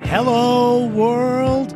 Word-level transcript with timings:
Hello, 0.00 0.86
world. 0.86 1.74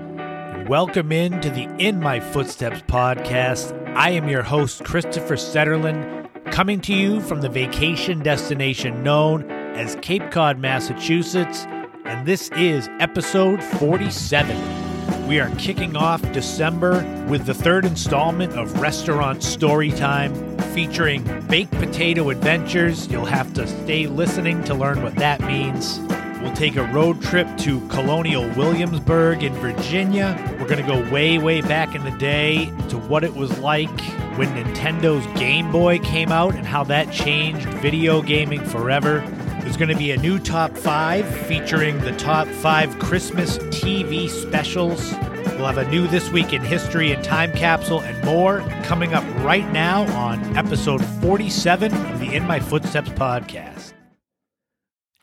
Welcome 0.68 1.12
in 1.12 1.40
to 1.40 1.50
the 1.50 1.68
In 1.78 2.00
My 2.00 2.20
Footsteps 2.20 2.82
podcast. 2.82 3.76
I 3.96 4.10
am 4.10 4.28
your 4.28 4.42
host, 4.42 4.84
Christopher 4.84 5.34
Setterlund, 5.34 6.52
coming 6.52 6.80
to 6.82 6.94
you 6.94 7.20
from 7.20 7.40
the 7.40 7.48
vacation 7.48 8.20
destination 8.20 9.02
known 9.02 9.50
as 9.50 9.96
Cape 10.02 10.30
Cod, 10.30 10.58
Massachusetts, 10.58 11.66
and 12.04 12.26
this 12.26 12.50
is 12.56 12.88
episode 12.98 13.62
47. 13.62 15.26
We 15.26 15.38
are 15.38 15.50
kicking 15.56 15.96
off 15.96 16.22
December 16.32 17.04
with 17.28 17.46
the 17.46 17.54
third 17.54 17.84
installment 17.84 18.54
of 18.54 18.80
Restaurant 18.80 19.40
Storytime 19.40 20.49
featuring 20.70 21.24
baked 21.46 21.72
potato 21.72 22.30
adventures. 22.30 23.08
You'll 23.08 23.24
have 23.24 23.52
to 23.54 23.66
stay 23.66 24.06
listening 24.06 24.62
to 24.64 24.74
learn 24.74 25.02
what 25.02 25.14
that 25.16 25.40
means. 25.40 26.00
We'll 26.40 26.54
take 26.54 26.76
a 26.76 26.84
road 26.84 27.20
trip 27.20 27.46
to 27.58 27.86
Colonial 27.88 28.48
Williamsburg 28.56 29.42
in 29.42 29.52
Virginia. 29.54 30.36
We're 30.58 30.68
going 30.68 30.84
to 30.84 30.90
go 30.90 31.10
way, 31.10 31.38
way 31.38 31.60
back 31.60 31.94
in 31.94 32.02
the 32.02 32.16
day 32.18 32.66
to 32.88 32.96
what 32.96 33.24
it 33.24 33.34
was 33.34 33.58
like 33.58 33.90
when 34.36 34.48
Nintendo's 34.48 35.26
Game 35.38 35.70
Boy 35.70 35.98
came 35.98 36.32
out 36.32 36.54
and 36.54 36.66
how 36.66 36.84
that 36.84 37.12
changed 37.12 37.68
video 37.80 38.22
gaming 38.22 38.64
forever. 38.64 39.20
There's 39.60 39.76
going 39.76 39.90
to 39.90 39.96
be 39.96 40.12
a 40.12 40.16
new 40.16 40.38
top 40.38 40.74
five 40.76 41.28
featuring 41.46 42.00
the 42.00 42.16
top 42.16 42.48
five 42.48 42.98
Christmas 42.98 43.58
TV 43.58 44.30
specials. 44.30 45.12
We'll 45.60 45.70
have 45.70 45.86
a 45.86 45.90
new 45.90 46.06
This 46.06 46.30
Week 46.30 46.54
in 46.54 46.62
History 46.62 47.12
and 47.12 47.22
Time 47.22 47.52
Capsule 47.52 48.00
and 48.00 48.24
more 48.24 48.60
coming 48.84 49.12
up 49.12 49.22
right 49.44 49.70
now 49.72 50.10
on 50.16 50.56
episode 50.56 51.04
47 51.20 51.92
of 51.92 52.18
the 52.18 52.34
In 52.34 52.46
My 52.46 52.58
Footsteps 52.58 53.10
podcast. 53.10 53.92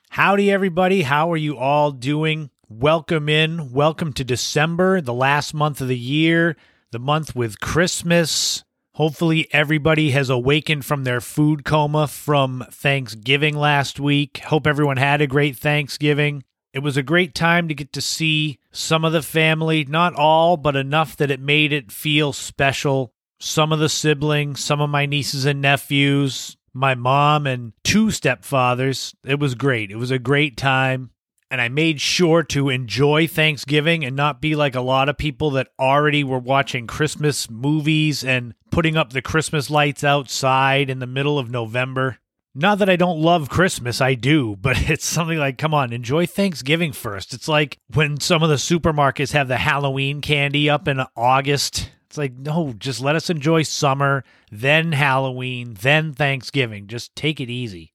Howdy, 0.10 0.52
everybody. 0.52 1.02
How 1.02 1.32
are 1.32 1.38
you 1.38 1.58
all 1.58 1.92
doing? 1.92 2.52
Welcome 2.70 3.30
in. 3.30 3.72
Welcome 3.72 4.14
to 4.14 4.24
December, 4.24 5.02
the 5.02 5.12
last 5.12 5.56
month 5.56 5.82
of 5.82 5.88
the 5.88 5.98
year, 5.98 6.56
the 6.92 7.00
month 7.00 7.36
with 7.36 7.60
Christmas. 7.60 8.64
Hopefully, 8.94 9.48
everybody 9.52 10.12
has 10.12 10.30
awakened 10.30 10.86
from 10.86 11.04
their 11.04 11.20
food 11.20 11.66
coma 11.66 12.06
from 12.06 12.64
Thanksgiving 12.70 13.58
last 13.58 14.00
week. 14.00 14.38
Hope 14.38 14.68
everyone 14.68 14.98
had 14.98 15.20
a 15.20 15.26
great 15.26 15.58
Thanksgiving. 15.58 16.44
It 16.78 16.84
was 16.84 16.96
a 16.96 17.02
great 17.02 17.34
time 17.34 17.68
to 17.70 17.74
get 17.74 17.92
to 17.94 18.02
see 18.02 18.60
some 18.72 19.04
of 19.04 19.12
the 19.12 19.24
family, 19.24 19.84
not 19.84 20.14
all, 20.14 20.58
but 20.58 20.76
enough 20.76 21.18
that 21.18 21.32
it 21.32 21.40
made 21.40 21.74
it 21.74 21.92
feel 21.92 22.34
special. 22.34 23.16
Some 23.40 23.74
of 23.74 23.80
the 23.80 23.90
siblings, 23.90 24.64
some 24.64 24.80
of 24.80 24.92
my 24.92 25.08
nieces 25.08 25.46
and 25.46 25.60
nephews, 25.60 26.56
my 26.74 26.94
mom 26.94 27.48
and 27.48 27.74
two 27.84 28.10
stepfathers. 28.10 29.16
It 29.26 29.40
was 29.40 29.56
great. 29.56 29.90
It 29.90 29.96
was 29.96 30.12
a 30.12 30.20
great 30.20 30.56
time. 30.56 31.10
And 31.50 31.60
I 31.62 31.68
made 31.68 32.00
sure 32.00 32.44
to 32.44 32.70
enjoy 32.70 33.26
Thanksgiving 33.26 34.06
and 34.06 34.16
not 34.16 34.40
be 34.40 34.54
like 34.54 34.76
a 34.76 34.82
lot 34.82 35.10
of 35.10 35.18
people 35.18 35.50
that 35.52 35.70
already 35.80 36.24
were 36.24 36.38
watching 36.38 36.86
Christmas 36.86 37.50
movies 37.50 38.24
and 38.24 38.54
putting 38.70 38.96
up 38.96 39.14
the 39.14 39.24
Christmas 39.24 39.72
lights 39.72 40.04
outside 40.04 40.92
in 40.92 41.00
the 41.00 41.08
middle 41.08 41.40
of 41.40 41.50
November. 41.50 42.20
Not 42.60 42.80
that 42.80 42.90
I 42.90 42.96
don't 42.96 43.22
love 43.22 43.50
Christmas, 43.50 44.02
I 44.02 44.16
do, 44.16 44.56
but 44.56 44.78
it's 44.90 45.06
something 45.06 45.38
like, 45.38 45.58
come 45.58 45.74
on, 45.74 45.94
enjoy 45.94 46.26
Thanksgiving 46.26 46.92
first. 46.92 47.34
It's 47.34 47.48
like 47.48 47.78
when 47.94 48.20
some 48.20 48.44
of 48.44 48.50
the 48.50 48.56
supermarkets 48.56 49.34
have 49.34 49.48
the 49.48 49.58
Halloween 49.58 50.22
candy 50.22 50.70
up 50.70 50.88
in 50.88 51.02
August 51.16 51.92
it's 52.08 52.18
like, 52.18 52.34
no, 52.34 52.74
just 52.74 53.02
let 53.02 53.16
us 53.16 53.30
enjoy 53.30 53.64
summer, 53.64 54.24
then 54.50 54.94
Halloween, 54.94 55.76
then 55.82 56.14
Thanksgiving. 56.14 56.88
Just 56.88 57.16
take 57.16 57.40
it 57.40 57.50
easy. 57.50 57.94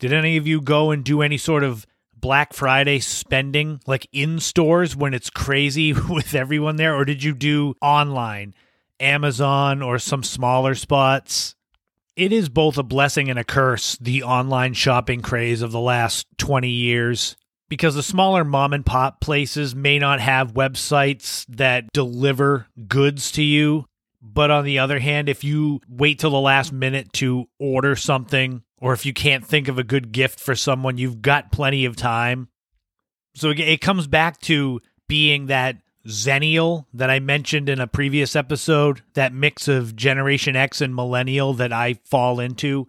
Did 0.00 0.12
any 0.12 0.36
of 0.36 0.46
you 0.46 0.60
go 0.60 0.90
and 0.90 1.04
do 1.04 1.22
any 1.22 1.38
sort 1.38 1.62
of 1.62 1.86
Black 2.14 2.52
Friday 2.52 2.98
spending, 2.98 3.80
like 3.86 4.08
in 4.12 4.40
stores 4.40 4.96
when 4.96 5.14
it's 5.14 5.30
crazy 5.30 5.92
with 6.10 6.34
everyone 6.34 6.76
there? 6.76 6.94
Or 6.94 7.06
did 7.06 7.22
you 7.22 7.34
do 7.34 7.74
online, 7.80 8.52
Amazon, 9.00 9.80
or 9.80 9.98
some 9.98 10.22
smaller 10.22 10.74
spots? 10.74 11.55
It 12.16 12.32
is 12.32 12.48
both 12.48 12.78
a 12.78 12.82
blessing 12.82 13.28
and 13.28 13.38
a 13.38 13.44
curse, 13.44 13.98
the 14.00 14.22
online 14.22 14.72
shopping 14.72 15.20
craze 15.20 15.60
of 15.60 15.70
the 15.70 15.80
last 15.80 16.26
20 16.38 16.66
years 16.68 17.36
because 17.68 17.94
the 17.94 18.02
smaller 18.02 18.42
mom 18.42 18.72
and 18.72 18.86
pop 18.86 19.20
places 19.20 19.74
may 19.74 19.98
not 19.98 20.20
have 20.20 20.54
websites 20.54 21.44
that 21.48 21.92
deliver 21.92 22.68
goods 22.88 23.30
to 23.32 23.42
you. 23.42 23.84
But 24.22 24.50
on 24.50 24.64
the 24.64 24.78
other 24.78 24.98
hand, 24.98 25.28
if 25.28 25.44
you 25.44 25.80
wait 25.88 26.18
till 26.18 26.30
the 26.30 26.40
last 26.40 26.72
minute 26.72 27.12
to 27.14 27.48
order 27.60 27.94
something, 27.94 28.62
or 28.80 28.94
if 28.94 29.04
you 29.04 29.12
can't 29.12 29.46
think 29.46 29.68
of 29.68 29.78
a 29.78 29.84
good 29.84 30.10
gift 30.10 30.40
for 30.40 30.54
someone, 30.54 30.96
you've 30.96 31.20
got 31.20 31.52
plenty 31.52 31.84
of 31.84 31.96
time. 31.96 32.48
So 33.34 33.50
it 33.50 33.82
comes 33.82 34.06
back 34.06 34.40
to 34.42 34.80
being 35.06 35.46
that 35.46 35.76
Xennial 36.06 36.86
that 36.94 37.10
I 37.10 37.18
mentioned 37.18 37.68
in 37.68 37.80
a 37.80 37.86
previous 37.86 38.36
episode, 38.36 39.02
that 39.14 39.34
mix 39.34 39.68
of 39.68 39.96
Generation 39.96 40.56
X 40.56 40.80
and 40.80 40.94
Millennial 40.94 41.52
that 41.54 41.72
I 41.72 41.94
fall 42.04 42.40
into 42.40 42.86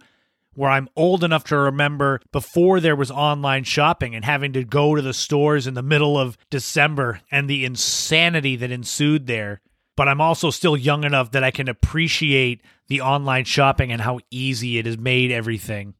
where 0.54 0.70
I'm 0.70 0.88
old 0.96 1.22
enough 1.22 1.44
to 1.44 1.56
remember 1.56 2.20
before 2.32 2.80
there 2.80 2.96
was 2.96 3.12
online 3.12 3.62
shopping 3.62 4.16
and 4.16 4.24
having 4.24 4.52
to 4.54 4.64
go 4.64 4.96
to 4.96 5.02
the 5.02 5.14
stores 5.14 5.68
in 5.68 5.74
the 5.74 5.82
middle 5.82 6.18
of 6.18 6.36
December 6.50 7.20
and 7.30 7.48
the 7.48 7.64
insanity 7.64 8.56
that 8.56 8.72
ensued 8.72 9.28
there. 9.28 9.60
But 9.96 10.08
I'm 10.08 10.20
also 10.20 10.50
still 10.50 10.76
young 10.76 11.04
enough 11.04 11.30
that 11.30 11.44
I 11.44 11.52
can 11.52 11.68
appreciate 11.68 12.62
the 12.88 13.00
online 13.00 13.44
shopping 13.44 13.92
and 13.92 14.00
how 14.00 14.18
easy 14.32 14.78
it 14.78 14.86
has 14.86 14.98
made 14.98 15.30
everything. 15.30 15.94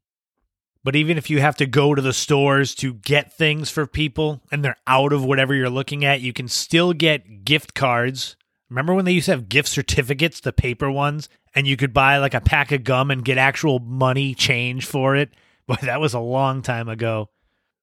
But 0.88 0.96
even 0.96 1.18
if 1.18 1.28
you 1.28 1.38
have 1.40 1.56
to 1.56 1.66
go 1.66 1.94
to 1.94 2.00
the 2.00 2.14
stores 2.14 2.74
to 2.76 2.94
get 2.94 3.30
things 3.30 3.68
for 3.68 3.86
people 3.86 4.40
and 4.50 4.64
they're 4.64 4.78
out 4.86 5.12
of 5.12 5.22
whatever 5.22 5.54
you're 5.54 5.68
looking 5.68 6.02
at, 6.02 6.22
you 6.22 6.32
can 6.32 6.48
still 6.48 6.94
get 6.94 7.44
gift 7.44 7.74
cards. 7.74 8.36
Remember 8.70 8.94
when 8.94 9.04
they 9.04 9.12
used 9.12 9.26
to 9.26 9.32
have 9.32 9.50
gift 9.50 9.68
certificates, 9.68 10.40
the 10.40 10.50
paper 10.50 10.90
ones, 10.90 11.28
and 11.54 11.66
you 11.66 11.76
could 11.76 11.92
buy 11.92 12.16
like 12.16 12.32
a 12.32 12.40
pack 12.40 12.72
of 12.72 12.84
gum 12.84 13.10
and 13.10 13.22
get 13.22 13.36
actual 13.36 13.80
money 13.80 14.32
change 14.32 14.86
for 14.86 15.14
it. 15.14 15.28
Boy, 15.66 15.76
that 15.82 16.00
was 16.00 16.14
a 16.14 16.20
long 16.20 16.62
time 16.62 16.88
ago. 16.88 17.28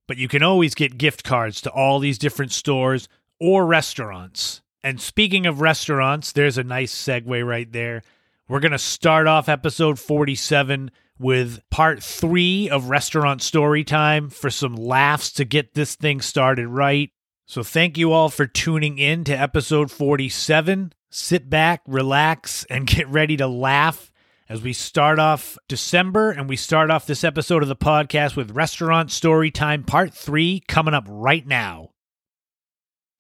But 0.07 0.17
you 0.17 0.27
can 0.27 0.41
always 0.41 0.73
get 0.73 0.97
gift 0.97 1.23
cards 1.23 1.61
to 1.61 1.69
all 1.69 1.99
these 1.99 2.17
different 2.17 2.53
stores 2.53 3.07
or 3.39 3.67
restaurants. 3.67 4.63
And 4.83 4.99
speaking 4.99 5.45
of 5.45 5.61
restaurants, 5.61 6.31
there's 6.31 6.57
a 6.57 6.63
nice 6.63 6.91
segue 6.91 7.47
right 7.47 7.71
there. 7.71 8.01
We're 8.47 8.61
going 8.61 8.71
to 8.71 8.79
start 8.79 9.27
off 9.27 9.47
episode 9.47 9.99
47 9.99 10.89
with 11.19 11.61
part 11.69 12.03
three 12.03 12.69
of 12.69 12.89
Restaurant 12.89 13.41
Story 13.41 13.83
Time 13.83 14.29
for 14.29 14.49
some 14.49 14.75
laughs 14.75 15.31
to 15.33 15.45
get 15.45 15.73
this 15.73 15.95
thing 15.95 16.21
started 16.21 16.67
right. 16.67 17.11
So, 17.47 17.63
thank 17.63 17.97
you 17.97 18.11
all 18.11 18.29
for 18.29 18.47
tuning 18.47 18.97
in 18.97 19.23
to 19.25 19.33
episode 19.33 19.91
47 19.91 20.93
sit 21.15 21.49
back, 21.49 21.81
relax, 21.87 22.65
and 22.69 22.85
get 22.87 23.07
ready 23.07 23.37
to 23.37 23.47
laugh 23.47 24.11
as 24.47 24.61
we 24.61 24.73
start 24.73 25.17
off 25.17 25.57
December 25.67 26.29
and 26.31 26.47
we 26.47 26.55
start 26.55 26.91
off 26.91 27.07
this 27.07 27.23
episode 27.23 27.63
of 27.63 27.69
the 27.69 27.75
podcast 27.75 28.35
with 28.35 28.51
Restaurant 28.51 29.11
Story 29.11 29.49
Time 29.49 29.83
Part 29.83 30.13
3 30.13 30.61
coming 30.67 30.93
up 30.93 31.05
right 31.07 31.45
now. 31.47 31.91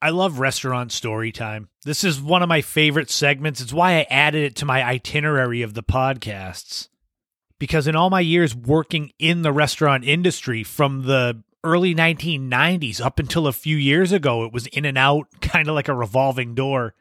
I 0.01 0.09
love 0.09 0.39
Restaurant 0.39 0.91
Story 0.91 1.31
Time. 1.31 1.69
This 1.83 2.03
is 2.03 2.21
one 2.21 2.43
of 2.43 2.49
my 2.49 2.61
favorite 2.61 3.09
segments. 3.09 3.59
It's 3.59 3.73
why 3.73 3.93
I 3.93 4.07
added 4.09 4.43
it 4.43 4.55
to 4.57 4.65
my 4.65 4.83
itinerary 4.83 5.63
of 5.63 5.73
the 5.73 5.81
podcasts. 5.81 6.89
Because 7.59 7.87
in 7.87 7.95
all 7.95 8.09
my 8.09 8.19
years 8.19 8.55
working 8.55 9.11
in 9.17 9.41
the 9.41 9.53
restaurant 9.53 10.03
industry 10.03 10.63
from 10.63 11.03
the 11.03 11.41
early 11.63 11.95
1990s 11.95 13.01
up 13.01 13.19
until 13.19 13.47
a 13.47 13.53
few 13.53 13.77
years 13.77 14.11
ago, 14.11 14.45
it 14.45 14.53
was 14.53 14.67
in 14.67 14.85
and 14.85 14.97
out, 14.97 15.27
kind 15.41 15.67
of 15.67 15.75
like 15.75 15.87
a 15.87 15.93
revolving 15.93 16.55
door. 16.55 16.93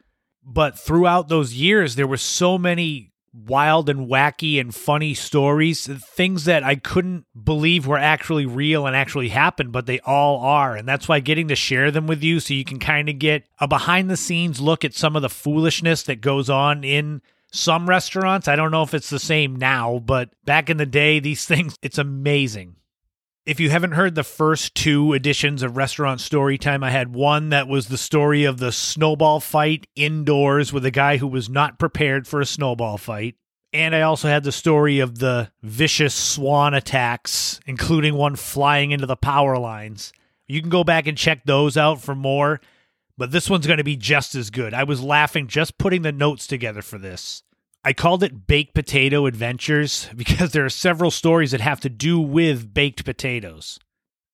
But 0.45 0.79
throughout 0.79 1.29
those 1.29 1.55
years, 1.55 1.95
there 1.95 2.07
were 2.07 2.17
so 2.17 2.59
many 2.59 3.13
wild 3.35 3.89
and 3.89 4.09
wacky 4.09 4.61
and 4.61 4.75
funny 4.75 5.13
stories, 5.13 5.87
things 5.87 6.45
that 6.45 6.63
I 6.63 6.77
couldn't 6.77 7.27
believe 7.43 7.87
were 7.87 7.99
actually 7.99 8.47
real 8.47 8.87
and 8.87 8.95
actually 8.95 9.31
happened, 9.31 9.73
but 9.73 9.87
they 9.87 9.99
all 10.01 10.41
are. 10.41 10.77
And 10.77 10.87
that's 10.87 11.09
why 11.09 11.21
getting 11.21 11.49
to 11.49 11.57
share 11.57 11.91
them 11.91 12.07
with 12.07 12.23
you 12.23 12.39
so 12.39 12.55
you 12.55 12.65
can 12.65 12.79
kind 12.79 13.09
of 13.09 13.19
get 13.19 13.45
a 13.59 13.67
behind 13.67 14.09
the 14.09 14.17
scenes 14.17 14.61
look 14.61 14.85
at 14.85 14.95
some 14.95 15.17
of 15.17 15.23
the 15.23 15.29
foolishness 15.29 16.05
that 16.05 16.21
goes 16.21 16.49
on 16.49 16.85
in 16.85 17.23
some 17.55 17.89
restaurants. 17.89 18.49
I 18.49 18.57
don't 18.57 18.73
know 18.73 18.83
if 18.83 18.95
it's 18.95 19.11
the 19.11 19.19
same 19.19 19.57
now, 19.57 20.01
but 20.05 20.31
back 20.45 20.69
in 20.69 20.77
the 20.77 20.87
day, 20.87 21.21
these 21.21 21.45
things, 21.47 21.77
it's 21.83 21.99
amazing. 21.99 22.77
If 23.47 23.61
you 23.61 23.69
haven't 23.69 23.93
heard 23.93 24.15
the 24.15 24.25
first 24.25 24.75
two 24.75 25.13
editions 25.13 25.63
of 25.63 25.77
Restaurant 25.77 26.19
Storytime, 26.19 26.83
I 26.83 26.91
had 26.91 27.15
one 27.15 27.51
that 27.51 27.69
was 27.69 27.89
the 27.89 27.99
story 27.99 28.45
of 28.45 28.57
the 28.57 28.73
snowball 28.73 29.39
fight 29.39 29.87
indoors 29.95 30.73
with 30.73 30.87
a 30.87 30.91
guy 30.91 31.19
who 31.19 31.27
was 31.27 31.51
not 31.51 31.79
prepared 31.79 32.27
for 32.27 32.41
a 32.41 32.47
snowball 32.47 32.97
fight. 32.97 33.37
And 33.71 33.95
I 33.95 34.01
also 34.01 34.29
had 34.29 34.45
the 34.45 34.53
story 34.53 35.01
of 35.01 35.19
the 35.19 35.51
vicious 35.63 36.15
swan 36.15 36.73
attacks, 36.73 37.61
including 37.67 38.15
one 38.15 38.37
flying 38.37 38.93
into 38.93 39.07
the 39.07 39.17
power 39.17 39.59
lines. 39.59 40.13
You 40.47 40.61
can 40.61 40.71
go 40.71 40.85
back 40.85 41.07
and 41.07 41.19
check 41.19 41.45
those 41.45 41.77
out 41.77 42.01
for 42.01 42.15
more, 42.15 42.63
but 43.17 43.31
this 43.31 43.49
one's 43.49 43.67
going 43.67 43.79
to 43.79 43.85
be 43.85 43.97
just 43.97 44.35
as 44.35 44.51
good. 44.51 44.75
I 44.75 44.85
was 44.85 45.03
laughing 45.03 45.47
just 45.47 45.79
putting 45.79 46.03
the 46.03 46.13
notes 46.13 46.47
together 46.47 46.83
for 46.83 46.99
this. 46.99 47.43
I 47.85 47.93
called 47.93 48.23
it 48.23 48.47
Baked 48.47 48.75
Potato 48.75 49.27
Adventures 49.27 50.09
because 50.17 50.53
there 50.53 50.65
are 50.65 50.71
several 50.71 51.11
stories 51.11 51.51
that 51.51 51.61
have 51.61 51.81
to 51.81 51.91
do 51.91 52.19
with 52.19 52.73
baked 52.73 53.05
potatoes. 53.05 53.79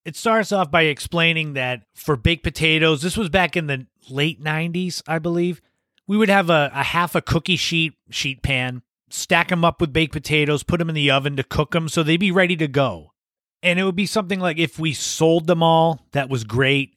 It 0.05 0.17
starts 0.17 0.50
off 0.50 0.71
by 0.71 0.82
explaining 0.82 1.53
that 1.55 1.82
for 1.94 2.17
baked 2.17 2.43
potatoes, 2.44 3.03
this 3.03 3.17
was 3.17 3.29
back 3.29 3.56
in 3.56 3.67
the 3.67 3.87
late 4.09 4.43
90s, 4.43 5.03
I 5.06 5.19
believe. 5.19 5.61
We 6.06 6.17
would 6.17 6.31
have 6.31 6.49
a, 6.49 6.71
a 6.73 6.83
half 6.83 7.15
a 7.15 7.21
cookie 7.21 7.56
sheet 7.56 7.94
sheet 8.11 8.43
pan, 8.43 8.83
stack 9.11 9.49
them 9.49 9.65
up 9.65 9.81
with 9.81 9.93
baked 9.93 10.12
potatoes, 10.12 10.62
put 10.62 10.79
them 10.79 10.88
in 10.88 10.94
the 10.94 11.11
oven 11.11 11.37
to 11.37 11.44
cook 11.44 11.73
them 11.73 11.88
so 11.88 12.03
they'd 12.03 12.17
be 12.17 12.33
ready 12.33 12.56
to 12.56 12.67
go. 12.67 13.12
And 13.62 13.79
it 13.79 13.85
would 13.85 13.97
be 13.97 14.06
something 14.06 14.41
like 14.41 14.59
if 14.59 14.79
we 14.79 14.94
sold 14.94 15.47
them 15.47 15.62
all, 15.62 16.06
that 16.12 16.31
was 16.31 16.44
great. 16.44 16.94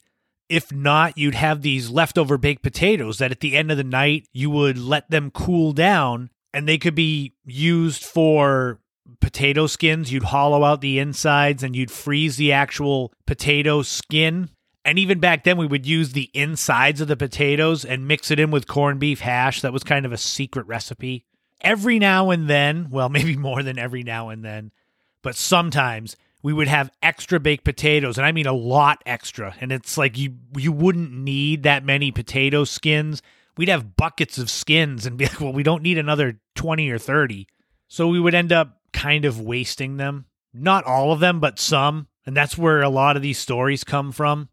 If 0.48 0.72
not, 0.72 1.16
you'd 1.16 1.34
have 1.34 1.62
these 1.62 1.90
leftover 1.90 2.36
baked 2.36 2.62
potatoes 2.62 3.18
that 3.18 3.30
at 3.30 3.40
the 3.40 3.56
end 3.56 3.70
of 3.70 3.76
the 3.76 3.84
night, 3.84 4.28
you 4.32 4.50
would 4.50 4.78
let 4.78 5.10
them 5.10 5.30
cool 5.30 5.72
down 5.72 6.30
and 6.52 6.68
they 6.68 6.78
could 6.78 6.94
be 6.94 7.34
used 7.44 8.04
for 8.04 8.78
potato 9.20 9.66
skins. 9.66 10.12
You'd 10.12 10.24
hollow 10.24 10.64
out 10.64 10.80
the 10.80 10.98
insides 10.98 11.62
and 11.62 11.74
you'd 11.74 11.90
freeze 11.90 12.36
the 12.36 12.52
actual 12.52 13.12
potato 13.26 13.82
skin. 13.82 14.50
And 14.84 14.98
even 14.98 15.18
back 15.18 15.44
then, 15.44 15.56
we 15.56 15.66
would 15.66 15.86
use 15.86 16.12
the 16.12 16.30
insides 16.34 17.00
of 17.00 17.08
the 17.08 17.16
potatoes 17.16 17.84
and 17.84 18.06
mix 18.06 18.30
it 18.30 18.38
in 18.38 18.50
with 18.50 18.66
corned 18.66 19.00
beef 19.00 19.20
hash. 19.20 19.62
That 19.62 19.72
was 19.72 19.82
kind 19.82 20.04
of 20.04 20.12
a 20.12 20.18
secret 20.18 20.66
recipe. 20.66 21.24
Every 21.62 21.98
now 21.98 22.30
and 22.30 22.48
then, 22.48 22.88
well, 22.90 23.08
maybe 23.10 23.36
more 23.36 23.62
than 23.62 23.78
every 23.78 24.02
now 24.02 24.28
and 24.28 24.44
then, 24.44 24.72
but 25.22 25.36
sometimes 25.36 26.16
we 26.44 26.52
would 26.52 26.68
have 26.68 26.92
extra 27.02 27.40
baked 27.40 27.64
potatoes 27.64 28.18
and 28.18 28.26
i 28.26 28.30
mean 28.30 28.46
a 28.46 28.52
lot 28.52 29.02
extra. 29.06 29.56
And 29.60 29.72
it's 29.72 29.98
like 29.98 30.16
you 30.16 30.36
you 30.56 30.70
wouldn't 30.70 31.10
need 31.10 31.64
that 31.64 31.84
many 31.84 32.12
potato 32.12 32.62
skins. 32.62 33.22
We'd 33.56 33.70
have 33.70 33.96
buckets 33.96 34.36
of 34.38 34.50
skins 34.50 35.06
and 35.06 35.16
be 35.16 35.24
like 35.24 35.40
well 35.40 35.52
we 35.52 35.64
don't 35.64 35.82
need 35.82 35.98
another 35.98 36.40
20 36.54 36.88
or 36.90 36.98
30 36.98 37.48
so 37.88 38.06
we 38.06 38.20
would 38.20 38.34
end 38.34 38.52
up 38.52 38.80
kind 38.92 39.24
of 39.24 39.40
wasting 39.40 39.96
them. 39.96 40.26
Not 40.52 40.84
all 40.84 41.10
of 41.10 41.18
them 41.18 41.40
but 41.40 41.58
some. 41.58 42.06
And 42.26 42.36
that's 42.36 42.56
where 42.56 42.82
a 42.82 42.88
lot 42.88 43.16
of 43.16 43.22
these 43.22 43.38
stories 43.38 43.84
come 43.84 44.12
from. 44.12 44.48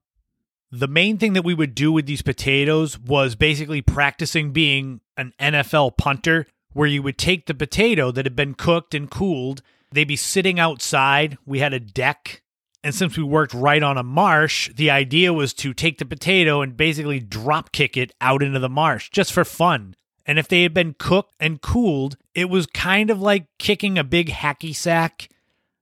The 0.71 0.87
main 0.87 1.17
thing 1.17 1.33
that 1.33 1.45
we 1.45 1.53
would 1.53 1.75
do 1.75 1.91
with 1.91 2.05
these 2.05 2.21
potatoes 2.21 2.97
was 2.97 3.35
basically 3.35 3.81
practicing 3.81 4.51
being 4.51 5.01
an 5.17 5.33
NFL 5.39 5.97
punter 5.97 6.47
where 6.73 6.87
you 6.87 7.03
would 7.03 7.17
take 7.17 7.45
the 7.45 7.53
potato 7.53 8.11
that 8.11 8.25
had 8.25 8.35
been 8.35 8.53
cooked 8.53 8.93
and 8.93 9.11
cooled 9.11 9.61
They'd 9.91 10.07
be 10.07 10.15
sitting 10.15 10.59
outside. 10.59 11.37
We 11.45 11.59
had 11.59 11.73
a 11.73 11.79
deck. 11.79 12.41
And 12.83 12.95
since 12.95 13.17
we 13.17 13.23
worked 13.23 13.53
right 13.53 13.83
on 13.83 13.97
a 13.97 14.03
marsh, 14.03 14.71
the 14.73 14.89
idea 14.89 15.33
was 15.33 15.53
to 15.55 15.73
take 15.73 15.99
the 15.99 16.05
potato 16.05 16.61
and 16.61 16.75
basically 16.75 17.19
drop 17.19 17.71
kick 17.71 17.95
it 17.95 18.11
out 18.19 18.41
into 18.41 18.59
the 18.59 18.69
marsh 18.69 19.09
just 19.11 19.31
for 19.31 19.45
fun. 19.45 19.95
And 20.25 20.39
if 20.39 20.47
they 20.47 20.63
had 20.63 20.73
been 20.73 20.95
cooked 20.97 21.35
and 21.39 21.61
cooled, 21.61 22.17
it 22.33 22.49
was 22.49 22.65
kind 22.67 23.09
of 23.09 23.21
like 23.21 23.47
kicking 23.59 23.97
a 23.97 24.03
big 24.03 24.29
hacky 24.29 24.75
sack. 24.75 25.29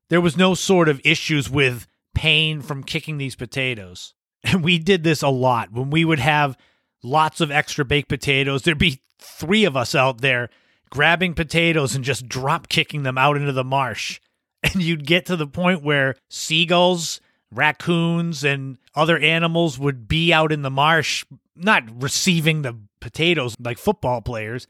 There 0.10 0.22
was 0.22 0.36
no 0.36 0.56
sort 0.56 0.90
of 0.90 1.02
issues 1.06 1.50
with 1.50 1.88
pain 2.16 2.62
from 2.62 2.84
kicking 2.84 3.18
these 3.18 3.36
potatoes. 3.36 4.14
And 4.42 4.64
we 4.64 4.80
did 4.80 5.04
this 5.04 5.22
a 5.22 5.28
lot. 5.28 5.74
When 5.74 5.90
we 5.90 6.06
would 6.06 6.20
have 6.20 6.58
lots 7.04 7.42
of 7.42 7.52
extra 7.52 7.84
baked 7.84 8.08
potatoes, 8.08 8.62
there'd 8.62 8.78
be 8.78 9.02
three 9.20 9.66
of 9.66 9.76
us 9.76 9.94
out 9.94 10.22
there 10.22 10.50
grabbing 10.90 11.34
potatoes 11.34 11.96
and 11.96 12.04
just 12.04 12.28
drop 12.28 12.70
kicking 12.70 13.04
them 13.04 13.18
out 13.18 13.38
into 13.38 13.52
the 13.52 13.64
marsh. 13.64 14.20
And 14.62 14.84
you'd 14.84 15.08
get 15.08 15.26
to 15.28 15.38
the 15.38 15.48
point 15.48 15.84
where 15.84 16.16
seagulls, 16.28 17.22
raccoons, 17.50 18.44
and 18.44 18.78
other 18.94 19.18
animals 19.18 19.80
would 19.80 20.06
be 20.06 20.34
out 20.34 20.52
in 20.52 20.64
the 20.64 20.70
marsh, 20.70 21.24
not 21.56 21.84
receiving 22.02 22.62
the 22.62 22.78
potatoes 23.00 23.56
like 23.58 23.78
football 23.78 24.20
players, 24.20 24.68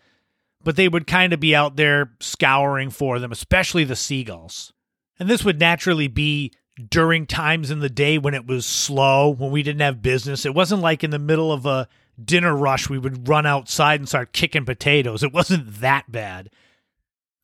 but 0.63 0.75
they 0.75 0.87
would 0.87 1.07
kind 1.07 1.33
of 1.33 1.39
be 1.39 1.55
out 1.55 1.75
there 1.75 2.11
scouring 2.19 2.91
for 2.91 3.17
them, 3.17 3.31
especially 3.31 3.83
the 3.83 3.95
seagulls. 3.95 4.73
And 5.19 5.27
this 5.27 5.43
would 5.43 5.59
naturally 5.59 6.07
be 6.07 6.51
during 6.87 7.25
times 7.25 7.71
in 7.71 7.79
the 7.79 7.89
day 7.89 8.17
when 8.17 8.33
it 8.33 8.47
was 8.47 8.65
slow, 8.65 9.29
when 9.29 9.51
we 9.51 9.63
didn't 9.63 9.81
have 9.81 10.01
business. 10.01 10.45
It 10.45 10.53
wasn't 10.53 10.81
like 10.81 11.03
in 11.03 11.11
the 11.11 11.19
middle 11.19 11.51
of 11.51 11.65
a 11.65 11.87
dinner 12.25 12.55
rush, 12.55 12.89
we 12.89 12.99
would 12.99 13.27
run 13.27 13.45
outside 13.45 13.99
and 13.99 14.07
start 14.07 14.33
kicking 14.33 14.65
potatoes. 14.65 15.23
It 15.23 15.33
wasn't 15.33 15.79
that 15.81 16.11
bad. 16.11 16.49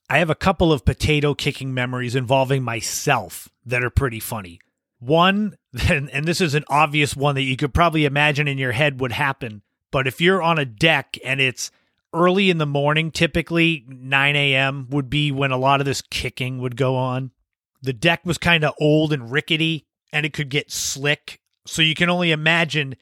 I 0.10 0.20
have 0.20 0.30
a 0.30 0.36
couple 0.36 0.72
of 0.72 0.86
potato 0.86 1.34
kicking 1.34 1.74
memories 1.74 2.16
involving 2.16 2.64
myself 2.64 3.50
that 3.66 3.84
are 3.84 3.90
pretty 3.90 4.20
funny. 4.20 4.60
One, 5.00 5.58
and 5.90 6.26
this 6.26 6.42
is 6.42 6.56
an 6.56 6.66
obvious 6.68 7.16
one 7.16 7.36
that 7.36 7.44
you 7.44 7.58
could 7.58 7.74
probably 7.74 8.06
imagine 8.06 8.48
in 8.48 8.58
your 8.58 8.72
head 8.72 9.00
would 9.00 9.12
happen, 9.12 9.62
but 9.92 10.08
if 10.08 10.22
you're 10.22 10.42
on 10.42 10.60
a 10.60 10.66
deck 10.66 11.18
and 11.24 11.40
it's 11.40 11.72
early 12.14 12.50
in 12.50 12.58
the 12.58 12.66
morning, 12.66 13.12
typically 13.12 13.86
9 13.88 14.36
a.m. 14.36 14.88
would 14.90 15.10
be 15.10 15.32
when 15.32 15.52
a 15.52 15.58
lot 15.58 15.82
of 15.82 15.86
this 15.86 16.02
kicking 16.02 16.60
would 16.60 16.76
go 16.76 16.96
on. 16.96 17.32
The 17.82 17.94
deck 17.94 18.26
was 18.26 18.38
kind 18.38 18.64
of 18.64 18.74
old 18.80 19.12
and 19.14 19.32
rickety 19.32 19.86
and 20.12 20.26
it 20.26 20.34
could 20.34 20.50
get 20.50 20.72
slick. 20.72 21.40
So 21.68 21.82
you 21.82 21.96
can 21.96 22.10
only 22.10 22.32
imagine 22.32 22.96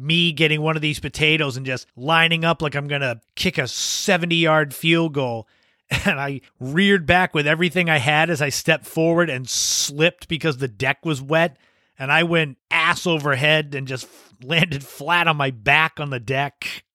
me 0.00 0.32
getting 0.32 0.62
one 0.62 0.76
of 0.76 0.82
these 0.82 1.00
potatoes 1.00 1.56
and 1.56 1.66
just 1.66 1.86
lining 1.96 2.44
up 2.44 2.62
like 2.62 2.74
I'm 2.74 2.88
going 2.88 3.02
to 3.02 3.20
kick 3.34 3.58
a 3.58 3.68
70 3.68 4.34
yard 4.34 4.74
field 4.74 5.14
goal. 5.14 5.48
And 6.04 6.20
I 6.20 6.42
reared 6.60 7.04
back 7.04 7.34
with 7.34 7.48
everything 7.48 7.90
I 7.90 7.98
had 7.98 8.30
as 8.30 8.40
I 8.40 8.50
stepped 8.50 8.86
forward 8.86 9.28
and 9.28 9.50
slipped 9.50 10.28
because 10.28 10.58
the 10.58 10.68
deck 10.68 11.04
was 11.04 11.20
wet. 11.20 11.56
And 11.98 12.12
I 12.12 12.22
went 12.22 12.58
ass 12.70 13.08
over 13.08 13.34
head 13.34 13.74
and 13.74 13.88
just 13.88 14.06
landed 14.40 14.84
flat 14.84 15.26
on 15.26 15.36
my 15.36 15.50
back 15.50 15.98
on 15.98 16.10
the 16.10 16.20
deck. 16.20 16.84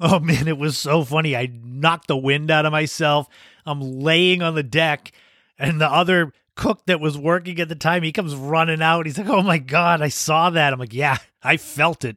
Oh 0.00 0.20
man, 0.20 0.46
it 0.46 0.56
was 0.56 0.78
so 0.78 1.02
funny. 1.02 1.34
I 1.34 1.50
knocked 1.52 2.06
the 2.06 2.16
wind 2.16 2.52
out 2.52 2.64
of 2.64 2.70
myself. 2.70 3.26
I'm 3.66 3.80
laying 3.80 4.42
on 4.42 4.54
the 4.54 4.62
deck, 4.62 5.10
and 5.58 5.80
the 5.80 5.90
other 5.90 6.32
cook 6.54 6.86
that 6.86 7.00
was 7.00 7.18
working 7.18 7.58
at 7.58 7.68
the 7.68 7.74
time, 7.74 8.04
he 8.04 8.12
comes 8.12 8.36
running 8.36 8.80
out. 8.80 9.06
He's 9.06 9.18
like, 9.18 9.28
Oh 9.28 9.42
my 9.42 9.58
God, 9.58 10.00
I 10.00 10.08
saw 10.08 10.50
that. 10.50 10.72
I'm 10.72 10.78
like, 10.78 10.94
Yeah, 10.94 11.16
I 11.42 11.56
felt 11.56 12.04
it. 12.04 12.16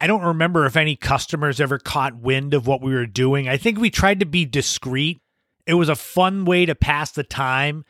I 0.00 0.06
don't 0.06 0.22
remember 0.22 0.66
if 0.66 0.76
any 0.76 0.94
customers 0.96 1.60
ever 1.60 1.78
caught 1.78 2.16
wind 2.16 2.52
of 2.54 2.66
what 2.66 2.82
we 2.82 2.92
were 2.92 3.06
doing. 3.06 3.48
I 3.48 3.56
think 3.56 3.78
we 3.78 3.90
tried 3.90 4.20
to 4.20 4.26
be 4.26 4.44
discreet. 4.44 5.20
It 5.66 5.74
was 5.74 5.88
a 5.88 5.96
fun 5.96 6.44
way 6.44 6.66
to 6.66 6.74
pass 6.74 7.10
the 7.12 7.24
time, 7.24 7.84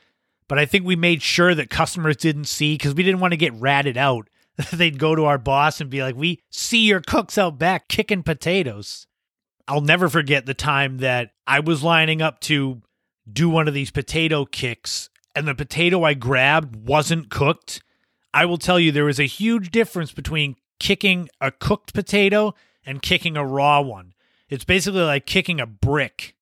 but 0.48 0.58
I 0.58 0.66
think 0.66 0.84
we 0.84 0.96
made 0.96 1.22
sure 1.22 1.54
that 1.54 1.68
customers 1.68 2.16
didn't 2.16 2.44
see 2.44 2.74
because 2.74 2.94
we 2.94 3.02
didn't 3.02 3.20
want 3.20 3.32
to 3.32 3.36
get 3.36 3.54
ratted 3.54 3.96
out. 3.96 4.28
They'd 4.72 4.98
go 4.98 5.14
to 5.14 5.24
our 5.24 5.38
boss 5.38 5.80
and 5.80 5.90
be 5.90 6.02
like, 6.02 6.16
We 6.16 6.40
see 6.50 6.86
your 6.86 7.00
cooks 7.00 7.36
out 7.36 7.58
back 7.58 7.88
kicking 7.88 8.22
potatoes. 8.22 9.06
I'll 9.68 9.80
never 9.80 10.08
forget 10.08 10.46
the 10.46 10.54
time 10.54 10.98
that 10.98 11.32
I 11.46 11.60
was 11.60 11.82
lining 11.82 12.22
up 12.22 12.40
to 12.42 12.82
do 13.30 13.50
one 13.50 13.66
of 13.66 13.74
these 13.74 13.90
potato 13.90 14.44
kicks 14.44 15.10
and 15.36 15.46
the 15.46 15.54
potato 15.54 16.02
I 16.02 16.14
grabbed 16.14 16.88
wasn't 16.88 17.28
cooked. 17.28 17.82
I 18.32 18.46
will 18.46 18.56
tell 18.56 18.80
you, 18.80 18.90
there 18.90 19.04
was 19.04 19.20
a 19.20 19.24
huge 19.24 19.70
difference 19.70 20.12
between 20.12 20.56
kicking 20.78 21.28
a 21.40 21.50
cooked 21.50 21.94
potato 21.94 22.54
and 22.84 23.02
kicking 23.02 23.36
a 23.36 23.46
raw 23.46 23.80
one. 23.80 24.14
It's 24.48 24.64
basically 24.64 25.02
like 25.02 25.26
kicking 25.26 25.60
a 25.60 25.66
brick. 25.66 26.34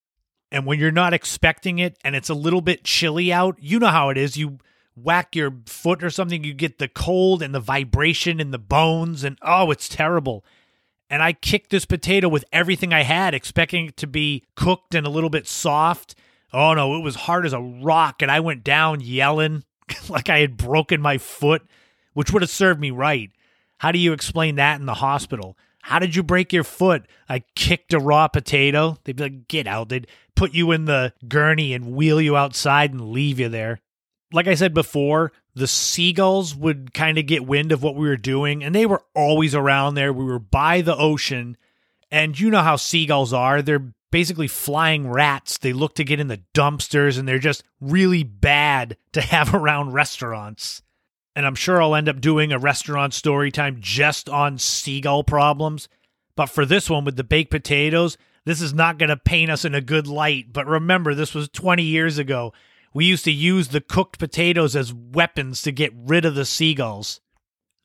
And 0.50 0.66
when 0.66 0.78
you're 0.78 0.92
not 0.92 1.14
expecting 1.14 1.78
it 1.78 1.98
and 2.04 2.14
it's 2.14 2.28
a 2.28 2.34
little 2.34 2.60
bit 2.60 2.84
chilly 2.84 3.32
out, 3.32 3.56
you 3.58 3.78
know 3.78 3.88
how 3.88 4.10
it 4.10 4.18
is. 4.18 4.36
You 4.36 4.58
whack 4.96 5.34
your 5.34 5.52
foot 5.66 6.04
or 6.04 6.10
something, 6.10 6.44
you 6.44 6.54
get 6.54 6.78
the 6.78 6.88
cold 6.88 7.42
and 7.42 7.54
the 7.54 7.60
vibration 7.60 8.40
in 8.40 8.50
the 8.50 8.58
bones, 8.58 9.24
and 9.24 9.38
oh, 9.42 9.70
it's 9.70 9.88
terrible. 9.88 10.44
And 11.10 11.22
I 11.22 11.32
kicked 11.32 11.70
this 11.70 11.84
potato 11.84 12.28
with 12.28 12.44
everything 12.52 12.92
I 12.92 13.02
had, 13.02 13.34
expecting 13.34 13.86
it 13.86 13.96
to 13.98 14.06
be 14.06 14.44
cooked 14.54 14.94
and 14.94 15.06
a 15.06 15.10
little 15.10 15.30
bit 15.30 15.46
soft. 15.46 16.14
Oh 16.52 16.74
no, 16.74 16.96
it 16.96 17.02
was 17.02 17.16
hard 17.16 17.46
as 17.46 17.52
a 17.52 17.60
rock, 17.60 18.22
and 18.22 18.30
I 18.30 18.40
went 18.40 18.64
down 18.64 19.00
yelling 19.00 19.64
like 20.08 20.28
I 20.28 20.38
had 20.38 20.56
broken 20.56 21.00
my 21.00 21.18
foot, 21.18 21.62
which 22.12 22.32
would 22.32 22.42
have 22.42 22.50
served 22.50 22.80
me 22.80 22.90
right. 22.90 23.30
How 23.84 23.92
do 23.92 23.98
you 23.98 24.14
explain 24.14 24.54
that 24.54 24.80
in 24.80 24.86
the 24.86 24.94
hospital? 24.94 25.58
How 25.82 25.98
did 25.98 26.16
you 26.16 26.22
break 26.22 26.54
your 26.54 26.64
foot? 26.64 27.06
I 27.28 27.40
kicked 27.54 27.92
a 27.92 27.98
raw 27.98 28.28
potato. 28.28 28.96
They'd 29.04 29.16
be 29.16 29.24
like, 29.24 29.46
get 29.46 29.66
out. 29.66 29.90
They'd 29.90 30.06
put 30.34 30.54
you 30.54 30.72
in 30.72 30.86
the 30.86 31.12
gurney 31.28 31.74
and 31.74 31.94
wheel 31.94 32.18
you 32.18 32.34
outside 32.34 32.92
and 32.92 33.10
leave 33.10 33.38
you 33.38 33.50
there. 33.50 33.80
Like 34.32 34.46
I 34.46 34.54
said 34.54 34.72
before, 34.72 35.32
the 35.54 35.66
seagulls 35.66 36.54
would 36.54 36.94
kind 36.94 37.18
of 37.18 37.26
get 37.26 37.44
wind 37.46 37.72
of 37.72 37.82
what 37.82 37.94
we 37.94 38.08
were 38.08 38.16
doing, 38.16 38.64
and 38.64 38.74
they 38.74 38.86
were 38.86 39.02
always 39.14 39.54
around 39.54 39.96
there. 39.96 40.14
We 40.14 40.24
were 40.24 40.38
by 40.38 40.80
the 40.80 40.96
ocean, 40.96 41.58
and 42.10 42.40
you 42.40 42.48
know 42.48 42.62
how 42.62 42.76
seagulls 42.76 43.34
are. 43.34 43.60
They're 43.60 43.92
basically 44.10 44.48
flying 44.48 45.10
rats. 45.10 45.58
They 45.58 45.74
look 45.74 45.94
to 45.96 46.04
get 46.04 46.20
in 46.20 46.28
the 46.28 46.40
dumpsters, 46.54 47.18
and 47.18 47.28
they're 47.28 47.38
just 47.38 47.62
really 47.82 48.22
bad 48.22 48.96
to 49.12 49.20
have 49.20 49.54
around 49.54 49.92
restaurants 49.92 50.80
and 51.36 51.46
I'm 51.46 51.54
sure 51.54 51.82
I'll 51.82 51.94
end 51.94 52.08
up 52.08 52.20
doing 52.20 52.52
a 52.52 52.58
restaurant 52.58 53.14
story 53.14 53.50
time 53.50 53.78
just 53.80 54.28
on 54.28 54.58
seagull 54.58 55.24
problems. 55.24 55.88
But 56.36 56.46
for 56.46 56.64
this 56.64 56.90
one 56.90 57.04
with 57.04 57.16
the 57.16 57.24
baked 57.24 57.50
potatoes, 57.50 58.16
this 58.44 58.60
is 58.60 58.74
not 58.74 58.98
going 58.98 59.08
to 59.08 59.16
paint 59.16 59.50
us 59.50 59.64
in 59.64 59.74
a 59.74 59.80
good 59.80 60.06
light. 60.06 60.52
But 60.52 60.66
remember, 60.66 61.14
this 61.14 61.34
was 61.34 61.48
20 61.48 61.82
years 61.82 62.18
ago. 62.18 62.52
We 62.92 63.06
used 63.06 63.24
to 63.24 63.32
use 63.32 63.68
the 63.68 63.80
cooked 63.80 64.18
potatoes 64.18 64.76
as 64.76 64.94
weapons 64.94 65.62
to 65.62 65.72
get 65.72 65.92
rid 65.94 66.24
of 66.24 66.34
the 66.34 66.44
seagulls. 66.44 67.20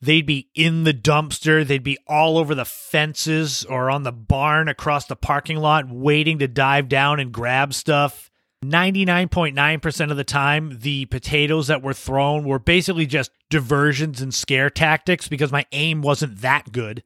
They'd 0.02 0.26
be 0.26 0.48
in 0.54 0.84
the 0.84 0.94
dumpster, 0.94 1.66
they'd 1.66 1.82
be 1.82 1.98
all 2.06 2.38
over 2.38 2.54
the 2.54 2.64
fences 2.64 3.64
or 3.64 3.90
on 3.90 4.02
the 4.02 4.12
barn 4.12 4.68
across 4.68 5.04
the 5.04 5.16
parking 5.16 5.58
lot, 5.58 5.90
waiting 5.90 6.38
to 6.38 6.48
dive 6.48 6.88
down 6.88 7.20
and 7.20 7.32
grab 7.32 7.74
stuff. 7.74 8.29
99.9% 8.64 10.10
of 10.10 10.16
the 10.18 10.24
time, 10.24 10.78
the 10.80 11.06
potatoes 11.06 11.68
that 11.68 11.82
were 11.82 11.94
thrown 11.94 12.44
were 12.44 12.58
basically 12.58 13.06
just 13.06 13.30
diversions 13.48 14.20
and 14.20 14.34
scare 14.34 14.68
tactics 14.68 15.28
because 15.28 15.50
my 15.50 15.64
aim 15.72 16.02
wasn't 16.02 16.42
that 16.42 16.70
good. 16.70 17.02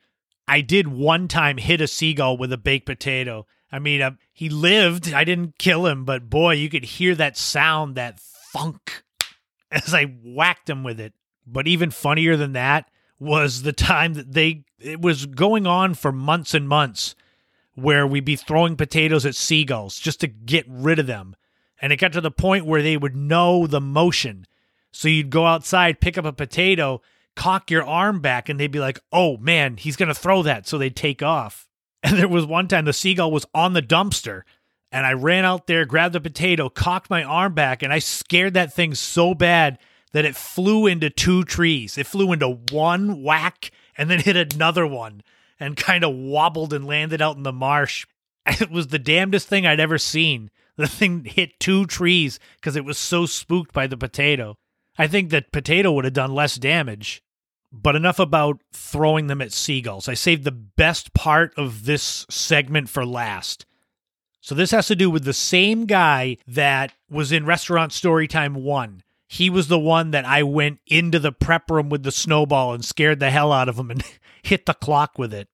I 0.48 0.62
did 0.62 0.88
one 0.88 1.28
time 1.28 1.58
hit 1.58 1.80
a 1.80 1.86
seagull 1.86 2.36
with 2.36 2.52
a 2.52 2.58
baked 2.58 2.86
potato. 2.86 3.46
I 3.70 3.78
mean, 3.78 4.02
uh, 4.02 4.12
he 4.32 4.48
lived. 4.48 5.12
I 5.12 5.22
didn't 5.22 5.58
kill 5.58 5.86
him, 5.86 6.04
but 6.04 6.28
boy, 6.28 6.54
you 6.54 6.68
could 6.68 6.84
hear 6.84 7.14
that 7.14 7.36
sound, 7.36 7.94
that 7.94 8.18
funk, 8.20 9.04
as 9.70 9.94
I 9.94 10.04
whacked 10.24 10.68
him 10.68 10.82
with 10.82 10.98
it. 10.98 11.12
But 11.46 11.68
even 11.68 11.92
funnier 11.92 12.36
than 12.36 12.52
that 12.54 12.90
was 13.20 13.62
the 13.62 13.72
time 13.72 14.14
that 14.14 14.32
they, 14.32 14.64
it 14.80 15.00
was 15.00 15.26
going 15.26 15.68
on 15.68 15.94
for 15.94 16.10
months 16.10 16.52
and 16.52 16.68
months 16.68 17.14
where 17.74 18.06
we'd 18.06 18.24
be 18.24 18.36
throwing 18.36 18.76
potatoes 18.76 19.24
at 19.24 19.34
seagulls 19.34 19.98
just 19.98 20.20
to 20.20 20.26
get 20.26 20.64
rid 20.68 20.98
of 20.98 21.06
them. 21.06 21.36
And 21.80 21.92
it 21.92 21.96
got 21.96 22.12
to 22.12 22.20
the 22.20 22.30
point 22.30 22.66
where 22.66 22.82
they 22.82 22.96
would 22.96 23.16
know 23.16 23.66
the 23.66 23.80
motion. 23.80 24.46
So 24.92 25.08
you'd 25.08 25.30
go 25.30 25.46
outside, 25.46 26.00
pick 26.00 26.16
up 26.16 26.24
a 26.24 26.32
potato, 26.32 27.02
cock 27.34 27.70
your 27.70 27.82
arm 27.82 28.20
back, 28.20 28.48
and 28.48 28.58
they'd 28.58 28.70
be 28.70 28.80
like, 28.80 29.00
oh 29.12 29.36
man, 29.38 29.76
he's 29.76 29.96
going 29.96 30.08
to 30.08 30.14
throw 30.14 30.42
that. 30.42 30.66
So 30.66 30.78
they'd 30.78 30.96
take 30.96 31.22
off. 31.22 31.68
And 32.06 32.18
there 32.18 32.28
was 32.28 32.44
one 32.44 32.68
time 32.68 32.84
the 32.84 32.92
seagull 32.92 33.32
was 33.32 33.46
on 33.54 33.72
the 33.72 33.80
dumpster. 33.80 34.42
And 34.92 35.06
I 35.06 35.14
ran 35.14 35.46
out 35.46 35.66
there, 35.66 35.86
grabbed 35.86 36.14
the 36.14 36.20
potato, 36.20 36.68
cocked 36.68 37.08
my 37.08 37.24
arm 37.24 37.54
back, 37.54 37.82
and 37.82 37.94
I 37.94 37.98
scared 37.98 38.52
that 38.54 38.74
thing 38.74 38.94
so 38.94 39.32
bad 39.32 39.78
that 40.12 40.26
it 40.26 40.36
flew 40.36 40.86
into 40.86 41.08
two 41.08 41.44
trees. 41.44 41.96
It 41.96 42.06
flew 42.06 42.32
into 42.32 42.58
one 42.70 43.22
whack 43.22 43.70
and 43.96 44.10
then 44.10 44.20
hit 44.20 44.36
another 44.54 44.86
one 44.86 45.22
and 45.58 45.76
kind 45.76 46.04
of 46.04 46.14
wobbled 46.14 46.72
and 46.72 46.86
landed 46.86 47.20
out 47.22 47.36
in 47.36 47.42
the 47.42 47.52
marsh. 47.52 48.06
It 48.46 48.70
was 48.70 48.88
the 48.88 48.98
damnedest 48.98 49.48
thing 49.48 49.66
I'd 49.66 49.80
ever 49.80 49.96
seen. 49.96 50.50
The 50.76 50.88
thing 50.88 51.24
hit 51.24 51.60
two 51.60 51.86
trees 51.86 52.38
because 52.56 52.76
it 52.76 52.84
was 52.84 52.98
so 52.98 53.26
spooked 53.26 53.72
by 53.72 53.86
the 53.86 53.96
potato. 53.96 54.56
I 54.98 55.06
think 55.06 55.30
that 55.30 55.52
potato 55.52 55.92
would 55.92 56.04
have 56.04 56.14
done 56.14 56.34
less 56.34 56.56
damage. 56.56 57.22
But 57.72 57.96
enough 57.96 58.20
about 58.20 58.60
throwing 58.72 59.26
them 59.26 59.42
at 59.42 59.52
seagulls. 59.52 60.08
I 60.08 60.14
saved 60.14 60.44
the 60.44 60.52
best 60.52 61.12
part 61.12 61.52
of 61.56 61.86
this 61.86 62.24
segment 62.30 62.88
for 62.88 63.04
last. 63.04 63.66
So 64.40 64.54
this 64.54 64.70
has 64.70 64.86
to 64.88 64.96
do 64.96 65.10
with 65.10 65.24
the 65.24 65.32
same 65.32 65.86
guy 65.86 66.36
that 66.46 66.92
was 67.10 67.32
in 67.32 67.46
Restaurant 67.46 67.90
Storytime 67.90 68.62
1. 68.62 69.02
He 69.26 69.50
was 69.50 69.66
the 69.66 69.78
one 69.78 70.12
that 70.12 70.24
I 70.24 70.44
went 70.44 70.78
into 70.86 71.18
the 71.18 71.32
prep 71.32 71.68
room 71.68 71.88
with 71.88 72.04
the 72.04 72.12
snowball 72.12 72.74
and 72.74 72.84
scared 72.84 73.18
the 73.18 73.30
hell 73.30 73.52
out 73.52 73.68
of 73.68 73.78
him 73.78 73.90
and 73.90 74.04
hit 74.44 74.66
the 74.66 74.74
clock 74.74 75.18
with 75.18 75.34
it. 75.34 75.48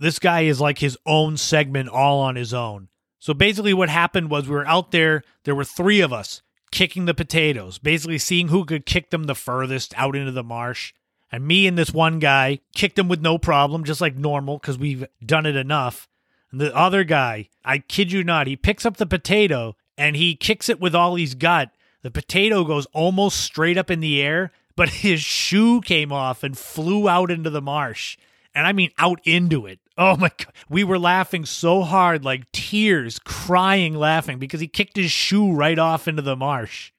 This 0.00 0.18
guy 0.18 0.40
is 0.40 0.60
like 0.60 0.78
his 0.78 0.98
own 1.04 1.36
segment 1.36 1.90
all 1.90 2.20
on 2.20 2.34
his 2.34 2.54
own. 2.54 2.88
So 3.20 3.34
basically, 3.34 3.74
what 3.74 3.90
happened 3.90 4.30
was 4.30 4.48
we 4.48 4.54
were 4.54 4.66
out 4.66 4.90
there, 4.90 5.22
there 5.44 5.54
were 5.54 5.64
three 5.64 6.00
of 6.00 6.12
us 6.12 6.40
kicking 6.70 7.04
the 7.04 7.14
potatoes, 7.14 7.78
basically 7.78 8.18
seeing 8.18 8.48
who 8.48 8.64
could 8.64 8.86
kick 8.86 9.10
them 9.10 9.24
the 9.24 9.34
furthest 9.34 9.92
out 9.96 10.16
into 10.16 10.32
the 10.32 10.42
marsh. 10.42 10.94
And 11.30 11.46
me 11.46 11.66
and 11.66 11.78
this 11.78 11.92
one 11.92 12.18
guy 12.18 12.60
kicked 12.74 12.98
him 12.98 13.08
with 13.08 13.20
no 13.20 13.38
problem, 13.38 13.84
just 13.84 14.00
like 14.00 14.16
normal, 14.16 14.58
because 14.58 14.78
we've 14.78 15.06
done 15.24 15.46
it 15.46 15.54
enough. 15.54 16.08
And 16.50 16.60
the 16.60 16.74
other 16.74 17.04
guy, 17.04 17.48
I 17.64 17.78
kid 17.78 18.10
you 18.10 18.24
not, 18.24 18.46
he 18.46 18.56
picks 18.56 18.86
up 18.86 18.96
the 18.96 19.06
potato 19.06 19.76
and 19.96 20.16
he 20.16 20.34
kicks 20.34 20.68
it 20.68 20.80
with 20.80 20.94
all 20.94 21.14
he's 21.14 21.34
got. 21.34 21.70
The 22.02 22.10
potato 22.10 22.64
goes 22.64 22.86
almost 22.86 23.40
straight 23.40 23.76
up 23.76 23.90
in 23.90 24.00
the 24.00 24.20
air, 24.22 24.50
but 24.74 24.88
his 25.04 25.20
shoe 25.20 25.82
came 25.82 26.10
off 26.10 26.42
and 26.42 26.56
flew 26.56 27.08
out 27.08 27.30
into 27.30 27.50
the 27.50 27.62
marsh. 27.62 28.16
And 28.54 28.66
I 28.66 28.72
mean 28.72 28.90
out 28.98 29.20
into 29.24 29.66
it. 29.66 29.80
Oh 29.96 30.16
my 30.16 30.30
God. 30.36 30.52
We 30.68 30.82
were 30.82 30.98
laughing 30.98 31.44
so 31.44 31.82
hard, 31.82 32.24
like 32.24 32.50
tears, 32.52 33.18
crying, 33.18 33.94
laughing 33.94 34.38
because 34.38 34.60
he 34.60 34.68
kicked 34.68 34.96
his 34.96 35.10
shoe 35.10 35.52
right 35.52 35.78
off 35.78 36.08
into 36.08 36.22
the 36.22 36.36
marsh. 36.36 36.92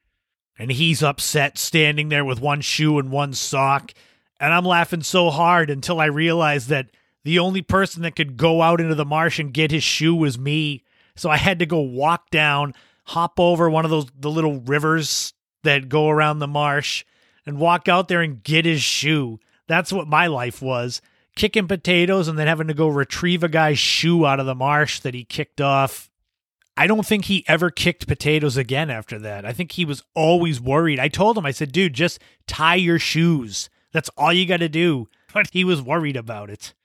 And 0.58 0.72
he's 0.72 1.01
upset 1.01 1.58
standing 1.58 2.10
there 2.10 2.24
with 2.24 2.39
one 2.39 2.62
shoe 2.62 3.00
and 3.00 3.10
one 3.12 3.34
sock. 3.34 3.93
And 4.39 4.53
I'm 4.53 4.65
laughing 4.65 5.01
so 5.01 5.29
hard 5.29 5.70
until 5.70 6.00
I 6.00 6.05
realized 6.05 6.70
that 6.70 6.91
the 7.24 7.39
only 7.39 7.62
person 7.62 8.03
that 8.03 8.15
could 8.15 8.38
go 8.38 8.62
out 8.62 8.79
into 8.79 8.96
the 8.96 9.05
marsh 9.05 9.39
and 9.39 9.53
get 9.53 9.72
his 9.72 9.84
shoe 9.84 10.15
was 10.15 10.38
me. 10.38 10.84
So 11.15 11.29
I 11.29 11.38
had 11.38 11.60
to 11.60 11.65
go 11.65 11.79
walk 11.79 12.29
down, 12.29 12.74
hop 13.05 13.39
over 13.39 13.70
one 13.70 13.86
of 13.86 13.91
those 13.91 14.08
the 14.17 14.29
little 14.29 14.60
rivers 14.62 15.34
that 15.63 15.89
go 15.89 16.10
around 16.10 16.39
the 16.39 16.48
marsh 16.48 17.03
and 17.46 17.58
walk 17.58 17.88
out 17.88 18.08
there 18.08 18.22
and 18.22 18.43
get 18.43 18.65
his 18.65 18.81
shoe. 18.81 19.39
That's 19.67 19.93
what 19.93 20.08
my 20.08 20.27
life 20.27 20.62
was 20.62 21.01
kicking 21.41 21.67
potatoes 21.67 22.27
and 22.27 22.38
then 22.38 22.45
having 22.45 22.67
to 22.67 22.74
go 22.75 22.88
retrieve 22.88 23.43
a 23.43 23.50
guy's 23.50 23.79
shoe 23.79 24.27
out 24.27 24.39
of 24.39 24.45
the 24.45 24.53
marsh 24.53 25.00
that 25.00 25.15
he 25.15 25.24
kicked 25.24 25.60
off. 25.60 26.07
I 26.77 26.86
don't 26.86 27.03
think 27.03 27.25
he 27.25 27.43
ever 27.48 27.71
kicked 27.71 28.07
potatoes 28.07 28.57
again 28.57 28.91
after 28.91 29.17
that. 29.17 29.43
I 29.43 29.51
think 29.51 29.71
he 29.71 29.83
was 29.83 30.03
always 30.13 30.62
worried. 30.62 31.00
I 31.00 31.07
told 31.07 31.39
him, 31.39 31.45
I 31.48 31.50
said, 31.50 31.71
dude, 31.71 31.95
just 31.95 32.19
tie 32.45 32.75
your 32.75 33.00
shoes. 33.00 33.71
That's 33.91 34.10
all 34.10 34.31
you 34.31 34.45
got 34.45 34.57
to 34.57 34.69
do. 34.69 35.07
But 35.33 35.50
he 35.51 35.63
was 35.63 35.81
worried 35.81 36.15
about 36.15 36.51
it. 36.51 36.75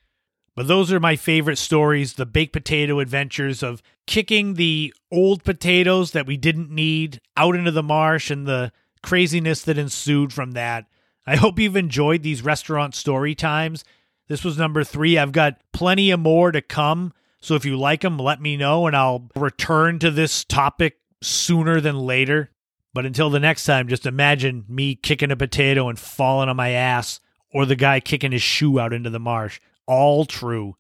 But 0.55 0.69
those 0.69 0.91
are 0.91 1.01
my 1.01 1.17
favorite 1.17 1.59
stories 1.59 2.15
the 2.15 2.25
baked 2.25 2.55
potato 2.55 2.99
adventures 2.99 3.63
of 3.63 3.83
kicking 4.07 4.55
the 4.55 4.95
old 5.13 5.45
potatoes 5.45 6.13
that 6.13 6.27
we 6.27 6.39
didn't 6.39 6.71
need 6.71 7.21
out 7.37 7.57
into 7.57 7.73
the 7.73 7.83
marsh 7.83 8.31
and 8.31 8.47
the 8.47 8.73
craziness 9.03 9.61
that 9.65 9.77
ensued 9.77 10.33
from 10.33 10.53
that. 10.53 10.87
I 11.27 11.37
hope 11.37 11.59
you've 11.59 11.77
enjoyed 11.77 12.23
these 12.23 12.41
restaurant 12.41 12.95
story 12.95 13.35
times. 13.35 13.85
This 14.29 14.45
was 14.45 14.59
number 14.59 14.83
three. 14.83 15.19
I've 15.19 15.33
got 15.33 15.61
plenty 15.73 16.11
of 16.11 16.21
more 16.21 16.51
to 16.51 16.61
come. 16.61 17.13
So 17.41 17.55
if 17.55 17.65
you 17.65 17.79
like 17.79 18.01
them, 18.01 18.19
let 18.19 18.41
me 18.41 18.57
know 18.57 18.87
and 18.87 18.97
I'll 18.97 19.29
return 19.37 20.01
to 20.01 20.11
this 20.11 20.45
topic 20.45 20.99
sooner 21.23 21.81
than 21.81 21.99
later. 21.99 22.51
But 22.93 23.07
until 23.07 23.31
the 23.31 23.39
next 23.39 23.65
time, 23.65 23.89
just 23.89 24.07
imagine 24.07 24.65
me 24.69 24.97
kicking 24.97 25.31
a 25.31 25.37
potato 25.37 25.89
and 25.89 25.99
falling 25.99 26.49
on 26.49 26.57
my 26.57 26.71
ass, 26.71 27.21
or 27.53 27.67
the 27.67 27.77
guy 27.77 28.01
kicking 28.01 28.33
his 28.33 28.43
shoe 28.43 28.81
out 28.81 28.93
into 28.93 29.11
the 29.11 29.21
marsh. 29.21 29.61
All 29.87 30.25
true. 30.25 30.77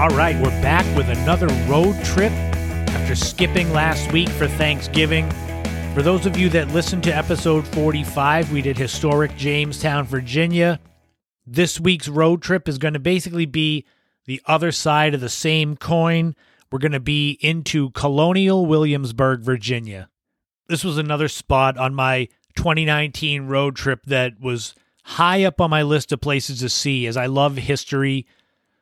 All 0.00 0.16
right, 0.16 0.36
we're 0.40 0.62
back 0.62 0.86
with 0.96 1.08
another 1.08 1.48
road 1.68 2.02
trip 2.04 2.32
after 2.88 3.14
skipping 3.14 3.72
last 3.72 4.12
week 4.12 4.28
for 4.30 4.46
Thanksgiving. 4.46 5.30
For 5.94 6.02
those 6.02 6.26
of 6.26 6.36
you 6.36 6.48
that 6.50 6.68
listened 6.68 7.02
to 7.04 7.16
episode 7.16 7.66
45, 7.68 8.52
we 8.52 8.62
did 8.62 8.78
historic 8.78 9.36
Jamestown, 9.36 10.04
Virginia. 10.04 10.80
This 11.46 11.80
week's 11.80 12.08
road 12.08 12.42
trip 12.42 12.68
is 12.68 12.78
going 12.78 12.94
to 12.94 13.00
basically 13.00 13.46
be 13.46 13.84
the 14.26 14.40
other 14.46 14.72
side 14.72 15.14
of 15.14 15.20
the 15.20 15.28
same 15.28 15.76
coin. 15.76 16.36
We're 16.70 16.78
going 16.78 16.92
to 16.92 17.00
be 17.00 17.38
into 17.40 17.90
colonial 17.90 18.66
Williamsburg, 18.66 19.40
Virginia. 19.40 20.08
This 20.68 20.84
was 20.84 20.98
another 20.98 21.28
spot 21.28 21.78
on 21.78 21.94
my 21.94 22.28
2019 22.56 23.46
road 23.46 23.76
trip 23.76 24.04
that 24.06 24.40
was 24.40 24.74
high 25.04 25.44
up 25.44 25.60
on 25.60 25.70
my 25.70 25.82
list 25.82 26.12
of 26.12 26.20
places 26.20 26.60
to 26.60 26.68
see 26.68 27.06
as 27.06 27.16
I 27.16 27.26
love 27.26 27.56
history. 27.56 28.26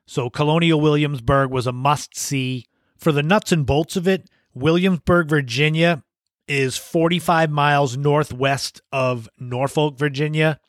So, 0.06 0.28
Colonial 0.28 0.80
Williamsburg 0.80 1.50
was 1.50 1.66
a 1.66 1.72
must 1.72 2.16
see. 2.16 2.66
For 2.96 3.12
the 3.12 3.22
nuts 3.22 3.52
and 3.52 3.66
bolts 3.66 3.96
of 3.96 4.08
it, 4.08 4.28
Williamsburg, 4.54 5.28
Virginia 5.28 6.02
is 6.48 6.76
45 6.76 7.50
miles 7.50 7.96
northwest 7.96 8.80
of 8.92 9.28
Norfolk, 9.38 9.98
Virginia. 9.98 10.60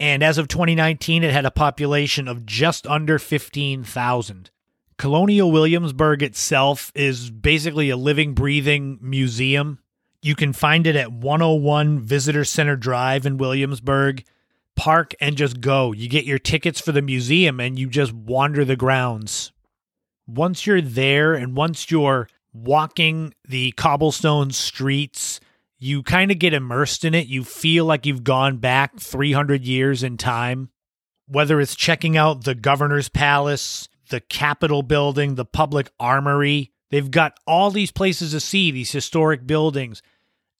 And 0.00 0.22
as 0.22 0.38
of 0.38 0.48
2019, 0.48 1.22
it 1.22 1.32
had 1.32 1.44
a 1.44 1.50
population 1.50 2.26
of 2.26 2.44
just 2.44 2.86
under 2.86 3.18
15,000. 3.18 4.50
Colonial 4.96 5.50
Williamsburg 5.50 6.22
itself 6.22 6.90
is 6.94 7.30
basically 7.30 7.90
a 7.90 7.96
living, 7.96 8.34
breathing 8.34 8.98
museum. 9.00 9.78
You 10.22 10.34
can 10.34 10.52
find 10.52 10.86
it 10.86 10.96
at 10.96 11.12
101 11.12 12.00
Visitor 12.00 12.44
Center 12.44 12.76
Drive 12.76 13.26
in 13.26 13.38
Williamsburg. 13.38 14.24
Park 14.76 15.14
and 15.20 15.36
just 15.36 15.60
go. 15.60 15.92
You 15.92 16.08
get 16.08 16.24
your 16.24 16.38
tickets 16.38 16.80
for 16.80 16.90
the 16.90 17.02
museum 17.02 17.60
and 17.60 17.78
you 17.78 17.88
just 17.88 18.12
wander 18.12 18.64
the 18.64 18.76
grounds 18.76 19.52
once 20.26 20.66
you're 20.66 20.80
there 20.80 21.34
and 21.34 21.56
once 21.56 21.90
you're 21.90 22.28
walking 22.52 23.34
the 23.46 23.72
cobblestone 23.72 24.50
streets, 24.50 25.40
you 25.78 26.02
kind 26.02 26.30
of 26.30 26.38
get 26.38 26.54
immersed 26.54 27.04
in 27.04 27.14
it. 27.14 27.26
You 27.26 27.44
feel 27.44 27.84
like 27.84 28.06
you've 28.06 28.24
gone 28.24 28.58
back 28.58 28.98
300 28.98 29.64
years 29.64 30.02
in 30.02 30.16
time. 30.16 30.70
Whether 31.26 31.60
it's 31.60 31.74
checking 31.74 32.16
out 32.16 32.44
the 32.44 32.54
governor's 32.54 33.08
palace, 33.08 33.88
the 34.10 34.20
Capitol 34.20 34.82
building, 34.82 35.34
the 35.34 35.44
public 35.44 35.90
armory, 35.98 36.72
they've 36.90 37.10
got 37.10 37.38
all 37.46 37.70
these 37.70 37.90
places 37.90 38.32
to 38.32 38.40
see, 38.40 38.70
these 38.70 38.92
historic 38.92 39.46
buildings, 39.46 40.02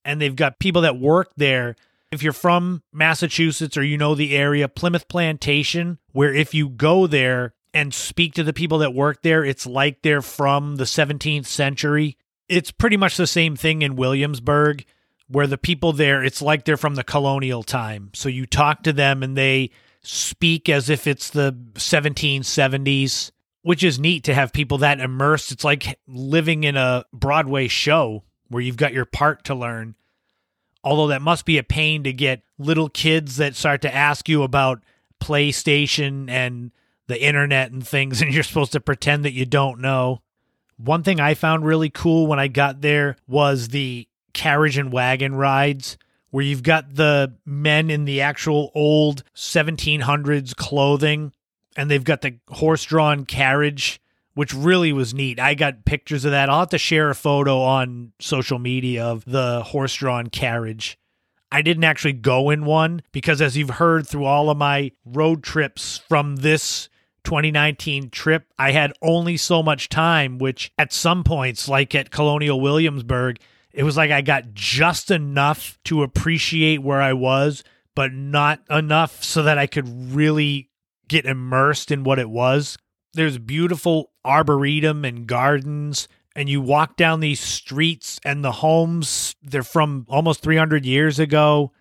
and 0.05 0.21
they've 0.21 0.37
got 0.37 0.59
people 0.59 0.83
that 0.83 0.99
work 0.99 1.33
there. 1.37 1.77
If 2.11 2.23
you're 2.23 2.33
from 2.33 2.83
Massachusetts 2.93 3.77
or 3.77 3.83
you 3.83 3.99
know 3.99 4.15
the 4.15 4.37
area, 4.37 4.69
Plymouth 4.69 5.09
Plantation, 5.09 5.99
where 6.13 6.33
if 6.33 6.55
you 6.55 6.69
go 6.69 7.07
there, 7.07 7.55
and 7.75 7.93
speak 7.93 8.35
to 8.35 8.45
the 8.45 8.53
people 8.53 8.79
that 8.79 8.95
work 8.95 9.23
there, 9.23 9.45
it's 9.45 9.67
like 9.67 10.01
they're 10.03 10.23
from 10.23 10.77
the 10.77 10.85
17th 10.85 11.47
century. 11.47 12.17
It's 12.49 12.71
pretty 12.71 12.97
much 12.97 13.17
the 13.17 13.27
same 13.27 13.57
thing 13.57 13.83
in 13.83 13.97
Williamsburg, 13.97 14.85
where 15.27 15.49
the 15.49 15.59
people 15.59 15.93
there, 15.93 16.23
it's 16.23 16.41
like 16.41 16.65
they're 16.65 16.77
from 16.77 16.95
the 16.95 17.03
colonial 17.03 17.65
time. 17.65 18.11
So 18.15 18.29
you 18.29 18.47
talk 18.47 18.85
to 18.85 18.93
them 18.93 19.25
and 19.25 19.37
they 19.37 19.71
speak 20.03 20.69
as 20.69 20.89
if 20.89 21.07
it's 21.07 21.31
the 21.31 21.53
1770s, 21.75 23.33
which 23.63 23.83
is 23.83 23.99
neat 23.99 24.25
to 24.25 24.35
have 24.35 24.53
people 24.53 24.79
that 24.79 25.01
immersed. 25.01 25.51
It's 25.51 25.65
like 25.65 25.99
living 26.07 26.63
in 26.65 26.77
a 26.77 27.05
Broadway 27.13 27.67
show 27.67 28.23
where 28.49 28.63
you've 28.63 28.77
got 28.77 28.93
your 28.93 29.07
part 29.07 29.45
to 29.45 29.55
learn. 29.55 29.97
Although 30.85 31.09
that 31.09 31.23
must 31.23 31.47
be 31.47 31.59
a 31.59 31.65
pain 31.65 32.05
to 32.05 32.13
get 32.13 32.43
little 32.59 32.91
kids 32.91 33.37
that 33.39 33.57
start 33.57 33.83
to 33.83 33.93
ask 33.93 34.29
you 34.29 34.43
about 34.43 34.85
PlayStation 35.21 36.31
and 36.31 36.71
the 37.07 37.23
internet 37.23 37.73
and 37.73 37.87
things, 37.87 38.21
and 38.23 38.33
you're 38.33 38.43
supposed 38.43 38.73
to 38.73 38.81
pretend 38.81 39.25
that 39.25 39.33
you 39.33 39.47
don't 39.47 39.81
know. 39.81 40.23
One 40.77 41.03
thing 41.03 41.21
I 41.21 41.35
found 41.35 41.65
really 41.65 41.91
cool 41.91 42.27
when 42.27 42.41
I 42.41 42.49
got 42.49 42.81
there 42.81 43.17
was 43.29 43.69
the 43.69 44.09
carriage 44.33 44.77
and 44.77 44.93
wagon 44.93 45.35
rides 45.35 45.97
where 46.31 46.45
you've 46.45 46.65
got 46.65 46.97
the 46.97 47.33
men 47.47 47.91
in 47.91 48.05
the 48.05 48.23
actual 48.23 48.73
old 48.75 49.23
1700s 49.37 50.57
clothing 50.57 51.33
and 51.77 51.89
they've 51.89 52.03
got 52.03 52.23
the 52.23 52.39
horse 52.49 52.83
drawn 52.83 53.25
carriage 53.25 54.01
which 54.35 54.53
really 54.53 54.93
was 54.93 55.15
neat. 55.15 55.39
I 55.41 55.55
got 55.55 55.85
pictures 55.85 56.25
of 56.25 56.33
that. 56.33 56.51
I'll 56.51 56.61
have 56.61 56.71
to 56.71 56.79
share 56.79 57.09
a 57.09 57.15
photo 57.15 57.61
on 57.61 58.13
social 58.21 58.59
media 58.59 59.05
of 59.05 59.25
the 59.25 59.63
horse 59.63 59.95
drawn 59.95 60.27
carriage. 60.29 60.99
I 61.51 61.63
didn't 61.63 61.85
actually 61.85 62.15
go 62.15 62.51
in 62.51 62.65
one 62.65 63.03
because, 63.13 63.41
as 63.41 63.57
you've 63.57 63.71
heard 63.71 64.09
through 64.09 64.25
all 64.25 64.51
of 64.51 64.59
my 64.59 64.91
road 65.05 65.45
trips 65.45 65.99
from 66.09 66.37
this 66.37 66.89
2019 67.25 68.11
trip, 68.11 68.47
I 68.59 68.73
had 68.73 68.93
only 69.03 69.37
so 69.37 69.63
much 69.63 69.89
time, 69.89 70.39
which 70.39 70.73
at 70.79 70.93
some 70.93 71.25
points, 71.25 71.69
like 71.69 71.95
at 71.95 72.11
Colonial 72.11 72.61
Williamsburg, 72.61 73.39
it 73.73 73.83
was 73.83 73.97
like 73.97 74.11
I 74.11 74.21
got 74.21 74.55
just 74.55 75.11
enough 75.11 75.79
to 75.85 76.03
appreciate 76.03 76.83
where 76.83 77.03
I 77.03 77.13
was, 77.13 77.65
but 77.95 78.13
not 78.13 78.61
enough 78.71 79.25
so 79.25 79.43
that 79.43 79.59
I 79.59 79.67
could 79.67 80.15
really 80.15 80.71
get 81.09 81.27
immersed 81.27 81.91
in 81.91 82.05
what 82.05 82.19
it 82.19 82.31
was. 82.31 82.79
There's 83.15 83.39
beautiful 83.39 84.11
arboretum 84.25 85.05
and 85.05 85.27
gardens, 85.27 86.09
and 86.37 86.49
you 86.49 86.61
walk 86.61 86.97
down 86.97 87.21
these 87.21 87.41
streets, 87.41 88.19
and 88.25 88.45
the 88.45 88.53
homes, 88.53 89.35
they're 89.43 89.63
from 89.63 90.07
almost 90.09 90.43
300 90.43 90.85
years 90.85 91.19
ago. 91.19 91.73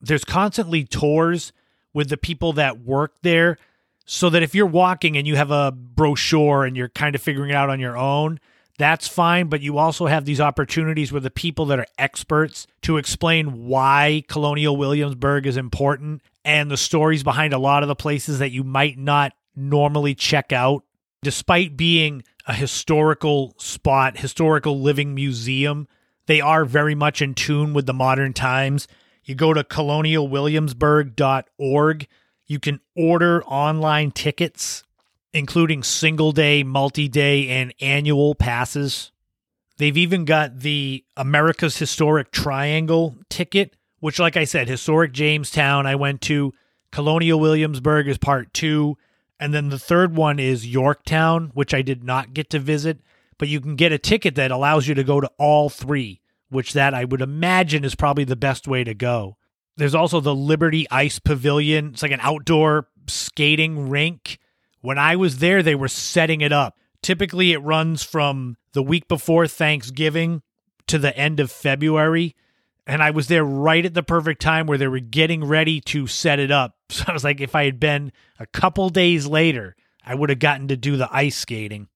There's 0.00 0.24
constantly 0.24 0.84
tours 0.84 1.52
with 1.94 2.08
the 2.08 2.16
people 2.16 2.52
that 2.54 2.80
work 2.80 3.16
there, 3.22 3.56
so 4.04 4.30
that 4.30 4.42
if 4.42 4.54
you're 4.54 4.66
walking 4.66 5.16
and 5.16 5.26
you 5.26 5.36
have 5.36 5.50
a 5.50 5.72
brochure 5.72 6.64
and 6.64 6.76
you're 6.76 6.90
kind 6.90 7.14
of 7.14 7.22
figuring 7.22 7.50
it 7.50 7.56
out 7.56 7.70
on 7.70 7.80
your 7.80 7.96
own, 7.96 8.38
that's 8.78 9.08
fine. 9.08 9.48
But 9.48 9.62
you 9.62 9.78
also 9.78 10.06
have 10.06 10.24
these 10.24 10.40
opportunities 10.40 11.12
with 11.12 11.22
the 11.22 11.30
people 11.30 11.66
that 11.66 11.78
are 11.78 11.86
experts 11.98 12.66
to 12.82 12.96
explain 12.96 13.66
why 13.66 14.24
Colonial 14.28 14.76
Williamsburg 14.76 15.46
is 15.46 15.56
important 15.56 16.22
and 16.44 16.68
the 16.70 16.76
stories 16.76 17.22
behind 17.22 17.54
a 17.54 17.58
lot 17.58 17.82
of 17.82 17.88
the 17.88 17.94
places 17.94 18.40
that 18.40 18.50
you 18.50 18.64
might 18.64 18.98
not 18.98 19.32
normally 19.56 20.14
check 20.14 20.52
out. 20.52 20.84
Despite 21.22 21.76
being 21.76 22.22
a 22.46 22.52
historical 22.52 23.54
spot, 23.58 24.18
historical 24.18 24.80
living 24.80 25.14
museum, 25.14 25.88
they 26.26 26.40
are 26.40 26.64
very 26.64 26.94
much 26.94 27.20
in 27.22 27.34
tune 27.34 27.72
with 27.72 27.86
the 27.86 27.94
modern 27.94 28.32
times. 28.32 28.86
You 29.24 29.34
go 29.34 29.54
to 29.54 29.64
colonialwilliamsburg.org. 29.64 32.06
You 32.46 32.60
can 32.60 32.80
order 32.94 33.42
online 33.44 34.10
tickets 34.10 34.84
including 35.34 35.82
single 35.82 36.32
day, 36.32 36.62
multi 36.62 37.08
day, 37.08 37.48
and 37.48 37.74
annual 37.80 38.34
passes. 38.34 39.10
They've 39.76 39.96
even 39.96 40.24
got 40.24 40.60
the 40.60 41.04
America's 41.16 41.76
Historic 41.76 42.30
Triangle 42.30 43.16
ticket, 43.28 43.76
which, 43.98 44.20
like 44.20 44.36
I 44.36 44.44
said, 44.44 44.68
historic 44.68 45.12
Jamestown, 45.12 45.86
I 45.86 45.96
went 45.96 46.22
to. 46.22 46.54
Colonial 46.92 47.40
Williamsburg 47.40 48.06
is 48.06 48.18
part 48.18 48.54
two. 48.54 48.96
And 49.40 49.52
then 49.52 49.68
the 49.68 49.80
third 49.80 50.14
one 50.14 50.38
is 50.38 50.64
Yorktown, 50.64 51.50
which 51.52 51.74
I 51.74 51.82
did 51.82 52.04
not 52.04 52.32
get 52.32 52.50
to 52.50 52.60
visit. 52.60 53.00
But 53.36 53.48
you 53.48 53.60
can 53.60 53.74
get 53.74 53.90
a 53.90 53.98
ticket 53.98 54.36
that 54.36 54.52
allows 54.52 54.86
you 54.86 54.94
to 54.94 55.02
go 55.02 55.20
to 55.20 55.28
all 55.36 55.68
three, 55.68 56.20
which 56.50 56.72
that 56.74 56.94
I 56.94 57.04
would 57.04 57.20
imagine 57.20 57.84
is 57.84 57.96
probably 57.96 58.22
the 58.22 58.36
best 58.36 58.68
way 58.68 58.84
to 58.84 58.94
go. 58.94 59.36
There's 59.76 59.94
also 59.94 60.20
the 60.20 60.34
Liberty 60.34 60.86
Ice 60.90 61.18
Pavilion. 61.18 61.90
It's 61.90 62.02
like 62.02 62.12
an 62.12 62.20
outdoor 62.20 62.88
skating 63.06 63.88
rink 63.88 64.38
when 64.84 64.98
I 64.98 65.16
was 65.16 65.38
there, 65.38 65.62
they 65.62 65.74
were 65.74 65.88
setting 65.88 66.42
it 66.42 66.52
up. 66.52 66.76
Typically, 67.02 67.52
it 67.52 67.58
runs 67.62 68.02
from 68.02 68.58
the 68.74 68.82
week 68.82 69.08
before 69.08 69.46
Thanksgiving 69.46 70.42
to 70.88 70.98
the 70.98 71.16
end 71.16 71.40
of 71.40 71.50
February. 71.50 72.36
And 72.86 73.02
I 73.02 73.10
was 73.10 73.28
there 73.28 73.46
right 73.46 73.86
at 73.86 73.94
the 73.94 74.02
perfect 74.02 74.42
time 74.42 74.66
where 74.66 74.76
they 74.76 74.86
were 74.86 75.00
getting 75.00 75.42
ready 75.42 75.80
to 75.86 76.06
set 76.06 76.38
it 76.38 76.50
up. 76.50 76.76
So 76.90 77.04
I 77.08 77.14
was 77.14 77.24
like, 77.24 77.40
if 77.40 77.54
I 77.54 77.64
had 77.64 77.80
been 77.80 78.12
a 78.38 78.46
couple 78.46 78.90
days 78.90 79.26
later, 79.26 79.74
I 80.04 80.14
would 80.14 80.28
have 80.28 80.38
gotten 80.38 80.68
to 80.68 80.76
do 80.76 80.98
the 80.98 81.08
ice 81.10 81.36
skating. 81.36 81.88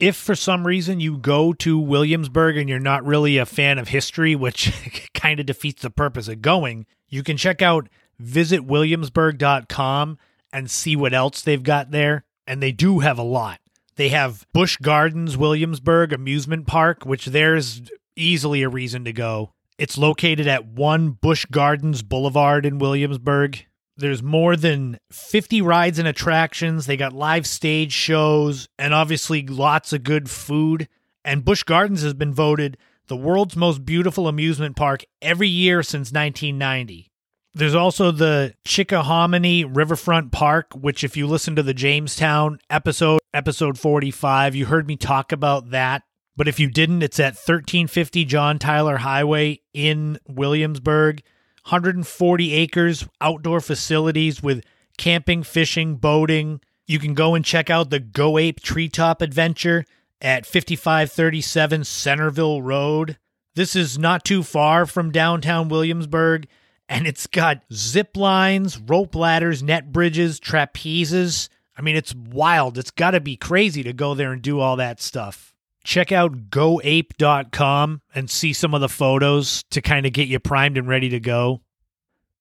If 0.00 0.16
for 0.16 0.34
some 0.34 0.66
reason 0.66 0.98
you 0.98 1.18
go 1.18 1.52
to 1.52 1.78
Williamsburg 1.78 2.56
and 2.56 2.68
you're 2.68 2.80
not 2.80 3.06
really 3.06 3.38
a 3.38 3.46
fan 3.46 3.78
of 3.78 3.86
history, 3.86 4.34
which 4.34 4.72
kind 5.14 5.38
of 5.38 5.46
defeats 5.46 5.82
the 5.82 5.90
purpose 5.90 6.26
of 6.26 6.42
going, 6.42 6.86
you 7.12 7.22
can 7.22 7.36
check 7.36 7.62
out 7.62 7.88
visitwilliamsburg.com 8.20 10.18
and 10.52 10.70
see 10.70 10.96
what 10.96 11.14
else 11.14 11.42
they've 11.42 11.62
got 11.62 11.90
there 11.92 12.24
and 12.46 12.62
they 12.62 12.72
do 12.72 12.98
have 13.00 13.18
a 13.18 13.22
lot. 13.22 13.60
They 13.96 14.08
have 14.08 14.46
Busch 14.52 14.78
Gardens 14.78 15.36
Williamsburg 15.36 16.12
Amusement 16.12 16.66
Park, 16.66 17.04
which 17.04 17.26
there's 17.26 17.82
easily 18.16 18.62
a 18.62 18.68
reason 18.68 19.04
to 19.04 19.12
go. 19.12 19.52
It's 19.78 19.98
located 19.98 20.46
at 20.46 20.66
1 20.66 21.18
Busch 21.20 21.44
Gardens 21.46 22.02
Boulevard 22.02 22.64
in 22.64 22.78
Williamsburg. 22.78 23.64
There's 23.96 24.22
more 24.22 24.56
than 24.56 24.98
50 25.10 25.60
rides 25.60 25.98
and 25.98 26.08
attractions. 26.08 26.86
They 26.86 26.96
got 26.96 27.12
live 27.12 27.46
stage 27.46 27.92
shows 27.92 28.68
and 28.78 28.94
obviously 28.94 29.46
lots 29.46 29.92
of 29.92 30.02
good 30.02 30.30
food. 30.30 30.88
And 31.24 31.44
Busch 31.44 31.62
Gardens 31.62 32.02
has 32.02 32.14
been 32.14 32.32
voted 32.32 32.78
the 33.12 33.16
world's 33.16 33.56
most 33.56 33.84
beautiful 33.84 34.26
amusement 34.26 34.74
park 34.74 35.04
every 35.20 35.46
year 35.46 35.82
since 35.82 36.10
1990. 36.12 37.10
There's 37.52 37.74
also 37.74 38.10
the 38.10 38.54
Chickahominy 38.66 39.66
Riverfront 39.70 40.32
Park, 40.32 40.68
which, 40.74 41.04
if 41.04 41.14
you 41.14 41.26
listen 41.26 41.54
to 41.56 41.62
the 41.62 41.74
Jamestown 41.74 42.58
episode, 42.70 43.20
episode 43.34 43.78
45, 43.78 44.54
you 44.54 44.64
heard 44.64 44.86
me 44.86 44.96
talk 44.96 45.30
about 45.30 45.72
that. 45.72 46.04
But 46.38 46.48
if 46.48 46.58
you 46.58 46.70
didn't, 46.70 47.02
it's 47.02 47.20
at 47.20 47.34
1350 47.34 48.24
John 48.24 48.58
Tyler 48.58 48.96
Highway 48.96 49.60
in 49.74 50.18
Williamsburg. 50.26 51.22
140 51.64 52.54
acres, 52.54 53.06
outdoor 53.20 53.60
facilities 53.60 54.42
with 54.42 54.64
camping, 54.96 55.42
fishing, 55.42 55.96
boating. 55.96 56.62
You 56.86 56.98
can 56.98 57.12
go 57.12 57.34
and 57.34 57.44
check 57.44 57.68
out 57.68 57.90
the 57.90 58.00
Go 58.00 58.38
Ape 58.38 58.60
Treetop 58.60 59.20
Adventure 59.20 59.84
at 60.22 60.46
5537 60.46 61.84
Centerville 61.84 62.62
Road. 62.62 63.18
This 63.54 63.76
is 63.76 63.98
not 63.98 64.24
too 64.24 64.42
far 64.42 64.86
from 64.86 65.10
downtown 65.10 65.68
Williamsburg 65.68 66.46
and 66.88 67.06
it's 67.06 67.26
got 67.26 67.62
zip 67.72 68.16
lines, 68.18 68.78
rope 68.78 69.14
ladders, 69.14 69.62
net 69.62 69.92
bridges, 69.92 70.38
trapezes. 70.38 71.48
I 71.76 71.80
mean, 71.80 71.96
it's 71.96 72.14
wild. 72.14 72.76
It's 72.76 72.90
got 72.90 73.12
to 73.12 73.20
be 73.20 73.36
crazy 73.36 73.82
to 73.82 73.94
go 73.94 74.14
there 74.14 74.32
and 74.32 74.42
do 74.42 74.60
all 74.60 74.76
that 74.76 75.00
stuff. 75.00 75.54
Check 75.84 76.12
out 76.12 76.50
goape.com 76.50 78.02
and 78.14 78.30
see 78.30 78.52
some 78.52 78.74
of 78.74 78.82
the 78.82 78.90
photos 78.90 79.64
to 79.70 79.80
kind 79.80 80.04
of 80.04 80.12
get 80.12 80.28
you 80.28 80.38
primed 80.38 80.76
and 80.76 80.86
ready 80.86 81.08
to 81.08 81.18
go. 81.18 81.62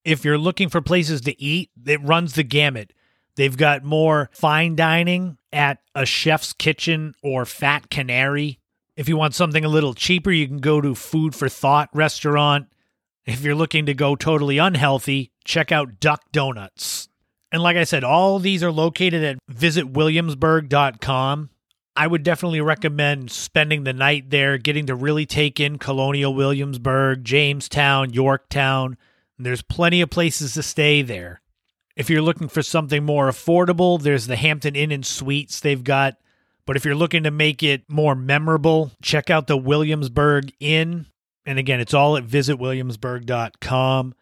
If 0.04 0.26
you're 0.26 0.38
looking 0.38 0.67
for 0.67 0.82
places 0.82 1.22
to 1.22 1.41
eat, 1.41 1.70
it 1.86 2.02
runs 2.04 2.34
the 2.34 2.44
gamut. 2.44 2.91
They've 3.36 3.56
got 3.56 3.84
more 3.84 4.30
fine 4.34 4.76
dining 4.76 5.38
at 5.54 5.80
a 5.96 6.06
chef's 6.06 6.54
kitchen 6.54 7.15
or 7.24 7.46
Fat 7.46 7.89
Canary. 7.89 8.60
If 8.96 9.10
you 9.10 9.17
want 9.17 9.36
something 9.36 9.65
a 9.65 9.70
little 9.70 9.94
cheaper, 9.94 10.32
you 10.32 10.48
can 10.48 10.60
go 10.60 10.82
to 10.82 10.96
Food 10.96 11.34
for 11.34 11.50
Thought 11.50 11.89
restaurant. 11.94 12.67
If 13.26 13.41
you're 13.44 13.56
looking 13.56 13.86
to 13.86 13.94
go 13.94 14.15
totally 14.15 14.58
unhealthy, 14.58 15.32
check 15.46 15.72
out 15.72 16.00
Duck 16.00 16.24
Donuts. 16.32 17.08
And 17.52 17.62
like 17.62 17.78
I 17.78 17.84
said, 17.84 18.04
all 18.04 18.39
these 18.39 18.63
are 18.63 18.72
located 18.72 19.24
at 19.24 19.38
visitwilliamsburg.com. 19.52 21.50
I 21.96 22.08
would 22.08 22.24
definitely 22.24 22.62
recommend 22.62 23.32
spending 23.32 23.84
the 23.84 23.91
night 23.94 24.30
there, 24.30 24.58
getting 24.58 24.86
to 24.86 24.96
really 24.96 25.26
take 25.26 25.60
in 25.60 25.78
Colonial 25.78 26.34
Williamsburg, 26.34 27.26
Jamestown, 27.26 28.13
Yorktown. 28.13 28.98
There's 29.38 29.62
plenty 29.62 30.00
of 30.02 30.10
places 30.10 30.54
to 30.54 30.63
stay 30.63 31.02
there. 31.02 31.41
If 31.96 32.10
you're 32.10 32.22
looking 32.22 32.48
for 32.48 32.62
something 32.62 33.04
more 33.04 33.30
affordable, 33.30 34.02
there's 34.02 34.28
the 34.28 34.36
Hampton 34.36 34.76
Inn 34.76 34.92
and 34.92 35.06
Suites 35.06 35.60
they've 35.60 35.84
got. 35.84 36.18
But 36.66 36.78
if 36.78 36.86
you're 36.86 36.96
looking 36.96 37.24
to 37.24 37.32
make 37.32 37.64
it 37.64 37.84
more 37.90 38.16
memorable, 38.16 38.92
check 39.02 39.30
out 39.30 39.48
the 39.48 39.58
Williamsburg 39.58 40.54
Inn 40.60 41.08
and 41.46 41.58
again, 41.60 41.80
it's 41.80 41.94
all 41.94 42.18
at 42.18 42.26
visitwilliamsburg.com. 42.26 44.14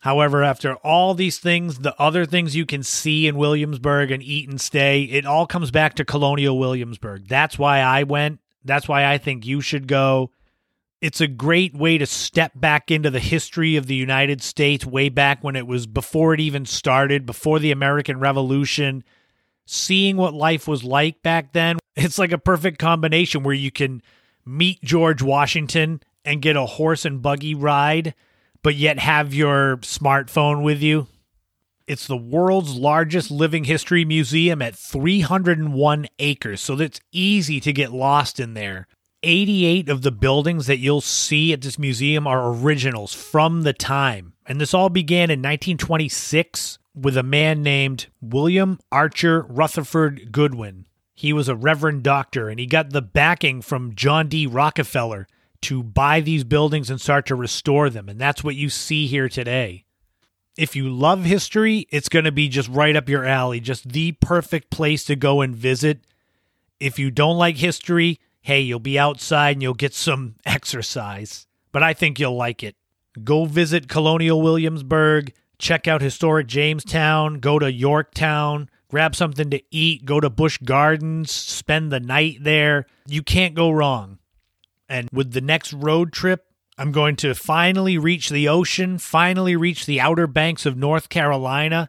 However, 0.00 0.42
after 0.42 0.76
all 0.76 1.14
these 1.14 1.38
things, 1.38 1.80
the 1.80 1.94
other 2.00 2.24
things 2.24 2.56
you 2.56 2.64
can 2.64 2.82
see 2.82 3.26
in 3.26 3.36
Williamsburg 3.36 4.10
and 4.10 4.22
eat 4.22 4.48
and 4.48 4.60
stay, 4.60 5.02
it 5.02 5.26
all 5.26 5.46
comes 5.46 5.70
back 5.70 5.94
to 5.96 6.04
Colonial 6.04 6.58
Williamsburg. 6.58 7.28
That's 7.28 7.58
why 7.58 7.80
I 7.80 8.04
went. 8.04 8.40
That's 8.64 8.88
why 8.88 9.06
I 9.06 9.18
think 9.18 9.46
you 9.46 9.60
should 9.60 9.86
go. 9.86 10.30
It's 11.00 11.22
a 11.22 11.26
great 11.26 11.74
way 11.74 11.96
to 11.96 12.04
step 12.04 12.52
back 12.54 12.90
into 12.90 13.08
the 13.08 13.20
history 13.20 13.76
of 13.76 13.86
the 13.86 13.94
United 13.94 14.42
States 14.42 14.84
way 14.84 15.08
back 15.08 15.42
when 15.42 15.56
it 15.56 15.66
was 15.66 15.86
before 15.86 16.34
it 16.34 16.40
even 16.40 16.66
started, 16.66 17.24
before 17.24 17.58
the 17.58 17.70
American 17.70 18.20
Revolution. 18.20 19.02
Seeing 19.64 20.18
what 20.18 20.34
life 20.34 20.68
was 20.68 20.84
like 20.84 21.22
back 21.22 21.54
then, 21.54 21.78
it's 21.96 22.18
like 22.18 22.32
a 22.32 22.38
perfect 22.38 22.78
combination 22.78 23.42
where 23.42 23.54
you 23.54 23.70
can 23.70 24.02
meet 24.44 24.82
George 24.84 25.22
Washington 25.22 26.02
and 26.22 26.42
get 26.42 26.56
a 26.56 26.66
horse 26.66 27.06
and 27.06 27.22
buggy 27.22 27.54
ride, 27.54 28.14
but 28.62 28.74
yet 28.74 28.98
have 28.98 29.32
your 29.32 29.78
smartphone 29.78 30.62
with 30.62 30.82
you. 30.82 31.06
It's 31.86 32.06
the 32.06 32.16
world's 32.16 32.74
largest 32.74 33.30
living 33.30 33.64
history 33.64 34.04
museum 34.04 34.60
at 34.60 34.76
301 34.76 36.08
acres, 36.18 36.60
so 36.60 36.76
that's 36.76 37.00
easy 37.10 37.58
to 37.60 37.72
get 37.72 37.90
lost 37.90 38.38
in 38.38 38.52
there. 38.52 38.86
88 39.22 39.88
of 39.88 40.02
the 40.02 40.10
buildings 40.10 40.66
that 40.66 40.78
you'll 40.78 41.00
see 41.00 41.52
at 41.52 41.60
this 41.60 41.78
museum 41.78 42.26
are 42.26 42.50
originals 42.50 43.14
from 43.14 43.62
the 43.62 43.72
time. 43.72 44.32
And 44.46 44.60
this 44.60 44.74
all 44.74 44.88
began 44.88 45.30
in 45.30 45.40
1926 45.40 46.78
with 46.94 47.16
a 47.16 47.22
man 47.22 47.62
named 47.62 48.06
William 48.20 48.78
Archer 48.90 49.42
Rutherford 49.42 50.32
Goodwin. 50.32 50.86
He 51.14 51.32
was 51.32 51.48
a 51.48 51.54
reverend 51.54 52.02
doctor 52.02 52.48
and 52.48 52.58
he 52.58 52.66
got 52.66 52.90
the 52.90 53.02
backing 53.02 53.60
from 53.62 53.94
John 53.94 54.28
D. 54.28 54.46
Rockefeller 54.46 55.26
to 55.62 55.82
buy 55.82 56.20
these 56.20 56.44
buildings 56.44 56.88
and 56.88 57.00
start 57.00 57.26
to 57.26 57.34
restore 57.34 57.90
them. 57.90 58.08
And 58.08 58.18
that's 58.18 58.42
what 58.42 58.56
you 58.56 58.70
see 58.70 59.06
here 59.06 59.28
today. 59.28 59.84
If 60.56 60.74
you 60.74 60.88
love 60.88 61.24
history, 61.24 61.86
it's 61.90 62.08
going 62.08 62.24
to 62.24 62.32
be 62.32 62.48
just 62.48 62.68
right 62.68 62.96
up 62.96 63.08
your 63.08 63.24
alley, 63.24 63.60
just 63.60 63.90
the 63.90 64.12
perfect 64.12 64.70
place 64.70 65.04
to 65.04 65.16
go 65.16 65.42
and 65.42 65.54
visit. 65.54 66.00
If 66.80 66.98
you 66.98 67.10
don't 67.10 67.36
like 67.36 67.58
history, 67.58 68.18
hey, 68.40 68.60
you'll 68.60 68.80
be 68.80 68.98
outside 68.98 69.56
and 69.56 69.62
you'll 69.62 69.74
get 69.74 69.94
some 69.94 70.36
exercise. 70.46 71.46
But 71.72 71.82
I 71.82 71.94
think 71.94 72.18
you'll 72.18 72.36
like 72.36 72.62
it. 72.62 72.76
Go 73.24 73.44
visit 73.44 73.88
Colonial 73.88 74.40
Williamsburg, 74.40 75.32
check 75.58 75.86
out 75.86 76.00
historic 76.00 76.46
Jamestown, 76.46 77.40
go 77.40 77.58
to 77.58 77.72
Yorktown, 77.72 78.70
grab 78.88 79.14
something 79.14 79.50
to 79.50 79.62
eat, 79.70 80.04
go 80.04 80.20
to 80.20 80.30
Busch 80.30 80.58
Gardens, 80.58 81.30
spend 81.30 81.92
the 81.92 82.00
night 82.00 82.38
there. 82.40 82.86
You 83.06 83.22
can't 83.22 83.54
go 83.54 83.70
wrong. 83.70 84.18
And 84.88 85.08
with 85.12 85.32
the 85.32 85.40
next 85.40 85.72
road 85.72 86.12
trip, 86.12 86.46
I'm 86.76 86.92
going 86.92 87.16
to 87.16 87.34
finally 87.34 87.98
reach 87.98 88.30
the 88.30 88.48
ocean, 88.48 88.98
finally 88.98 89.54
reach 89.54 89.86
the 89.86 90.00
outer 90.00 90.26
banks 90.26 90.66
of 90.66 90.76
North 90.76 91.08
Carolina, 91.08 91.88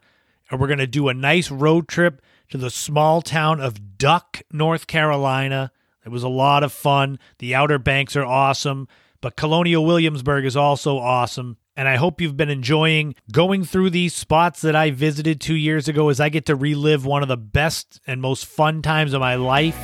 and 0.50 0.60
we're 0.60 0.68
going 0.68 0.80
to 0.80 0.88
do 0.88 1.08
a 1.08 1.14
nice 1.14 1.50
road 1.50 1.88
trip 1.88 2.22
to 2.50 2.58
the 2.58 2.70
small 2.70 3.22
town 3.22 3.62
of 3.62 3.98
Duck, 3.98 4.42
North 4.52 4.88
Carolina. 4.88 5.72
It 6.06 6.10
was 6.10 6.24
a 6.24 6.30
lot 6.30 6.64
of 6.64 6.72
fun. 6.72 7.20
The 7.40 7.56
Outer 7.56 7.80
Banks 7.80 8.16
are 8.16 8.26
awesome, 8.26 8.88
but 9.22 9.36
Colonial 9.36 9.86
Williamsburg 9.86 10.46
is 10.46 10.58
also 10.58 10.98
awesome. 10.98 11.58
And 11.76 11.88
I 11.88 11.96
hope 11.96 12.20
you've 12.20 12.38
been 12.38 12.50
enjoying 12.50 13.16
going 13.32 13.64
through 13.64 13.92
these 13.92 14.14
spots 14.14 14.62
that 14.62 14.76
I 14.76 14.92
visited 14.92 15.40
two 15.40 15.56
years 15.56 15.88
ago 15.88 16.10
as 16.10 16.20
I 16.20 16.30
get 16.30 16.46
to 16.48 16.56
relive 16.56 17.06
one 17.06 17.22
of 17.22 17.30
the 17.30 17.38
best 17.38 18.02
and 18.06 18.22
most 18.22 18.46
fun 18.46 18.82
times 18.82 19.14
of 19.14 19.22
my 19.22 19.36
life. 19.36 19.78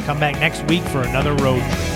Come 0.00 0.18
back 0.18 0.38
next 0.40 0.62
week 0.68 0.82
for 0.84 1.02
another 1.02 1.34
road 1.34 1.60
trip. 1.60 1.93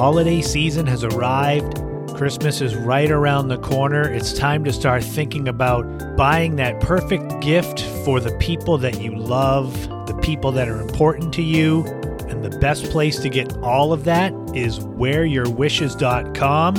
Holiday 0.00 0.40
season 0.40 0.86
has 0.86 1.04
arrived. 1.04 1.76
Christmas 2.16 2.62
is 2.62 2.74
right 2.74 3.10
around 3.10 3.48
the 3.48 3.58
corner. 3.58 4.10
It's 4.10 4.32
time 4.32 4.64
to 4.64 4.72
start 4.72 5.04
thinking 5.04 5.46
about 5.46 6.16
buying 6.16 6.56
that 6.56 6.80
perfect 6.80 7.42
gift 7.42 7.82
for 8.02 8.18
the 8.18 8.34
people 8.38 8.78
that 8.78 9.02
you 9.02 9.14
love, 9.14 9.74
the 10.06 10.18
people 10.22 10.52
that 10.52 10.70
are 10.70 10.80
important 10.80 11.34
to 11.34 11.42
you. 11.42 11.84
And 12.30 12.42
the 12.42 12.48
best 12.60 12.84
place 12.84 13.18
to 13.18 13.28
get 13.28 13.54
all 13.58 13.92
of 13.92 14.04
that 14.04 14.32
is 14.54 14.78
wearyourwishes.com, 14.78 16.76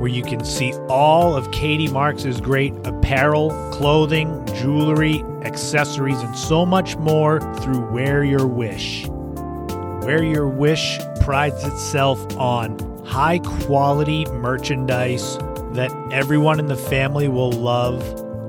where 0.00 0.10
you 0.10 0.22
can 0.24 0.44
see 0.44 0.72
all 0.88 1.36
of 1.36 1.52
Katie 1.52 1.86
Marks' 1.86 2.40
great 2.40 2.74
apparel, 2.84 3.50
clothing, 3.70 4.44
jewelry, 4.56 5.22
accessories, 5.44 6.20
and 6.20 6.36
so 6.36 6.66
much 6.66 6.96
more 6.96 7.38
through 7.60 7.88
Wear 7.92 8.24
Your 8.24 8.48
Wish. 8.48 9.06
Wear 10.00 10.22
Your 10.22 10.48
Wish 10.48 10.98
prides 11.20 11.62
itself 11.62 12.36
on 12.36 12.78
high 13.04 13.38
quality 13.40 14.24
merchandise 14.26 15.36
that 15.72 15.92
everyone 16.10 16.58
in 16.58 16.66
the 16.66 16.76
family 16.76 17.28
will 17.28 17.52
love. 17.52 18.02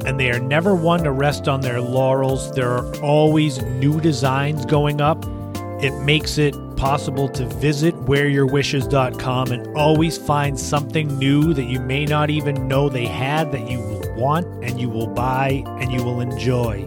And 0.05 0.19
they 0.19 0.31
are 0.31 0.39
never 0.39 0.73
one 0.73 1.03
to 1.03 1.11
rest 1.11 1.47
on 1.47 1.61
their 1.61 1.81
laurels. 1.81 2.51
There 2.53 2.71
are 2.71 2.95
always 3.01 3.61
new 3.63 3.99
designs 3.99 4.65
going 4.65 5.01
up. 5.01 5.25
It 5.83 5.91
makes 6.03 6.37
it 6.37 6.55
possible 6.77 7.27
to 7.29 7.45
visit 7.45 7.93
wearyourwishes.com 8.05 9.51
and 9.51 9.77
always 9.77 10.17
find 10.17 10.59
something 10.59 11.19
new 11.19 11.53
that 11.53 11.65
you 11.65 11.79
may 11.81 12.05
not 12.05 12.29
even 12.29 12.67
know 12.67 12.87
they 12.87 13.05
had 13.05 13.51
that 13.51 13.69
you 13.69 13.79
will 13.79 14.15
want 14.15 14.47
and 14.63 14.79
you 14.79 14.89
will 14.89 15.07
buy 15.07 15.63
and 15.67 15.91
you 15.91 16.03
will 16.03 16.21
enjoy. 16.21 16.77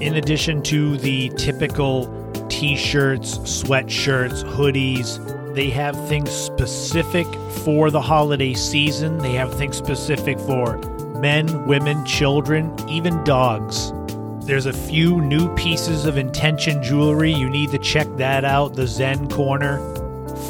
In 0.00 0.16
addition 0.16 0.62
to 0.64 0.96
the 0.98 1.30
typical 1.30 2.06
t 2.56 2.74
shirts, 2.74 3.36
sweatshirts, 3.40 4.42
hoodies. 4.42 5.20
They 5.54 5.68
have 5.68 5.94
things 6.08 6.30
specific 6.30 7.26
for 7.64 7.90
the 7.90 8.00
holiday 8.00 8.54
season. 8.54 9.18
They 9.18 9.34
have 9.34 9.52
things 9.52 9.76
specific 9.76 10.38
for 10.40 10.78
men, 11.20 11.66
women, 11.66 12.02
children, 12.06 12.74
even 12.88 13.22
dogs. 13.24 13.92
There's 14.46 14.64
a 14.64 14.72
few 14.72 15.20
new 15.20 15.54
pieces 15.54 16.06
of 16.06 16.16
intention 16.16 16.82
jewelry. 16.82 17.30
You 17.30 17.50
need 17.50 17.72
to 17.72 17.78
check 17.78 18.08
that 18.16 18.46
out. 18.46 18.72
The 18.72 18.86
Zen 18.86 19.28
Corner. 19.28 19.78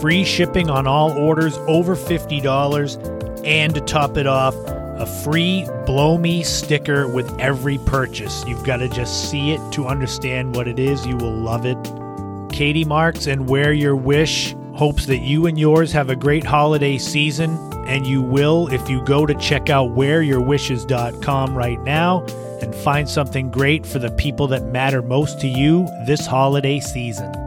Free 0.01 0.23
shipping 0.23 0.71
on 0.71 0.87
all 0.87 1.11
orders 1.11 1.59
over 1.67 1.97
$50. 1.97 3.45
And 3.45 3.75
to 3.75 3.81
top 3.81 4.17
it 4.17 4.29
off, 4.29 4.55
a 4.99 5.07
free 5.07 5.67
Blow 5.87 6.19
Me 6.19 6.43
sticker 6.43 7.07
with 7.07 7.39
every 7.39 7.79
purchase. 7.79 8.45
You've 8.47 8.65
got 8.65 8.79
to 8.79 8.89
just 8.89 9.31
see 9.31 9.53
it 9.53 9.73
to 9.73 9.87
understand 9.87 10.55
what 10.55 10.69
it 10.69 10.79
is. 10.79 11.07
You 11.07 11.17
will 11.17 11.35
love 11.35 11.65
it. 11.67 11.79
Katie 12.53 12.85
Marks 12.85 13.27
and 13.27 13.49
Wear 13.49 13.73
Your 13.73 13.97
Wish 13.97 14.55
hopes 14.75 15.07
that 15.07 15.19
you 15.19 15.47
and 15.47 15.59
yours 15.59 15.91
have 15.93 16.11
a 16.11 16.17
great 16.17 16.45
holiday 16.45 16.99
season, 16.99 17.57
and 17.87 18.07
you 18.07 18.21
will 18.21 18.69
if 18.73 18.89
you 18.91 19.03
go 19.05 19.25
to 19.25 19.35
check 19.35 19.71
out 19.71 19.91
wearyourwishes.com 19.91 21.57
right 21.57 21.81
now 21.83 22.21
and 22.61 22.75
find 22.75 23.09
something 23.09 23.51
great 23.51 23.87
for 23.87 23.99
the 23.99 24.11
people 24.13 24.47
that 24.49 24.65
matter 24.65 25.03
most 25.03 25.41
to 25.41 25.49
you 25.49 25.87
this 26.07 26.27
holiday 26.27 26.81
season. 26.81 27.46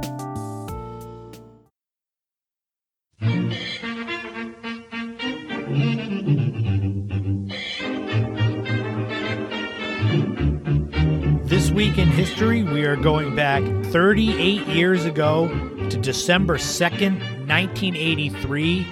Going 13.01 13.33
back 13.33 13.63
38 13.85 14.67
years 14.67 15.05
ago 15.05 15.47
to 15.89 15.97
December 15.97 16.57
2nd, 16.57 17.17
1983. 17.47 18.85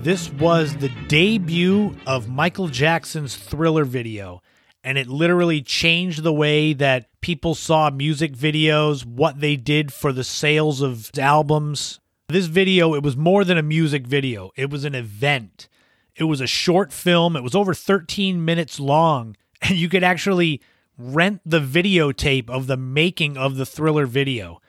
This 0.00 0.32
was 0.32 0.76
the 0.76 0.88
debut 1.06 1.96
of 2.04 2.28
Michael 2.28 2.66
Jackson's 2.66 3.36
thriller 3.36 3.84
video, 3.84 4.42
and 4.82 4.98
it 4.98 5.06
literally 5.06 5.62
changed 5.62 6.24
the 6.24 6.32
way 6.32 6.72
that 6.72 7.08
people 7.20 7.54
saw 7.54 7.88
music 7.88 8.32
videos, 8.32 9.06
what 9.06 9.38
they 9.38 9.54
did 9.54 9.92
for 9.92 10.12
the 10.12 10.24
sales 10.24 10.80
of 10.80 11.12
albums. 11.16 12.00
This 12.28 12.46
video, 12.46 12.94
it 12.94 13.04
was 13.04 13.16
more 13.16 13.44
than 13.44 13.58
a 13.58 13.62
music 13.62 14.08
video, 14.08 14.50
it 14.56 14.70
was 14.70 14.84
an 14.84 14.96
event. 14.96 15.68
It 16.16 16.24
was 16.24 16.40
a 16.40 16.48
short 16.48 16.92
film, 16.92 17.36
it 17.36 17.44
was 17.44 17.54
over 17.54 17.74
13 17.74 18.44
minutes 18.44 18.80
long, 18.80 19.36
and 19.62 19.76
you 19.76 19.88
could 19.88 20.02
actually 20.02 20.60
rent 20.98 21.40
the 21.44 21.60
videotape 21.60 22.48
of 22.50 22.66
the 22.66 22.76
making 22.76 23.36
of 23.36 23.56
the 23.56 23.66
thriller 23.66 24.06
video. 24.06 24.60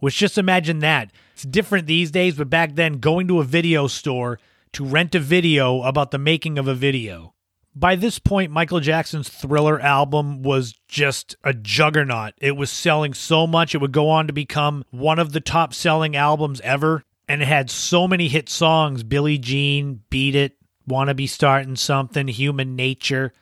Which 0.00 0.16
just 0.16 0.38
imagine 0.38 0.80
that. 0.80 1.12
It's 1.34 1.44
different 1.44 1.86
these 1.86 2.10
days, 2.10 2.36
but 2.36 2.50
back 2.50 2.74
then, 2.74 2.94
going 2.94 3.28
to 3.28 3.40
a 3.40 3.44
video 3.44 3.86
store 3.86 4.38
to 4.72 4.84
rent 4.84 5.14
a 5.14 5.20
video 5.20 5.82
about 5.82 6.10
the 6.10 6.18
making 6.18 6.58
of 6.58 6.66
a 6.66 6.74
video. 6.74 7.34
By 7.74 7.96
this 7.96 8.18
point, 8.18 8.52
Michael 8.52 8.80
Jackson's 8.80 9.28
Thriller 9.28 9.80
album 9.80 10.42
was 10.42 10.74
just 10.88 11.36
a 11.42 11.54
juggernaut. 11.54 12.34
It 12.38 12.56
was 12.56 12.70
selling 12.70 13.14
so 13.14 13.46
much, 13.46 13.74
it 13.74 13.78
would 13.78 13.92
go 13.92 14.10
on 14.10 14.26
to 14.26 14.32
become 14.32 14.84
one 14.90 15.18
of 15.18 15.32
the 15.32 15.40
top 15.40 15.72
selling 15.72 16.14
albums 16.16 16.60
ever. 16.62 17.04
And 17.28 17.40
it 17.40 17.48
had 17.48 17.70
so 17.70 18.06
many 18.06 18.28
hit 18.28 18.48
songs 18.48 19.04
Billie 19.04 19.38
Jean, 19.38 20.02
Beat 20.10 20.34
It, 20.34 20.56
Wanna 20.86 21.14
Be 21.14 21.26
Starting 21.26 21.76
Something, 21.76 22.28
Human 22.28 22.76
Nature. 22.76 23.32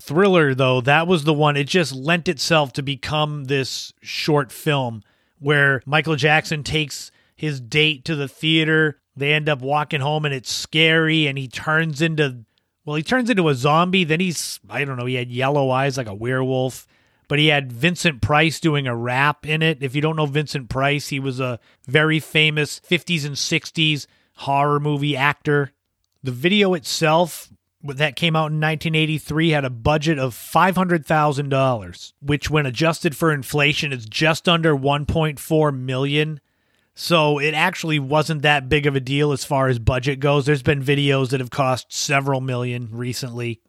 Thriller, 0.00 0.54
though, 0.54 0.80
that 0.82 1.06
was 1.06 1.24
the 1.24 1.34
one, 1.34 1.56
it 1.56 1.66
just 1.66 1.92
lent 1.92 2.28
itself 2.28 2.72
to 2.74 2.82
become 2.82 3.44
this 3.44 3.92
short 4.00 4.52
film 4.52 5.02
where 5.38 5.82
Michael 5.86 6.16
Jackson 6.16 6.62
takes 6.62 7.10
his 7.34 7.60
date 7.60 8.04
to 8.04 8.16
the 8.16 8.28
theater. 8.28 9.00
They 9.16 9.32
end 9.32 9.48
up 9.48 9.60
walking 9.60 10.00
home 10.00 10.24
and 10.24 10.34
it's 10.34 10.52
scary, 10.52 11.26
and 11.26 11.36
he 11.36 11.48
turns 11.48 12.00
into 12.00 12.44
Well, 12.84 12.96
he 12.96 13.02
turns 13.02 13.28
into 13.28 13.48
a 13.48 13.54
zombie. 13.54 14.04
Then 14.04 14.20
he's, 14.20 14.60
I 14.70 14.84
don't 14.84 14.96
know, 14.96 15.06
he 15.06 15.16
had 15.16 15.30
yellow 15.30 15.70
eyes 15.70 15.96
like 15.96 16.08
a 16.08 16.14
werewolf. 16.14 16.86
But 17.28 17.38
he 17.38 17.48
had 17.48 17.70
Vincent 17.70 18.22
Price 18.22 18.58
doing 18.58 18.86
a 18.86 18.96
rap 18.96 19.46
in 19.46 19.60
it. 19.60 19.82
If 19.82 19.94
you 19.94 20.00
don't 20.00 20.16
know 20.16 20.24
Vincent 20.24 20.70
Price, 20.70 21.08
he 21.08 21.20
was 21.20 21.40
a 21.40 21.60
very 21.86 22.20
famous 22.20 22.80
50s 22.80 23.26
and 23.26 23.34
60s 23.34 24.06
horror 24.36 24.80
movie 24.80 25.14
actor. 25.14 25.72
The 26.22 26.32
video 26.32 26.72
itself 26.72 27.50
that 27.82 28.16
came 28.16 28.34
out 28.34 28.50
in 28.50 28.60
1983 28.60 29.50
had 29.50 29.64
a 29.64 29.70
budget 29.70 30.18
of 30.18 30.34
$500,000, 30.34 32.12
which 32.20 32.50
when 32.50 32.66
adjusted 32.66 33.16
for 33.16 33.32
inflation 33.32 33.92
is 33.92 34.06
just 34.06 34.48
under 34.48 34.74
1.4 34.74 35.76
million. 35.76 36.40
So 36.94 37.38
it 37.38 37.54
actually 37.54 38.00
wasn't 38.00 38.42
that 38.42 38.68
big 38.68 38.86
of 38.86 38.96
a 38.96 39.00
deal 39.00 39.30
as 39.30 39.44
far 39.44 39.68
as 39.68 39.78
budget 39.78 40.18
goes. 40.18 40.46
There's 40.46 40.64
been 40.64 40.82
videos 40.82 41.30
that 41.30 41.38
have 41.38 41.50
cost 41.50 41.92
several 41.92 42.40
million 42.40 42.88
recently. 42.90 43.60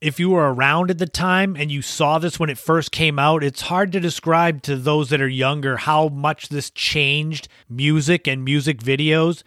If 0.00 0.20
you 0.20 0.30
were 0.30 0.52
around 0.52 0.90
at 0.90 0.98
the 0.98 1.06
time 1.06 1.56
and 1.56 1.70
you 1.70 1.82
saw 1.82 2.18
this 2.18 2.38
when 2.38 2.50
it 2.50 2.58
first 2.58 2.92
came 2.92 3.18
out, 3.18 3.42
it's 3.42 3.62
hard 3.62 3.90
to 3.92 4.00
describe 4.00 4.62
to 4.62 4.76
those 4.76 5.10
that 5.10 5.20
are 5.20 5.28
younger 5.28 5.76
how 5.76 6.08
much 6.08 6.48
this 6.48 6.70
changed 6.70 7.48
music 7.68 8.28
and 8.28 8.44
music 8.44 8.78
videos. 8.78 9.42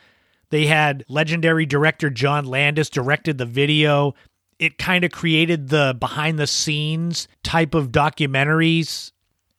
They 0.50 0.66
had 0.68 1.06
legendary 1.08 1.66
director 1.66 2.10
John 2.10 2.46
Landis 2.46 2.90
directed 2.90 3.38
the 3.38 3.46
video. 3.46 4.14
It 4.60 4.78
kind 4.78 5.04
of 5.04 5.12
created 5.12 5.70
the 5.70 5.96
behind 6.00 6.40
the 6.40 6.48
scenes 6.48 7.28
type 7.44 7.74
of 7.74 7.92
documentaries. 7.92 9.12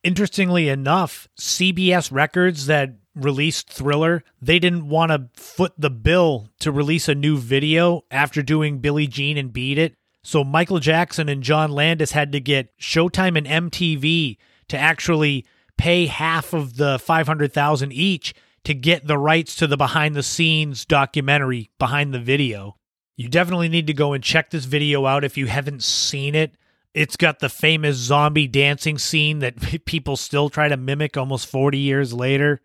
Interestingly 0.02 0.68
enough, 0.68 1.28
CBS 1.38 2.12
Records 2.12 2.66
that 2.66 2.94
released 3.14 3.68
Thriller, 3.70 4.22
they 4.40 4.58
didn't 4.58 4.88
want 4.88 5.10
to 5.10 5.28
foot 5.40 5.72
the 5.76 5.90
bill 5.90 6.50
to 6.60 6.70
release 6.70 7.08
a 7.08 7.14
new 7.14 7.38
video 7.38 8.04
after 8.10 8.42
doing 8.42 8.78
Billie 8.78 9.06
Jean 9.06 9.36
and 9.36 9.52
Beat 9.52 9.78
It. 9.78 9.94
So 10.22 10.44
Michael 10.44 10.80
Jackson 10.80 11.28
and 11.28 11.42
John 11.42 11.72
Landis 11.72 12.12
had 12.12 12.32
to 12.32 12.40
get 12.40 12.76
Showtime 12.78 13.38
and 13.38 13.72
MTV 13.72 14.36
to 14.68 14.78
actually 14.78 15.46
pay 15.76 16.06
half 16.06 16.52
of 16.52 16.76
the 16.76 16.98
500,000 16.98 17.92
each 17.92 18.34
to 18.66 18.74
get 18.74 19.06
the 19.06 19.16
rights 19.16 19.54
to 19.54 19.68
the 19.68 19.76
behind 19.76 20.16
the 20.16 20.24
scenes 20.24 20.84
documentary 20.84 21.70
behind 21.78 22.12
the 22.12 22.18
video. 22.18 22.74
You 23.14 23.28
definitely 23.28 23.68
need 23.68 23.86
to 23.86 23.94
go 23.94 24.12
and 24.12 24.24
check 24.24 24.50
this 24.50 24.64
video 24.64 25.06
out 25.06 25.22
if 25.22 25.36
you 25.36 25.46
haven't 25.46 25.84
seen 25.84 26.34
it. 26.34 26.56
It's 26.92 27.16
got 27.16 27.38
the 27.38 27.48
famous 27.48 27.94
zombie 27.94 28.48
dancing 28.48 28.98
scene 28.98 29.38
that 29.38 29.84
people 29.84 30.16
still 30.16 30.50
try 30.50 30.66
to 30.66 30.76
mimic 30.76 31.16
almost 31.16 31.46
40 31.46 31.78
years 31.78 32.12
later. 32.12 32.60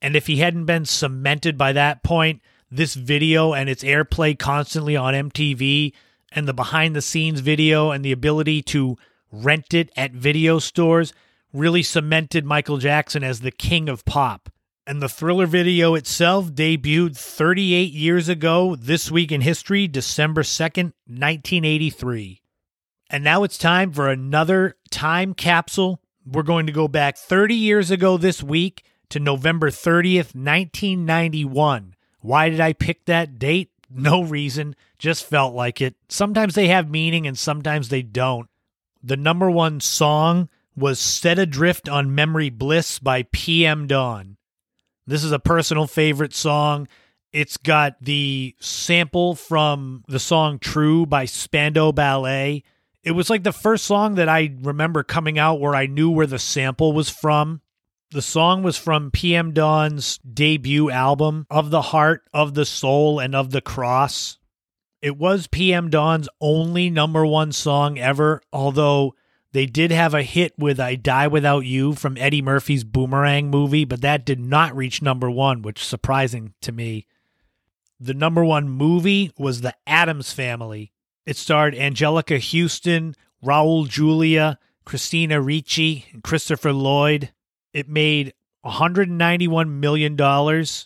And 0.00 0.14
if 0.14 0.28
he 0.28 0.36
hadn't 0.36 0.66
been 0.66 0.84
cemented 0.84 1.58
by 1.58 1.72
that 1.72 2.04
point, 2.04 2.42
this 2.70 2.94
video 2.94 3.52
and 3.52 3.68
its 3.68 3.82
airplay 3.82 4.38
constantly 4.38 4.96
on 4.96 5.14
MTV 5.14 5.92
and 6.30 6.46
the 6.46 6.54
behind 6.54 6.94
the 6.94 7.02
scenes 7.02 7.40
video 7.40 7.90
and 7.90 8.04
the 8.04 8.12
ability 8.12 8.62
to 8.62 8.96
rent 9.32 9.74
it 9.74 9.90
at 9.96 10.12
video 10.12 10.60
stores 10.60 11.12
really 11.52 11.82
cemented 11.82 12.44
Michael 12.44 12.78
Jackson 12.78 13.24
as 13.24 13.40
the 13.40 13.50
king 13.50 13.88
of 13.88 14.04
pop. 14.04 14.48
And 14.90 15.00
the 15.00 15.08
thriller 15.08 15.46
video 15.46 15.94
itself 15.94 16.50
debuted 16.50 17.16
38 17.16 17.92
years 17.92 18.28
ago, 18.28 18.74
this 18.74 19.08
week 19.08 19.30
in 19.30 19.40
history, 19.40 19.86
December 19.86 20.42
2nd, 20.42 20.94
1983. 21.06 22.42
And 23.08 23.22
now 23.22 23.44
it's 23.44 23.56
time 23.56 23.92
for 23.92 24.08
another 24.08 24.74
time 24.90 25.32
capsule. 25.32 26.02
We're 26.26 26.42
going 26.42 26.66
to 26.66 26.72
go 26.72 26.88
back 26.88 27.16
30 27.16 27.54
years 27.54 27.92
ago 27.92 28.16
this 28.16 28.42
week 28.42 28.82
to 29.10 29.20
November 29.20 29.70
30th, 29.70 30.34
1991. 30.34 31.94
Why 32.18 32.48
did 32.48 32.58
I 32.58 32.72
pick 32.72 33.04
that 33.04 33.38
date? 33.38 33.70
No 33.88 34.24
reason, 34.24 34.74
just 34.98 35.24
felt 35.24 35.54
like 35.54 35.80
it. 35.80 35.94
Sometimes 36.08 36.56
they 36.56 36.66
have 36.66 36.90
meaning 36.90 37.28
and 37.28 37.38
sometimes 37.38 37.90
they 37.90 38.02
don't. 38.02 38.48
The 39.04 39.16
number 39.16 39.52
one 39.52 39.78
song 39.78 40.48
was 40.74 40.98
Set 40.98 41.38
Adrift 41.38 41.88
on 41.88 42.12
Memory 42.12 42.50
Bliss 42.50 42.98
by 42.98 43.22
PM 43.30 43.86
Dawn. 43.86 44.36
This 45.10 45.24
is 45.24 45.32
a 45.32 45.40
personal 45.40 45.88
favorite 45.88 46.32
song. 46.32 46.86
It's 47.32 47.56
got 47.56 47.96
the 48.00 48.54
sample 48.60 49.34
from 49.34 50.04
the 50.06 50.20
song 50.20 50.60
True 50.60 51.04
by 51.04 51.24
Spandau 51.24 51.90
Ballet. 51.90 52.62
It 53.02 53.10
was 53.10 53.28
like 53.28 53.42
the 53.42 53.50
first 53.50 53.86
song 53.86 54.14
that 54.14 54.28
I 54.28 54.54
remember 54.62 55.02
coming 55.02 55.36
out 55.36 55.58
where 55.58 55.74
I 55.74 55.86
knew 55.86 56.10
where 56.10 56.28
the 56.28 56.38
sample 56.38 56.92
was 56.92 57.10
from. 57.10 57.60
The 58.12 58.22
song 58.22 58.62
was 58.62 58.76
from 58.76 59.10
PM 59.10 59.52
Dawn's 59.52 60.18
debut 60.18 60.90
album, 60.90 61.44
Of 61.50 61.70
the 61.70 61.82
Heart, 61.82 62.22
of 62.32 62.54
the 62.54 62.64
Soul, 62.64 63.18
and 63.18 63.34
of 63.34 63.50
the 63.50 63.60
Cross. 63.60 64.38
It 65.02 65.16
was 65.16 65.48
PM 65.48 65.90
Dawn's 65.90 66.28
only 66.40 66.88
number 66.88 67.26
one 67.26 67.50
song 67.50 67.98
ever, 67.98 68.42
although 68.52 69.16
they 69.52 69.66
did 69.66 69.90
have 69.90 70.14
a 70.14 70.22
hit 70.22 70.52
with 70.58 70.78
I 70.78 70.94
Die 70.94 71.26
Without 71.26 71.64
You 71.64 71.94
from 71.94 72.16
Eddie 72.16 72.42
Murphy's 72.42 72.84
Boomerang 72.84 73.50
movie, 73.50 73.84
but 73.84 74.00
that 74.00 74.24
did 74.24 74.38
not 74.38 74.76
reach 74.76 75.02
number 75.02 75.30
one, 75.30 75.62
which 75.62 75.80
is 75.80 75.86
surprising 75.86 76.54
to 76.60 76.72
me. 76.72 77.06
The 77.98 78.14
number 78.14 78.44
one 78.44 78.68
movie 78.68 79.32
was 79.36 79.60
The 79.60 79.74
Addams 79.86 80.32
Family. 80.32 80.92
It 81.26 81.36
starred 81.36 81.74
Anjelica 81.74 82.40
Huston, 82.40 83.14
Raul 83.44 83.88
Julia, 83.88 84.58
Christina 84.84 85.40
Ricci, 85.40 86.06
and 86.12 86.22
Christopher 86.22 86.72
Lloyd. 86.72 87.32
It 87.72 87.88
made 87.88 88.34
$191 88.64 89.68
million 89.68 90.20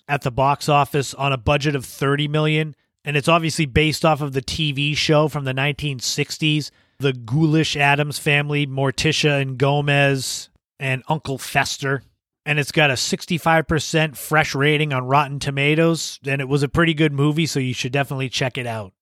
at 0.08 0.22
the 0.22 0.30
box 0.30 0.68
office 0.68 1.14
on 1.14 1.32
a 1.32 1.38
budget 1.38 1.76
of 1.76 1.84
30 1.84 2.28
million. 2.28 2.74
And 3.04 3.16
it's 3.16 3.28
obviously 3.28 3.66
based 3.66 4.04
off 4.04 4.20
of 4.20 4.32
the 4.32 4.42
TV 4.42 4.96
show 4.96 5.28
from 5.28 5.44
the 5.44 5.52
1960s, 5.52 6.70
The 6.98 7.12
Ghoulish 7.12 7.76
Addams 7.76 8.18
Family, 8.18 8.66
Morticia 8.66 9.40
and 9.40 9.58
Gomez, 9.58 10.48
and 10.78 11.02
Uncle 11.08 11.38
Fester. 11.38 12.02
And 12.46 12.58
it's 12.58 12.72
got 12.72 12.90
a 12.90 12.94
65% 12.94 14.16
fresh 14.16 14.54
rating 14.54 14.92
on 14.92 15.06
Rotten 15.06 15.38
Tomatoes. 15.38 16.20
And 16.26 16.40
it 16.40 16.48
was 16.48 16.62
a 16.62 16.68
pretty 16.68 16.94
good 16.94 17.12
movie, 17.12 17.46
so 17.46 17.58
you 17.58 17.74
should 17.74 17.92
definitely 17.92 18.28
check 18.28 18.58
it 18.58 18.66
out. 18.66 18.92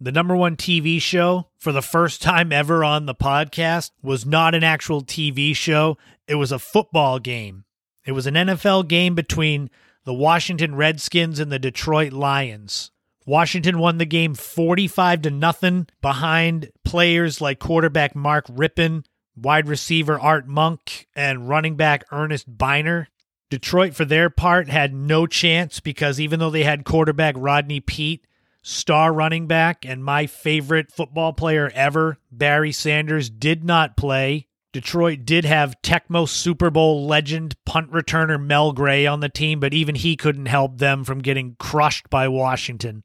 The 0.00 0.12
number 0.12 0.34
one 0.34 0.56
TV 0.56 1.00
show 1.00 1.48
for 1.58 1.70
the 1.70 1.82
first 1.82 2.22
time 2.22 2.50
ever 2.50 2.82
on 2.82 3.06
the 3.06 3.14
podcast 3.14 3.92
was 4.02 4.26
not 4.26 4.54
an 4.54 4.64
actual 4.64 5.02
TV 5.02 5.54
show. 5.54 5.96
It 6.26 6.34
was 6.34 6.50
a 6.50 6.58
football 6.58 7.20
game. 7.20 7.64
It 8.04 8.12
was 8.12 8.26
an 8.26 8.34
NFL 8.34 8.88
game 8.88 9.14
between 9.14 9.70
the 10.04 10.14
Washington 10.14 10.74
Redskins 10.74 11.38
and 11.38 11.52
the 11.52 11.58
Detroit 11.60 12.12
Lions. 12.12 12.90
Washington 13.24 13.78
won 13.78 13.98
the 13.98 14.04
game 14.04 14.34
45 14.34 15.22
to 15.22 15.30
nothing 15.30 15.86
behind 16.00 16.70
players 16.84 17.40
like 17.40 17.58
quarterback 17.58 18.16
Mark 18.16 18.46
Rypien, 18.48 19.04
wide 19.36 19.68
receiver 19.68 20.18
Art 20.18 20.48
Monk, 20.48 21.06
and 21.14 21.48
running 21.48 21.76
back 21.76 22.04
Ernest 22.10 22.46
Byner. 22.58 23.08
Detroit, 23.50 23.94
for 23.94 24.04
their 24.04 24.30
part, 24.30 24.68
had 24.68 24.94
no 24.94 25.26
chance 25.26 25.78
because 25.78 26.18
even 26.18 26.40
though 26.40 26.50
they 26.50 26.64
had 26.64 26.84
quarterback 26.84 27.34
Rodney 27.36 27.80
Peete, 27.80 28.26
star 28.62 29.12
running 29.12 29.46
back, 29.46 29.84
and 29.84 30.02
my 30.02 30.26
favorite 30.26 30.90
football 30.90 31.32
player 31.32 31.70
ever, 31.74 32.18
Barry 32.30 32.72
Sanders, 32.72 33.28
did 33.28 33.62
not 33.62 33.96
play. 33.96 34.48
Detroit 34.72 35.26
did 35.26 35.44
have 35.44 35.76
Tecmo 35.82 36.26
Super 36.26 36.70
Bowl 36.70 37.06
legend 37.06 37.56
punt 37.66 37.92
returner 37.92 38.42
Mel 38.42 38.72
Gray 38.72 39.06
on 39.06 39.20
the 39.20 39.28
team, 39.28 39.60
but 39.60 39.74
even 39.74 39.94
he 39.94 40.16
couldn't 40.16 40.46
help 40.46 40.78
them 40.78 41.04
from 41.04 41.18
getting 41.18 41.56
crushed 41.58 42.08
by 42.08 42.28
Washington. 42.28 43.04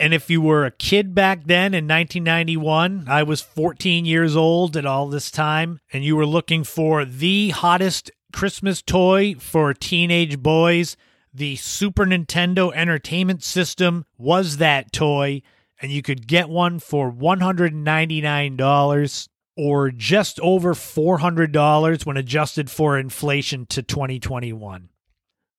And 0.00 0.14
if 0.14 0.30
you 0.30 0.40
were 0.40 0.64
a 0.64 0.70
kid 0.70 1.12
back 1.14 1.46
then 1.46 1.74
in 1.74 1.88
1991, 1.88 3.06
I 3.08 3.24
was 3.24 3.40
14 3.40 4.04
years 4.04 4.36
old 4.36 4.76
at 4.76 4.86
all 4.86 5.08
this 5.08 5.28
time, 5.30 5.80
and 5.92 6.04
you 6.04 6.14
were 6.14 6.26
looking 6.26 6.62
for 6.62 7.04
the 7.04 7.48
hottest 7.50 8.12
Christmas 8.32 8.80
toy 8.80 9.34
for 9.34 9.74
teenage 9.74 10.40
boys, 10.40 10.96
the 11.34 11.56
Super 11.56 12.06
Nintendo 12.06 12.72
Entertainment 12.74 13.42
System 13.42 14.06
was 14.16 14.58
that 14.58 14.92
toy, 14.92 15.42
and 15.82 15.90
you 15.90 16.02
could 16.02 16.28
get 16.28 16.48
one 16.48 16.78
for 16.78 17.10
$199 17.10 19.28
or 19.56 19.90
just 19.90 20.38
over 20.40 20.74
$400 20.74 22.06
when 22.06 22.16
adjusted 22.16 22.70
for 22.70 22.96
inflation 22.96 23.66
to 23.66 23.82
2021. 23.82 24.90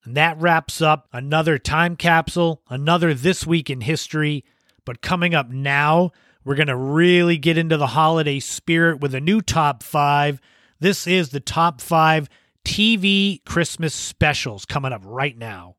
And 0.04 0.16
that 0.16 0.40
wraps 0.40 0.82
up 0.82 1.08
another 1.12 1.58
time 1.58 1.96
capsule, 1.96 2.62
another 2.70 3.14
This 3.14 3.46
Week 3.46 3.70
in 3.70 3.82
History. 3.82 4.46
But 4.86 5.02
coming 5.02 5.36
up 5.36 5.50
now, 5.50 6.12
we're 6.46 6.56
going 6.56 6.68
to 6.68 6.76
really 6.76 7.38
get 7.38 7.58
into 7.58 7.78
the 7.78 7.88
holiday 7.88 8.40
spirit 8.40 9.02
with 9.02 9.14
a 9.14 9.20
new 9.20 9.42
top 9.42 9.84
five. 9.84 10.40
This 10.80 11.06
is 11.06 11.30
the 11.30 11.42
top 11.42 11.82
five 11.82 12.30
TV 12.66 13.44
Christmas 13.46 13.94
specials 13.94 14.66
coming 14.66 14.94
up 14.94 15.02
right 15.06 15.38
now. 15.38 15.76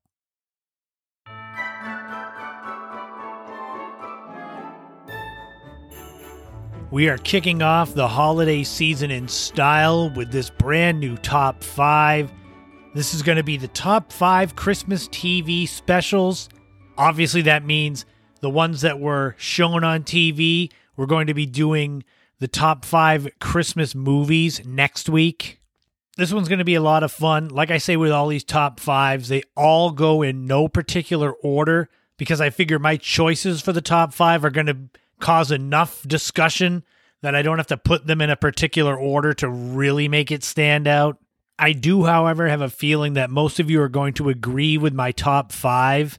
We 6.91 7.09
are 7.09 7.19
kicking 7.19 7.63
off 7.63 7.95
the 7.95 8.09
holiday 8.09 8.65
season 8.65 9.13
in 9.13 9.29
style 9.29 10.11
with 10.11 10.33
this 10.33 10.51
brand 10.51 10.99
new 10.99 11.17
top 11.17 11.63
five. 11.63 12.33
This 12.93 13.15
is 13.15 13.23
going 13.23 13.37
to 13.37 13.45
be 13.45 13.57
the 13.57 13.69
top 13.69 14.11
five 14.11 14.57
Christmas 14.57 15.07
TV 15.09 15.69
specials. 15.69 16.49
Obviously, 16.99 17.43
that 17.43 17.65
means 17.65 18.05
the 18.41 18.51
ones 18.51 18.81
that 18.81 18.99
were 18.99 19.37
shown 19.39 19.85
on 19.85 20.03
TV. 20.03 20.73
We're 20.97 21.07
going 21.07 21.29
to 21.29 21.35
be 21.35 21.47
doing 21.47 22.03
the 22.41 22.49
top 22.49 22.85
five 22.85 23.29
Christmas 23.39 23.95
movies 23.95 24.65
next 24.67 25.09
week. 25.09 25.61
This 26.17 26.33
one's 26.33 26.49
going 26.49 26.59
to 26.59 26.65
be 26.65 26.75
a 26.75 26.83
lot 26.83 27.05
of 27.05 27.13
fun. 27.13 27.49
Like 27.49 27.71
I 27.71 27.79
say, 27.79 27.97
with 27.97 28.11
all 28.11 28.27
these 28.27 28.43
top 28.43 28.81
fives, 28.81 29.29
they 29.29 29.43
all 29.57 29.93
go 29.93 30.23
in 30.23 30.47
no 30.47 30.67
particular 30.67 31.33
order 31.33 31.89
because 32.17 32.41
I 32.41 32.51
figure 32.51 32.81
my 32.81 32.97
choices 32.97 33.61
for 33.63 33.73
the 33.73 33.81
top 33.81 34.13
five 34.13 34.45
are 34.45 34.51
going 34.51 34.67
to 34.67 34.79
cause 35.21 35.53
enough 35.53 36.03
discussion 36.09 36.83
that 37.23 37.37
I 37.37 37.43
don't 37.43 37.59
have 37.59 37.69
to 37.69 37.77
put 37.77 38.09
them 38.09 38.21
in 38.21 38.31
a 38.31 38.37
particular 38.37 38.99
order 38.99 39.33
to 39.35 39.49
really 39.49 40.09
make 40.09 40.33
it 40.33 40.43
stand 40.43 40.89
out. 40.89 41.19
I 41.61 41.73
do, 41.73 42.05
however, 42.05 42.49
have 42.49 42.63
a 42.63 42.71
feeling 42.71 43.13
that 43.13 43.29
most 43.29 43.61
of 43.61 43.71
you 43.71 43.83
are 43.83 43.89
going 43.91 44.15
to 44.15 44.31
agree 44.31 44.79
with 44.79 44.95
my 44.95 45.13
top 45.13 45.53
five. 45.53 46.19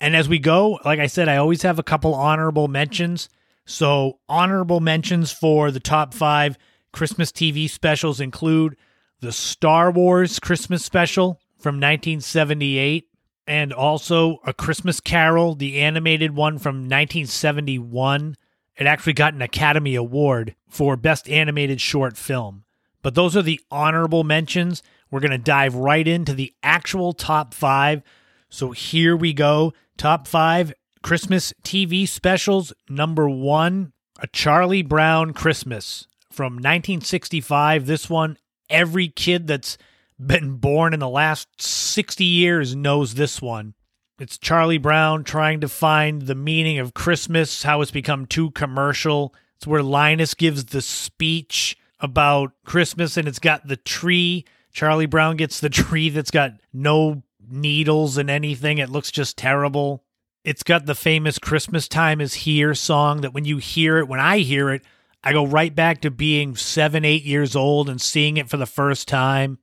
And 0.00 0.16
as 0.16 0.28
we 0.28 0.40
go, 0.40 0.80
like 0.84 0.98
I 0.98 1.06
said, 1.06 1.28
I 1.28 1.36
always 1.36 1.62
have 1.62 1.78
a 1.78 1.84
couple 1.84 2.12
honorable 2.12 2.66
mentions. 2.66 3.28
So, 3.64 4.18
honorable 4.28 4.80
mentions 4.80 5.30
for 5.30 5.70
the 5.70 5.78
top 5.78 6.12
five 6.12 6.58
Christmas 6.92 7.30
TV 7.30 7.70
specials 7.70 8.20
include 8.20 8.76
the 9.20 9.30
Star 9.30 9.92
Wars 9.92 10.40
Christmas 10.40 10.84
special 10.84 11.38
from 11.56 11.76
1978, 11.76 13.06
and 13.46 13.72
also 13.72 14.38
A 14.44 14.52
Christmas 14.52 14.98
Carol, 14.98 15.54
the 15.54 15.80
animated 15.80 16.34
one 16.34 16.58
from 16.58 16.88
1971. 16.88 18.36
It 18.76 18.86
actually 18.86 19.12
got 19.12 19.34
an 19.34 19.42
Academy 19.42 19.94
Award 19.94 20.56
for 20.68 20.96
Best 20.96 21.28
Animated 21.28 21.80
Short 21.80 22.16
Film. 22.16 22.64
But 23.02 23.14
those 23.14 23.36
are 23.36 23.42
the 23.42 23.60
honorable 23.70 24.24
mentions. 24.24 24.82
We're 25.10 25.20
going 25.20 25.30
to 25.30 25.38
dive 25.38 25.74
right 25.74 26.06
into 26.06 26.34
the 26.34 26.52
actual 26.62 27.12
top 27.12 27.54
five. 27.54 28.02
So 28.48 28.72
here 28.72 29.16
we 29.16 29.32
go. 29.32 29.72
Top 29.96 30.26
five 30.26 30.72
Christmas 31.02 31.52
TV 31.62 32.06
specials. 32.06 32.72
Number 32.88 33.28
one, 33.28 33.92
A 34.20 34.26
Charlie 34.26 34.82
Brown 34.82 35.32
Christmas 35.32 36.06
from 36.30 36.54
1965. 36.54 37.86
This 37.86 38.10
one, 38.10 38.38
every 38.68 39.08
kid 39.08 39.46
that's 39.46 39.78
been 40.18 40.56
born 40.56 40.92
in 40.92 41.00
the 41.00 41.08
last 41.08 41.48
60 41.60 42.24
years 42.24 42.76
knows 42.76 43.14
this 43.14 43.40
one. 43.40 43.74
It's 44.18 44.36
Charlie 44.36 44.78
Brown 44.78 45.24
trying 45.24 45.60
to 45.60 45.68
find 45.68 46.22
the 46.22 46.34
meaning 46.34 46.78
of 46.78 46.92
Christmas, 46.92 47.62
how 47.62 47.80
it's 47.80 47.90
become 47.90 48.26
too 48.26 48.50
commercial. 48.50 49.34
It's 49.56 49.66
where 49.66 49.82
Linus 49.82 50.34
gives 50.34 50.66
the 50.66 50.82
speech 50.82 51.76
about 52.00 52.52
Christmas 52.64 53.16
and 53.16 53.28
it's 53.28 53.38
got 53.38 53.66
the 53.66 53.76
tree. 53.76 54.44
Charlie 54.72 55.06
Brown 55.06 55.36
gets 55.36 55.60
the 55.60 55.68
tree 55.70 56.10
that's 56.10 56.30
got 56.30 56.52
no 56.72 57.22
needles 57.48 58.16
and 58.16 58.30
anything. 58.30 58.78
It 58.78 58.90
looks 58.90 59.10
just 59.10 59.36
terrible. 59.36 60.04
It's 60.44 60.62
got 60.62 60.86
the 60.86 60.94
famous 60.94 61.38
Christmas 61.38 61.86
Time 61.86 62.20
is 62.20 62.34
Here 62.34 62.74
song 62.74 63.20
that 63.20 63.34
when 63.34 63.44
you 63.44 63.58
hear 63.58 63.98
it, 63.98 64.08
when 64.08 64.20
I 64.20 64.38
hear 64.38 64.70
it, 64.70 64.82
I 65.22 65.32
go 65.32 65.46
right 65.46 65.74
back 65.74 66.00
to 66.00 66.10
being 66.10 66.56
seven, 66.56 67.04
eight 67.04 67.24
years 67.24 67.54
old 67.54 67.90
and 67.90 68.00
seeing 68.00 68.38
it 68.38 68.48
for 68.48 68.56
the 68.56 68.64
first 68.64 69.06
time. 69.06 69.58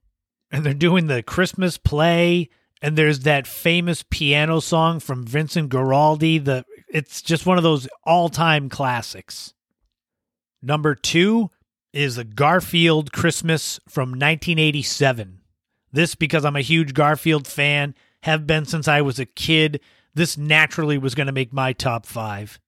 And 0.51 0.63
they're 0.63 0.73
doing 0.73 1.07
the 1.07 1.23
Christmas 1.23 1.77
play 1.77 2.49
and 2.81 2.97
there's 2.97 3.21
that 3.21 3.47
famous 3.47 4.03
piano 4.03 4.59
song 4.59 4.99
from 4.99 5.25
Vincent 5.25 5.69
Guaraldi. 5.69 6.43
The 6.43 6.65
it's 6.87 7.21
just 7.21 7.45
one 7.45 7.57
of 7.57 7.63
those 7.63 7.87
all-time 8.03 8.69
classics. 8.69 9.53
Number 10.61 10.95
two 10.95 11.49
is 11.93 12.17
a 12.17 12.23
Garfield 12.23 13.11
Christmas 13.11 13.79
from 13.87 14.09
1987. 14.09 15.39
This 15.91 16.15
because 16.15 16.45
I'm 16.45 16.55
a 16.55 16.61
huge 16.61 16.93
Garfield 16.93 17.47
fan, 17.47 17.95
have 18.23 18.45
been 18.45 18.65
since 18.65 18.87
I 18.87 19.01
was 19.01 19.19
a 19.19 19.25
kid. 19.25 19.79
This 20.13 20.37
naturally 20.37 20.97
was 20.97 21.15
going 21.15 21.27
to 21.27 21.33
make 21.33 21.53
my 21.53 21.73
top 21.73 22.05
five. 22.05 22.59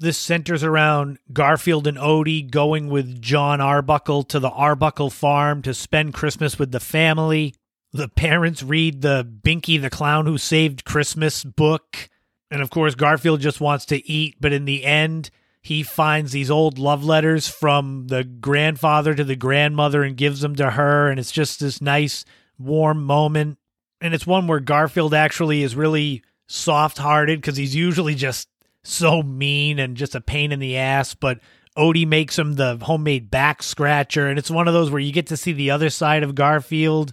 This 0.00 0.16
centers 0.16 0.62
around 0.62 1.18
Garfield 1.32 1.88
and 1.88 1.98
Odie 1.98 2.48
going 2.48 2.88
with 2.88 3.20
Jon 3.20 3.60
Arbuckle 3.60 4.22
to 4.24 4.38
the 4.38 4.50
Arbuckle 4.50 5.10
farm 5.10 5.60
to 5.62 5.74
spend 5.74 6.14
Christmas 6.14 6.58
with 6.58 6.70
the 6.70 6.78
family. 6.78 7.54
The 7.92 8.08
parents 8.08 8.62
read 8.62 9.02
the 9.02 9.24
Binky 9.24 9.80
the 9.80 9.90
Clown 9.90 10.26
Who 10.26 10.38
Saved 10.38 10.84
Christmas 10.84 11.42
book. 11.42 12.08
And 12.50 12.62
of 12.62 12.70
course, 12.70 12.94
Garfield 12.94 13.40
just 13.40 13.60
wants 13.60 13.86
to 13.86 14.08
eat, 14.08 14.36
but 14.40 14.52
in 14.52 14.66
the 14.66 14.84
end, 14.84 15.30
he 15.68 15.82
finds 15.82 16.32
these 16.32 16.50
old 16.50 16.78
love 16.78 17.04
letters 17.04 17.46
from 17.46 18.06
the 18.06 18.24
grandfather 18.24 19.14
to 19.14 19.22
the 19.22 19.36
grandmother 19.36 20.02
and 20.02 20.16
gives 20.16 20.40
them 20.40 20.56
to 20.56 20.70
her. 20.70 21.10
And 21.10 21.20
it's 21.20 21.30
just 21.30 21.60
this 21.60 21.82
nice, 21.82 22.24
warm 22.58 23.04
moment. 23.04 23.58
And 24.00 24.14
it's 24.14 24.26
one 24.26 24.46
where 24.46 24.60
Garfield 24.60 25.12
actually 25.12 25.62
is 25.62 25.76
really 25.76 26.22
soft 26.46 26.96
hearted 26.96 27.42
because 27.42 27.58
he's 27.58 27.76
usually 27.76 28.14
just 28.14 28.48
so 28.82 29.22
mean 29.22 29.78
and 29.78 29.94
just 29.94 30.14
a 30.14 30.22
pain 30.22 30.52
in 30.52 30.58
the 30.58 30.78
ass. 30.78 31.12
But 31.12 31.40
Odie 31.76 32.08
makes 32.08 32.38
him 32.38 32.54
the 32.54 32.78
homemade 32.80 33.30
back 33.30 33.62
scratcher. 33.62 34.26
And 34.26 34.38
it's 34.38 34.50
one 34.50 34.68
of 34.68 34.74
those 34.74 34.90
where 34.90 35.00
you 35.00 35.12
get 35.12 35.26
to 35.26 35.36
see 35.36 35.52
the 35.52 35.70
other 35.70 35.90
side 35.90 36.22
of 36.22 36.34
Garfield 36.34 37.12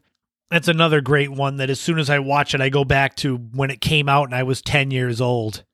that's 0.49 0.67
another 0.69 1.01
great 1.01 1.31
one 1.31 1.57
that 1.57 1.69
as 1.71 1.81
soon 1.81 1.99
as 1.99 2.09
I 2.09 2.19
watch 2.19 2.53
it, 2.53 2.61
I 2.61 2.69
go 2.69 2.85
back 2.85 3.15
to 3.17 3.35
when 3.35 3.71
it 3.71 3.81
came 3.81 4.07
out 4.07 4.25
and 4.25 4.35
I 4.35 4.43
was 4.43 4.61
10 4.61 4.91
years 4.91 5.19
old. 5.19 5.65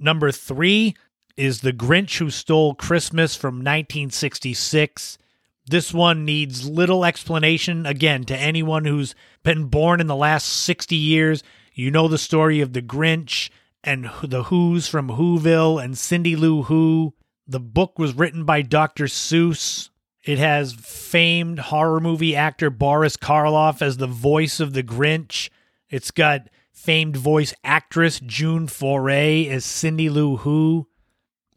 Number 0.00 0.32
three 0.32 0.96
is 1.36 1.60
The 1.60 1.72
Grinch 1.72 2.18
Who 2.18 2.30
Stole 2.30 2.74
Christmas 2.74 3.34
from 3.34 3.56
1966. 3.56 5.18
This 5.66 5.92
one 5.92 6.24
needs 6.24 6.68
little 6.68 7.04
explanation. 7.04 7.86
Again, 7.86 8.24
to 8.24 8.36
anyone 8.36 8.84
who's 8.84 9.14
been 9.42 9.66
born 9.66 10.00
in 10.00 10.06
the 10.06 10.14
last 10.14 10.46
60 10.46 10.94
years, 10.94 11.42
you 11.72 11.90
know 11.90 12.06
the 12.06 12.18
story 12.18 12.60
of 12.60 12.72
the 12.72 12.82
Grinch 12.82 13.50
and 13.82 14.10
the 14.22 14.44
Who's 14.44 14.86
from 14.86 15.08
Whoville 15.08 15.82
and 15.82 15.98
Cindy 15.98 16.36
Lou 16.36 16.62
Who. 16.62 17.14
The 17.46 17.60
book 17.60 17.98
was 17.98 18.14
written 18.14 18.44
by 18.44 18.62
Dr. 18.62 19.04
Seuss. 19.04 19.90
It 20.22 20.38
has 20.38 20.72
famed 20.72 21.58
horror 21.58 22.00
movie 22.00 22.36
actor 22.36 22.70
Boris 22.70 23.16
Karloff 23.16 23.82
as 23.82 23.96
the 23.96 24.06
voice 24.06 24.60
of 24.60 24.72
the 24.72 24.82
Grinch. 24.82 25.50
It's 25.90 26.10
got 26.10 26.48
famed 26.72 27.16
voice 27.16 27.52
actress 27.64 28.20
June 28.20 28.66
Foray 28.66 29.48
as 29.48 29.64
Cindy 29.64 30.08
Lou 30.08 30.36
Who. 30.38 30.86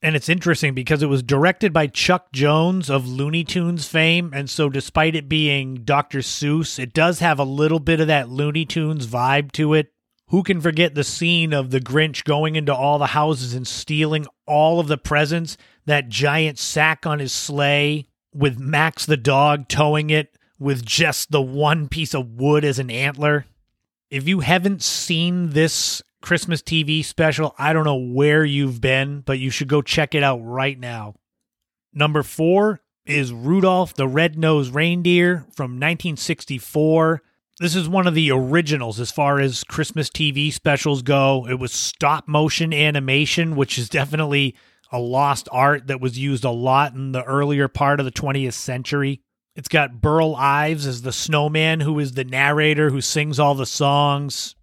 And 0.01 0.15
it's 0.15 0.29
interesting 0.29 0.75
because 0.75 1.01
it 1.01 1.09
was 1.09 1.23
directed 1.23 1.73
by 1.73 1.87
Chuck 1.87 2.31
Jones 2.31 2.89
of 2.89 3.07
Looney 3.07 3.43
Tunes 3.43 3.87
fame. 3.87 4.31
And 4.33 4.49
so, 4.49 4.69
despite 4.69 5.15
it 5.15 5.27
being 5.27 5.83
Dr. 5.83 6.19
Seuss, 6.19 6.77
it 6.77 6.93
does 6.93 7.19
have 7.19 7.39
a 7.39 7.43
little 7.43 7.79
bit 7.79 7.99
of 7.99 8.07
that 8.07 8.29
Looney 8.29 8.65
Tunes 8.65 9.07
vibe 9.07 9.51
to 9.53 9.73
it. 9.73 9.91
Who 10.29 10.43
can 10.43 10.61
forget 10.61 10.93
the 10.93 11.03
scene 11.03 11.53
of 11.53 11.71
the 11.71 11.79
Grinch 11.79 12.25
going 12.25 12.55
into 12.55 12.75
all 12.75 12.99
the 12.99 13.07
houses 13.07 13.53
and 13.53 13.65
stealing 13.65 14.27
all 14.45 14.79
of 14.79 14.87
the 14.87 14.97
presents? 14.97 15.57
That 15.85 16.09
giant 16.09 16.59
sack 16.59 17.05
on 17.05 17.19
his 17.19 17.31
sleigh 17.31 18.07
with 18.33 18.59
Max 18.59 19.05
the 19.05 19.17
dog 19.17 19.67
towing 19.67 20.09
it 20.09 20.37
with 20.59 20.85
just 20.85 21.31
the 21.31 21.41
one 21.41 21.87
piece 21.87 22.13
of 22.13 22.33
wood 22.33 22.65
as 22.65 22.77
an 22.77 22.91
antler. 22.91 23.45
If 24.09 24.27
you 24.27 24.41
haven't 24.41 24.83
seen 24.83 25.51
this 25.51 26.01
Christmas 26.21 26.61
TV 26.61 27.03
special, 27.03 27.55
I 27.57 27.73
don't 27.73 27.85
know 27.85 27.95
where 27.95 28.43
you've 28.43 28.81
been, 28.81 29.21
but 29.21 29.39
you 29.39 29.49
should 29.49 29.67
go 29.67 29.81
check 29.81 30.15
it 30.15 30.23
out 30.23 30.39
right 30.39 30.79
now. 30.79 31.15
Number 31.93 32.23
four 32.23 32.81
is 33.05 33.31
Rudolph 33.31 33.93
the 33.93 34.07
Red-Nosed 34.07 34.73
Reindeer 34.73 35.45
from 35.55 35.71
1964. 35.71 37.21
This 37.59 37.75
is 37.75 37.89
one 37.89 38.05
of 38.05 38.13
the 38.13 38.31
originals 38.31 38.99
as 38.99 39.11
far 39.11 39.39
as 39.39 39.63
Christmas 39.63 40.09
TV 40.09 40.51
specials 40.51 41.01
go. 41.01 41.47
It 41.49 41.55
was 41.55 41.71
stop 41.71 42.27
motion 42.27 42.73
animation, 42.73 43.55
which 43.55 43.79
is 43.79 43.89
definitely 43.89 44.55
a 44.91 44.99
lost 44.99 45.49
art 45.51 45.87
that 45.87 46.01
was 46.01 46.19
used 46.19 46.43
a 46.43 46.51
lot 46.51 46.93
in 46.93 47.13
the 47.13 47.23
earlier 47.23 47.67
part 47.67 47.99
of 47.99 48.05
the 48.05 48.11
20th 48.11 48.53
century. 48.53 49.21
It's 49.55 49.69
got 49.69 50.01
Burl 50.01 50.35
Ives 50.35 50.85
as 50.85 51.01
the 51.01 51.11
snowman, 51.11 51.79
who 51.79 51.97
is 51.97 52.13
the 52.13 52.23
narrator 52.23 52.91
who 52.91 53.01
sings 53.01 53.39
all 53.39 53.55
the 53.55 53.65
songs. 53.65 54.55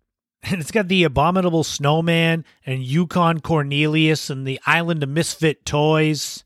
And 0.45 0.61
it's 0.61 0.71
got 0.71 0.89
the 0.89 1.05
Abominable 1.05 1.65
Snowman 1.65 2.45
and 2.67 2.83
Yukon 2.83 3.41
Cornelius 3.41 4.29
and 4.29 4.47
the 4.47 4.61
Island 4.67 5.03
of 5.03 5.09
Misfit 5.09 5.65
Toys. 5.65 6.45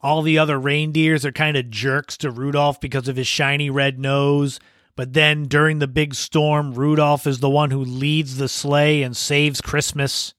All 0.00 0.22
the 0.22 0.38
other 0.38 0.58
reindeers 0.58 1.26
are 1.26 1.32
kind 1.32 1.56
of 1.56 1.70
jerks 1.70 2.16
to 2.18 2.30
Rudolph 2.30 2.80
because 2.80 3.06
of 3.06 3.16
his 3.16 3.26
shiny 3.26 3.68
red 3.68 3.98
nose. 3.98 4.60
But 4.96 5.12
then 5.12 5.44
during 5.44 5.78
the 5.78 5.88
big 5.88 6.14
storm, 6.14 6.72
Rudolph 6.72 7.26
is 7.26 7.40
the 7.40 7.50
one 7.50 7.70
who 7.70 7.84
leads 7.84 8.36
the 8.36 8.48
sleigh 8.48 9.02
and 9.02 9.16
saves 9.16 9.60
Christmas. 9.60 10.32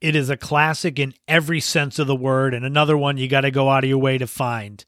It 0.00 0.16
is 0.16 0.28
a 0.28 0.36
classic 0.36 0.98
in 0.98 1.14
every 1.28 1.60
sense 1.60 2.00
of 2.00 2.08
the 2.08 2.16
word, 2.16 2.54
and 2.54 2.64
another 2.64 2.96
one 2.96 3.18
you 3.18 3.28
got 3.28 3.42
to 3.42 3.52
go 3.52 3.70
out 3.70 3.84
of 3.84 3.90
your 3.90 3.98
way 3.98 4.18
to 4.18 4.26
find. 4.26 4.84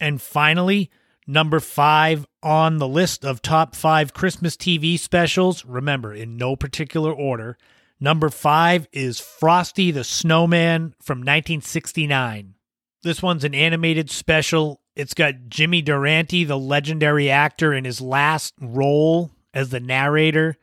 And 0.00 0.20
finally, 0.20 0.90
number 1.26 1.60
five 1.60 2.26
on 2.42 2.78
the 2.78 2.88
list 2.88 3.24
of 3.24 3.42
top 3.42 3.74
five 3.74 4.12
Christmas 4.12 4.56
TV 4.56 4.98
specials, 4.98 5.64
remember, 5.64 6.12
in 6.12 6.36
no 6.36 6.56
particular 6.56 7.12
order, 7.12 7.56
number 8.00 8.28
five 8.28 8.86
is 8.92 9.20
Frosty 9.20 9.90
the 9.90 10.04
Snowman 10.04 10.94
from 11.00 11.18
1969. 11.18 12.54
This 13.02 13.22
one's 13.22 13.44
an 13.44 13.54
animated 13.54 14.10
special. 14.10 14.80
It's 14.96 15.14
got 15.14 15.48
Jimmy 15.48 15.82
Durante, 15.82 16.44
the 16.44 16.58
legendary 16.58 17.30
actor, 17.30 17.72
in 17.72 17.84
his 17.84 18.00
last 18.00 18.54
role 18.60 19.30
as 19.52 19.70
the 19.70 19.80
narrator. 19.80 20.56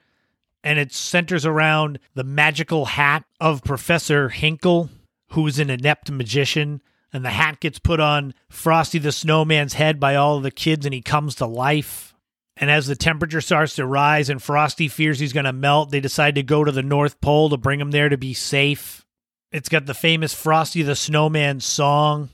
and 0.64 0.78
it 0.78 0.94
centers 0.94 1.46
around 1.46 1.98
the 2.14 2.24
magical 2.24 2.86
hat 2.86 3.24
of 3.40 3.64
Professor 3.64 4.30
Hinkle, 4.30 4.90
who's 5.30 5.58
an 5.58 5.70
inept 5.72 6.12
magician. 6.12 6.82
And 7.14 7.26
the 7.26 7.30
hat 7.30 7.60
gets 7.60 7.78
put 7.78 8.00
on 8.00 8.34
Frosty 8.50 8.98
the 8.98 9.12
Snowman's 9.12 9.74
head 9.74 10.00
by 10.00 10.16
all 10.16 10.38
of 10.38 10.44
the 10.44 10.52
kids, 10.52 10.86
and 10.86 10.94
he 10.94 11.02
comes 11.02 11.36
to 11.36 11.46
life. 11.46 12.14
And 12.56 12.70
as 12.70 12.88
the 12.88 12.96
temperature 12.96 13.42
starts 13.42 13.76
to 13.76 13.86
rise 13.86 14.30
and 14.30 14.42
Frosty 14.42 14.88
fears 14.88 15.20
he's 15.20 15.34
going 15.34 15.46
to 15.46 15.54
melt, 15.54 15.90
they 15.90 16.00
decide 16.00 16.36
to 16.36 16.44
go 16.44 16.64
to 16.64 16.72
the 16.72 16.84
North 16.84 17.20
Pole 17.20 17.50
to 17.50 17.58
bring 17.58 17.82
him 17.82 17.92
there 17.92 18.10
to 18.10 18.18
be 18.18 18.34
safe. 18.34 19.06
It's 19.52 19.70
got 19.70 19.86
the 19.86 19.94
famous 19.94 20.34
Frosty 20.34 20.84
the 20.84 20.96
Snowman 20.96 21.60
song. 21.60 22.30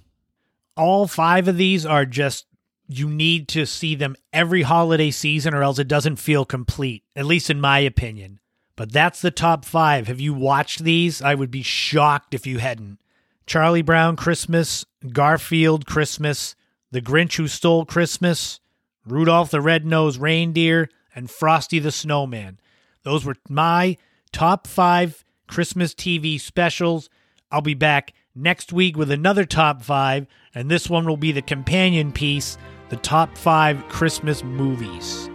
All 0.76 1.08
five 1.08 1.48
of 1.48 1.58
these 1.58 1.86
are 1.86 2.06
just, 2.06 2.46
you 2.88 3.10
need 3.10 3.48
to 3.50 3.66
see 3.66 3.96
them 3.96 4.16
every 4.32 4.62
holiday 4.62 5.12
season 5.12 5.54
or 5.54 5.64
else 5.64 5.80
it 5.80 5.88
doesn't 5.88 6.18
feel 6.18 6.46
complete, 6.46 7.04
at 7.16 7.26
least 7.26 7.50
in 7.50 7.60
my 7.60 7.80
opinion. 7.80 8.40
But 8.76 8.92
that's 8.92 9.22
the 9.22 9.32
top 9.32 9.66
five. 9.66 10.08
Have 10.08 10.20
you 10.20 10.34
watched 10.34 10.84
these? 10.84 11.22
I 11.22 11.34
would 11.34 11.50
be 11.50 11.64
shocked 11.64 12.36
if 12.36 12.46
you 12.46 12.60
hadn't. 12.60 13.00
Charlie 13.48 13.82
Brown 13.82 14.18
Christmas, 14.18 14.86
Garfield 15.14 15.86
Christmas, 15.86 16.54
The 16.92 17.02
Grinch 17.02 17.38
Who 17.38 17.48
Stole 17.48 17.86
Christmas, 17.86 18.60
Rudolph 19.06 19.52
the 19.52 19.62
Red-Nosed 19.62 20.20
Reindeer, 20.20 20.90
and 21.16 21.32
Frosty 21.32 21.80
the 21.80 21.92
Snowman. 21.92 22.60
Those 23.04 23.24
were 23.24 23.38
my 23.48 23.96
top 24.34 24.68
five 24.68 25.24
Christmas 25.48 25.94
TV 25.94 26.40
specials. 26.40 27.10
I'll 27.50 27.62
be 27.62 27.74
back 27.74 28.14
next 28.36 28.74
week 28.74 28.98
with 28.98 29.10
another 29.10 29.46
top 29.46 29.82
five, 29.82 30.28
and 30.54 30.70
this 30.70 30.90
one 30.90 31.06
will 31.06 31.18
be 31.18 31.32
the 31.32 31.42
companion 31.42 32.12
piece 32.12 32.58
the 32.90 32.98
top 32.98 33.38
five 33.38 33.88
Christmas 33.88 34.44
movies. 34.44 35.30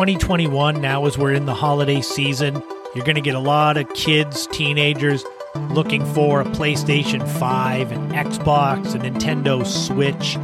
2021, 0.00 0.80
now 0.80 1.04
as 1.04 1.18
we're 1.18 1.34
in 1.34 1.44
the 1.44 1.52
holiday 1.52 2.00
season, 2.00 2.62
you're 2.94 3.04
going 3.04 3.16
to 3.16 3.20
get 3.20 3.34
a 3.34 3.38
lot 3.38 3.76
of 3.76 3.86
kids, 3.92 4.46
teenagers 4.46 5.26
looking 5.72 6.02
for 6.14 6.40
a 6.40 6.44
PlayStation 6.46 7.28
5, 7.38 7.92
an 7.92 8.10
Xbox, 8.12 8.94
a 8.94 8.98
Nintendo 8.98 9.66
Switch. 9.66 10.38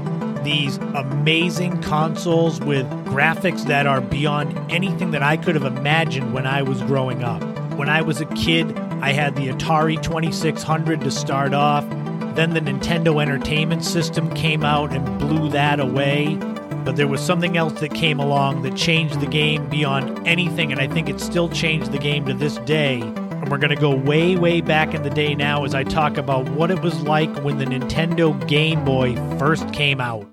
These 0.45 0.77
amazing 0.95 1.81
consoles 1.81 2.61
with 2.61 2.87
graphics 3.07 3.65
that 3.65 3.87
are 3.87 4.03
beyond 4.03 4.59
anything 4.71 5.13
that 5.13 5.23
I 5.23 5.39
could 5.39 5.55
have 5.55 5.65
imagined 5.65 6.35
when 6.35 6.47
I 6.47 6.61
was 6.61 6.83
growing 6.83 7.25
up. 7.25 7.43
When 7.79 7.89
I 7.89 8.03
was 8.03 8.21
a 8.21 8.27
kid, 8.27 8.77
I 9.01 9.13
had 9.13 9.37
the 9.37 9.49
Atari 9.49 10.03
2600 10.03 11.01
to 11.01 11.11
start 11.11 11.55
off. 11.55 11.89
Then 12.37 12.53
the 12.53 12.61
Nintendo 12.61 13.23
Entertainment 13.23 13.87
System 13.87 14.29
came 14.35 14.65
out 14.65 14.93
and 14.93 15.19
blew 15.19 15.49
that 15.49 15.81
away 15.81 16.39
but 16.87 16.95
there 16.95 17.09
was 17.09 17.21
something 17.21 17.57
else 17.57 17.81
that 17.81 17.93
came 17.93 18.21
along 18.21 18.63
that 18.63 18.77
changed 18.77 19.19
the 19.19 19.27
game 19.27 19.69
beyond 19.69 20.25
anything, 20.27 20.71
and 20.71 20.81
I 20.81 20.87
think 20.87 21.09
it 21.09 21.21
still 21.21 21.49
changed 21.49 21.91
the 21.91 21.99
game 21.99 22.25
to 22.27 22.33
this 22.33 22.59
day. 22.59 23.01
And 23.01 23.49
we're 23.51 23.59
going 23.59 23.75
to 23.75 23.81
go 23.81 23.93
way, 23.93 24.37
way 24.37 24.61
back 24.61 24.95
in 24.95 25.03
the 25.03 25.11
day 25.11 25.35
now 25.35 25.65
as 25.65 25.75
I 25.75 25.83
talk 25.83 26.17
about 26.17 26.49
what 26.51 26.71
it 26.71 26.81
was 26.83 27.03
like 27.03 27.43
when 27.43 27.59
the 27.59 27.65
Nintendo 27.65 28.47
Game 28.47 28.85
Boy 28.85 29.17
first 29.37 29.73
came 29.73 30.01
out. 30.01 30.33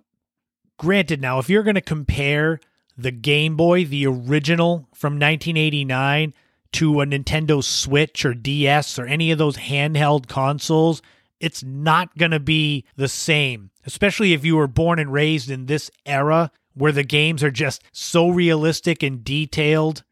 Granted, 0.77 1.21
now, 1.21 1.39
if 1.39 1.49
you're 1.49 1.63
going 1.63 1.73
to 1.73 1.81
compare 1.81 2.59
the 2.95 3.11
Game 3.11 3.57
Boy, 3.57 3.83
the 3.83 4.05
original 4.05 4.87
from 4.93 5.13
1989, 5.13 6.35
to 6.73 7.01
a 7.01 7.05
Nintendo 7.07 7.63
Switch 7.63 8.23
or 8.23 8.35
DS 8.35 8.99
or 8.99 9.07
any 9.07 9.31
of 9.31 9.39
those 9.39 9.57
handheld 9.57 10.27
consoles, 10.27 11.01
it's 11.43 11.63
not 11.63 12.17
going 12.17 12.31
to 12.31 12.39
be 12.39 12.85
the 12.95 13.07
same 13.07 13.71
especially 13.85 14.33
if 14.33 14.45
you 14.45 14.55
were 14.55 14.67
born 14.67 14.99
and 14.99 15.11
raised 15.11 15.49
in 15.49 15.65
this 15.65 15.91
era 16.05 16.51
where 16.73 16.91
the 16.91 17.03
games 17.03 17.43
are 17.43 17.51
just 17.51 17.83
so 17.91 18.29
realistic 18.29 19.03
and 19.03 19.23
detailed. 19.23 20.03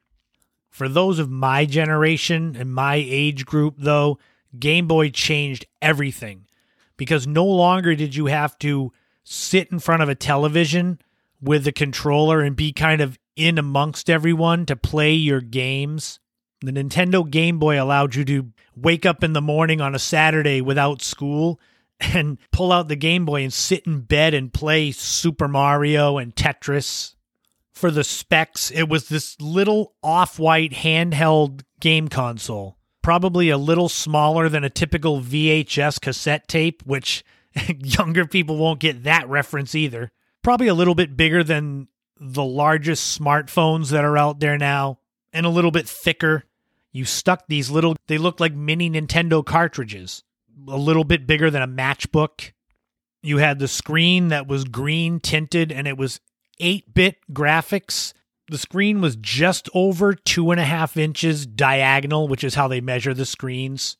For 0.69 0.88
those 0.88 1.19
of 1.19 1.29
my 1.29 1.65
generation 1.65 2.55
and 2.55 2.73
my 2.73 2.95
age 2.95 3.45
group, 3.45 3.75
though, 3.77 4.19
Game 4.57 4.88
Boy 4.88 5.09
changed 5.09 5.65
everything 5.82 6.45
because 6.97 7.25
no 7.25 7.45
longer 7.45 7.95
did 7.95 8.15
you 8.15 8.27
have 8.27 8.57
to 8.59 8.91
sit 9.23 9.71
in 9.71 9.79
front 9.79 10.03
of 10.03 10.09
a 10.09 10.15
television 10.15 10.99
with 11.41 11.65
a 11.65 11.71
controller 11.71 12.41
and 12.41 12.55
be 12.55 12.71
kind 12.71 13.01
of 13.01 13.17
in 13.36 13.57
amongst 13.57 14.09
everyone 14.09 14.65
to 14.65 14.75
play 14.75 15.13
your 15.13 15.41
games. 15.41 16.19
The 16.62 16.72
Nintendo 16.72 17.30
Game 17.30 17.57
Boy 17.57 17.82
allowed 17.82 18.16
you 18.16 18.24
to 18.26 18.51
wake 18.76 19.05
up 19.05 19.24
in 19.24 19.34
the 19.34 19.41
morning 19.41 19.82
on 19.82 19.95
a 19.95 19.99
Saturday 19.99 20.62
without 20.62 21.01
school 21.01 21.59
and 21.99 22.38
pull 22.51 22.72
out 22.72 22.88
the 22.88 22.95
Game 22.95 23.26
Boy 23.26 23.43
and 23.43 23.53
sit 23.53 23.86
in 23.86 24.01
bed 24.01 24.34
and 24.34 24.53
play 24.53 24.91
Super 24.91 25.47
Mario 25.47 26.18
and 26.18 26.36
Tetris. 26.36 27.16
For 27.74 27.89
the 27.89 28.03
specs, 28.03 28.70
it 28.70 28.89
was 28.89 29.09
this 29.09 29.36
little 29.39 29.95
off 30.03 30.38
white 30.38 30.72
handheld 30.72 31.64
game 31.80 32.09
console, 32.09 32.78
probably 33.01 33.49
a 33.49 33.57
little 33.57 33.89
smaller 33.89 34.49
than 34.49 34.64
a 34.64 34.70
typical 34.70 35.20
VHS 35.20 35.99
cassette 35.99 36.47
tape, 36.47 36.84
which 36.86 37.24
younger 37.80 38.28
people 38.28 38.57
won't 38.57 38.80
get 38.80 39.03
that 39.03 39.28
reference 39.28 39.74
either. 39.74 40.12
Probably 40.43 40.68
a 40.68 40.76
little 40.76 40.95
bit 40.95 41.18
bigger 41.18 41.43
than 41.43 41.88
the 42.20 42.43
largest 42.43 43.20
smartphones 43.20 43.89
that 43.89 44.05
are 44.05 44.18
out 44.18 44.39
there 44.39 44.57
now, 44.57 44.99
and 45.34 45.45
a 45.45 45.49
little 45.49 45.72
bit 45.72 45.88
thicker. 45.89 46.43
You 46.91 47.05
stuck 47.05 47.47
these 47.47 47.69
little, 47.69 47.95
they 48.07 48.17
looked 48.17 48.39
like 48.39 48.53
mini 48.53 48.89
Nintendo 48.89 49.45
cartridges 49.45 50.23
a 50.67 50.77
little 50.77 51.03
bit 51.03 51.25
bigger 51.25 51.49
than 51.49 51.61
a 51.61 51.67
matchbook. 51.67 52.51
You 53.23 53.37
had 53.37 53.59
the 53.59 53.67
screen 53.67 54.29
that 54.29 54.47
was 54.47 54.63
green 54.65 55.19
tinted 55.19 55.71
and 55.71 55.87
it 55.87 55.97
was 55.97 56.19
8 56.59 56.93
bit 56.93 57.17
graphics. 57.31 58.13
The 58.49 58.57
screen 58.57 58.99
was 58.99 59.15
just 59.15 59.69
over 59.73 60.13
two 60.13 60.51
and 60.51 60.59
a 60.59 60.65
half 60.65 60.97
inches 60.97 61.45
diagonal, 61.45 62.27
which 62.27 62.43
is 62.43 62.55
how 62.55 62.67
they 62.67 62.81
measure 62.81 63.13
the 63.13 63.25
screens. 63.25 63.97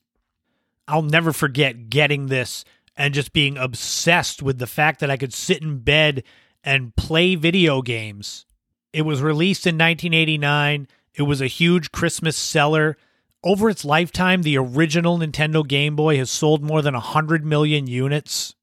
I'll 0.86 1.02
never 1.02 1.32
forget 1.32 1.88
getting 1.88 2.26
this 2.26 2.64
and 2.96 3.14
just 3.14 3.32
being 3.32 3.56
obsessed 3.56 4.42
with 4.42 4.58
the 4.58 4.66
fact 4.66 5.00
that 5.00 5.10
I 5.10 5.16
could 5.16 5.32
sit 5.32 5.62
in 5.62 5.78
bed 5.78 6.24
and 6.62 6.94
play 6.96 7.34
video 7.34 7.80
games. 7.80 8.44
It 8.92 9.02
was 9.02 9.22
released 9.22 9.66
in 9.66 9.76
1989. 9.76 10.86
It 11.14 11.22
was 11.22 11.40
a 11.40 11.46
huge 11.46 11.92
Christmas 11.92 12.36
seller. 12.36 12.96
Over 13.44 13.68
its 13.68 13.84
lifetime, 13.84 14.42
the 14.42 14.56
original 14.56 15.18
Nintendo 15.18 15.66
Game 15.66 15.96
Boy 15.96 16.16
has 16.16 16.30
sold 16.30 16.62
more 16.62 16.80
than 16.80 16.94
100 16.94 17.44
million 17.44 17.86
units. 17.86 18.54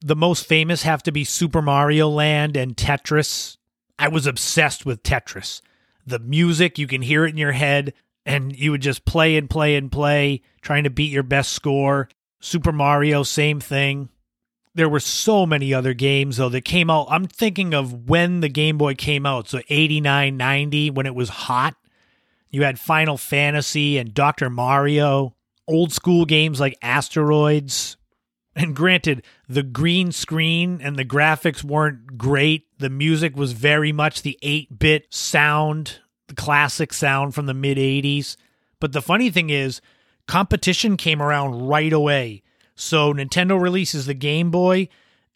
The 0.00 0.16
most 0.16 0.46
famous 0.46 0.82
have 0.82 1.02
to 1.04 1.12
be 1.12 1.24
Super 1.24 1.62
Mario 1.62 2.08
Land 2.08 2.56
and 2.56 2.76
Tetris. 2.76 3.56
I 3.98 4.08
was 4.08 4.26
obsessed 4.26 4.84
with 4.84 5.02
Tetris. 5.02 5.62
The 6.06 6.18
music, 6.18 6.78
you 6.78 6.86
can 6.86 7.02
hear 7.02 7.24
it 7.24 7.30
in 7.30 7.38
your 7.38 7.52
head, 7.52 7.94
and 8.26 8.54
you 8.54 8.72
would 8.72 8.82
just 8.82 9.04
play 9.04 9.36
and 9.36 9.48
play 9.48 9.74
and 9.76 9.90
play, 9.90 10.42
trying 10.60 10.84
to 10.84 10.90
beat 10.90 11.12
your 11.12 11.22
best 11.22 11.52
score. 11.52 12.08
Super 12.40 12.72
Mario, 12.72 13.22
same 13.22 13.58
thing. 13.60 14.10
There 14.74 14.88
were 14.88 15.00
so 15.00 15.46
many 15.46 15.72
other 15.72 15.94
games, 15.94 16.36
though, 16.36 16.50
that 16.50 16.66
came 16.66 16.90
out. 16.90 17.06
I'm 17.08 17.26
thinking 17.26 17.72
of 17.72 18.08
when 18.10 18.40
the 18.40 18.50
Game 18.50 18.76
Boy 18.76 18.94
came 18.94 19.24
out, 19.24 19.48
so 19.48 19.60
89, 19.70 20.36
90, 20.36 20.90
when 20.90 21.06
it 21.06 21.14
was 21.14 21.30
hot. 21.30 21.74
You 22.50 22.62
had 22.62 22.78
Final 22.78 23.16
Fantasy 23.16 23.98
and 23.98 24.14
Dr. 24.14 24.48
Mario, 24.50 25.34
old 25.66 25.92
school 25.92 26.24
games 26.24 26.60
like 26.60 26.78
Asteroids. 26.82 27.96
And 28.54 28.74
granted, 28.74 29.22
the 29.48 29.62
green 29.62 30.12
screen 30.12 30.80
and 30.82 30.96
the 30.96 31.04
graphics 31.04 31.62
weren't 31.62 32.16
great. 32.16 32.66
The 32.78 32.88
music 32.88 33.36
was 33.36 33.52
very 33.52 33.92
much 33.92 34.22
the 34.22 34.38
8 34.40 34.78
bit 34.78 35.12
sound, 35.12 36.00
the 36.28 36.34
classic 36.34 36.94
sound 36.94 37.34
from 37.34 37.46
the 37.46 37.54
mid 37.54 37.76
80s. 37.76 38.36
But 38.80 38.92
the 38.92 39.02
funny 39.02 39.30
thing 39.30 39.50
is, 39.50 39.80
competition 40.26 40.96
came 40.96 41.20
around 41.20 41.68
right 41.68 41.92
away. 41.92 42.42
So 42.74 43.12
Nintendo 43.12 43.60
releases 43.60 44.06
the 44.06 44.14
Game 44.14 44.50
Boy, 44.50 44.88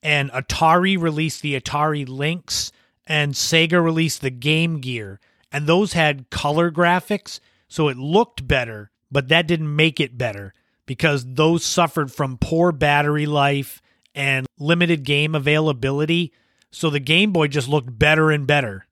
and 0.02 0.30
Atari 0.30 1.00
released 1.00 1.42
the 1.42 1.58
Atari 1.58 2.08
Lynx, 2.08 2.72
and 3.06 3.34
Sega 3.34 3.82
released 3.82 4.20
the 4.20 4.30
Game 4.30 4.80
Gear 4.80 5.20
and 5.52 5.66
those 5.66 5.92
had 5.92 6.30
color 6.30 6.70
graphics, 6.70 7.40
so 7.68 7.88
it 7.88 7.96
looked 7.96 8.46
better, 8.46 8.90
but 9.10 9.28
that 9.28 9.46
didn't 9.46 9.74
make 9.74 10.00
it 10.00 10.18
better 10.18 10.54
because 10.86 11.24
those 11.34 11.64
suffered 11.64 12.12
from 12.12 12.38
poor 12.38 12.72
battery 12.72 13.26
life 13.26 13.80
and 14.14 14.46
limited 14.58 15.04
game 15.04 15.34
availability. 15.34 16.32
So 16.72 16.90
the 16.90 17.00
Game 17.00 17.32
Boy 17.32 17.48
just 17.48 17.68
looked 17.68 17.96
better 17.98 18.30
and 18.30 18.46
better. 18.46 18.86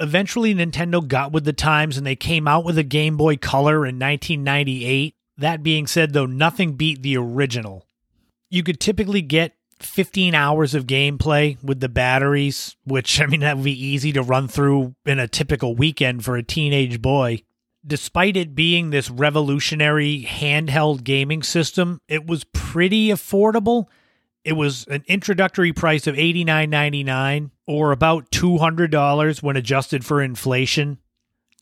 Eventually, 0.00 0.54
Nintendo 0.54 1.06
got 1.06 1.32
with 1.32 1.44
the 1.44 1.52
times 1.52 1.96
and 1.96 2.06
they 2.06 2.16
came 2.16 2.48
out 2.48 2.64
with 2.64 2.76
a 2.76 2.82
Game 2.82 3.16
Boy 3.16 3.36
Color 3.36 3.86
in 3.86 3.98
1998. 3.98 5.14
That 5.38 5.62
being 5.62 5.86
said, 5.86 6.12
though, 6.12 6.26
nothing 6.26 6.72
beat 6.72 7.02
the 7.02 7.16
original. 7.16 7.86
You 8.50 8.62
could 8.62 8.80
typically 8.80 9.22
get 9.22 9.54
15 9.84 10.34
hours 10.34 10.74
of 10.74 10.86
gameplay 10.86 11.62
with 11.62 11.80
the 11.80 11.88
batteries, 11.88 12.76
which 12.84 13.20
I 13.22 13.26
mean, 13.26 13.40
that 13.40 13.56
would 13.56 13.64
be 13.64 13.86
easy 13.86 14.12
to 14.12 14.22
run 14.22 14.48
through 14.48 14.94
in 15.04 15.18
a 15.18 15.28
typical 15.28 15.74
weekend 15.74 16.24
for 16.24 16.36
a 16.36 16.42
teenage 16.42 17.00
boy. 17.02 17.42
despite 17.86 18.36
it 18.36 18.54
being 18.54 18.90
this 18.90 19.10
revolutionary 19.10 20.26
handheld 20.28 21.02
gaming 21.04 21.42
system, 21.42 22.00
it 22.08 22.26
was 22.26 22.44
pretty 22.44 23.08
affordable. 23.08 23.86
It 24.44 24.52
was 24.54 24.84
an 24.86 25.04
introductory 25.06 25.72
price 25.72 26.06
of 26.06 26.16
$89.99 26.16 27.50
or 27.66 27.92
about 27.92 28.30
$200 28.30 29.42
when 29.42 29.56
adjusted 29.56 30.04
for 30.04 30.20
inflation. 30.22 30.98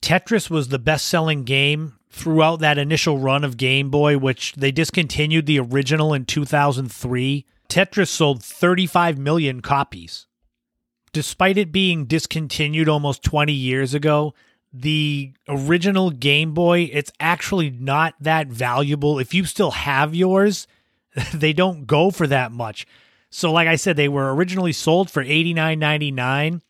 Tetris 0.03 0.49
was 0.49 0.69
the 0.69 0.79
best 0.79 1.07
selling 1.07 1.45
game 1.45 1.99
throughout 2.11 2.61
that 2.61 2.79
initial 2.79 3.19
run 3.19 3.45
of 3.45 3.57
Game 3.57 3.91
Boy, 3.91 4.17
which 4.19 4.55
they 4.55 4.73
discontinued 4.73 5.47
the 5.47 5.61
original 5.61 6.15
in 6.15 6.25
2003. 6.25 7.45
Tetris 7.71 8.09
sold 8.09 8.43
35 8.43 9.17
million 9.19 9.63
copies. 9.63 10.27
Despite 11.13 11.57
it 11.57 11.73
being 11.73 12.05
discontinued 12.05 12.89
almost 12.89 13.23
20 13.23 13.53
years 13.53 13.95
ago, 13.95 14.35
the 14.73 15.33
original 15.49 16.11
Game 16.11 16.53
Boy, 16.53 16.91
it's 16.93 17.13
actually 17.19 17.71
not 17.71 18.15
that 18.21 18.49
valuable. 18.49 19.19
If 19.19 19.35
you 19.35 19.45
still 19.45 19.71
have 19.73 20.15
yours, 20.15 20.67
they 21.35 21.53
don't 21.53 21.87
go 21.87 22.11
for 22.11 22.27
that 22.27 22.53
much. 22.53 22.87
So, 23.31 23.53
like 23.53 23.69
I 23.69 23.77
said, 23.77 23.97
they 23.97 24.09
were 24.09 24.35
originally 24.35 24.73
sold 24.73 25.11
for 25.11 25.25
$89.99. 25.25 26.61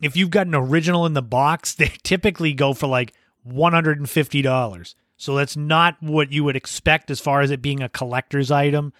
If 0.00 0.16
you've 0.16 0.30
got 0.30 0.46
an 0.46 0.54
original 0.54 1.06
in 1.06 1.14
the 1.14 1.22
box, 1.22 1.74
they 1.76 1.92
typically 2.02 2.52
go 2.52 2.74
for 2.74 2.86
like 2.86 3.14
$150. 3.48 4.94
So 5.16 5.34
that's 5.36 5.56
not 5.56 5.96
what 6.00 6.32
you 6.32 6.44
would 6.44 6.56
expect 6.56 7.10
as 7.10 7.20
far 7.20 7.40
as 7.40 7.50
it 7.50 7.62
being 7.62 7.82
a 7.82 7.88
collector's 7.88 8.50
item. 8.50 8.92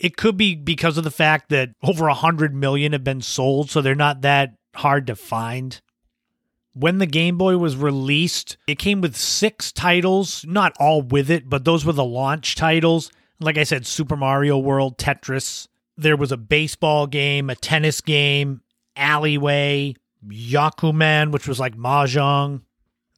It 0.00 0.16
could 0.16 0.38
be 0.38 0.54
because 0.54 0.96
of 0.96 1.04
the 1.04 1.10
fact 1.10 1.50
that 1.50 1.70
over 1.82 2.06
100 2.06 2.54
million 2.54 2.92
have 2.92 3.04
been 3.04 3.20
sold, 3.20 3.70
so 3.70 3.82
they're 3.82 3.94
not 3.94 4.22
that 4.22 4.54
hard 4.74 5.06
to 5.08 5.14
find. 5.14 5.80
When 6.72 6.98
the 6.98 7.06
Game 7.06 7.36
Boy 7.36 7.58
was 7.58 7.76
released, 7.76 8.56
it 8.66 8.78
came 8.78 9.02
with 9.02 9.14
six 9.14 9.70
titles, 9.72 10.44
not 10.48 10.72
all 10.80 11.02
with 11.02 11.30
it, 11.30 11.50
but 11.50 11.66
those 11.66 11.84
were 11.84 11.92
the 11.92 12.04
launch 12.04 12.54
titles. 12.54 13.12
Like 13.40 13.58
I 13.58 13.64
said, 13.64 13.86
Super 13.86 14.16
Mario 14.16 14.56
World, 14.56 14.96
Tetris. 14.96 15.68
There 15.98 16.16
was 16.16 16.32
a 16.32 16.38
baseball 16.38 17.06
game, 17.06 17.50
a 17.50 17.54
tennis 17.54 18.00
game, 18.00 18.62
Alleyway, 18.96 19.96
Yakuman, 20.26 21.30
which 21.30 21.46
was 21.46 21.60
like 21.60 21.76
Mahjong. 21.76 22.62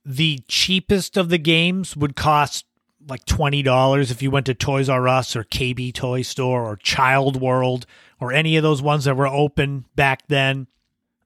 The 0.05 0.41
cheapest 0.49 1.17
of 1.17 1.29
the 1.29 1.39
games 1.39 1.97
would 1.97 2.17
cost 2.17 2.65
like 3.09 3.25
$20 3.27 4.11
if 4.11 4.23
you 4.23 4.31
went 4.31 4.47
to 4.47 4.55
Toys 4.55 4.89
R 4.89 5.09
Us 5.09 5.37
or 5.37 5.45
KB 5.45 5.93
Toy 5.93 6.23
Store 6.23 6.65
or 6.65 6.77
Child 6.77 7.41
World 7.41 7.87
or 8.21 8.33
any 8.33 8.57
of 8.57 8.63
those 8.63 8.83
ones 8.83 9.05
that 9.05 9.17
were 9.17 9.27
open 9.27 9.85
back 9.97 10.27
then. 10.29 10.69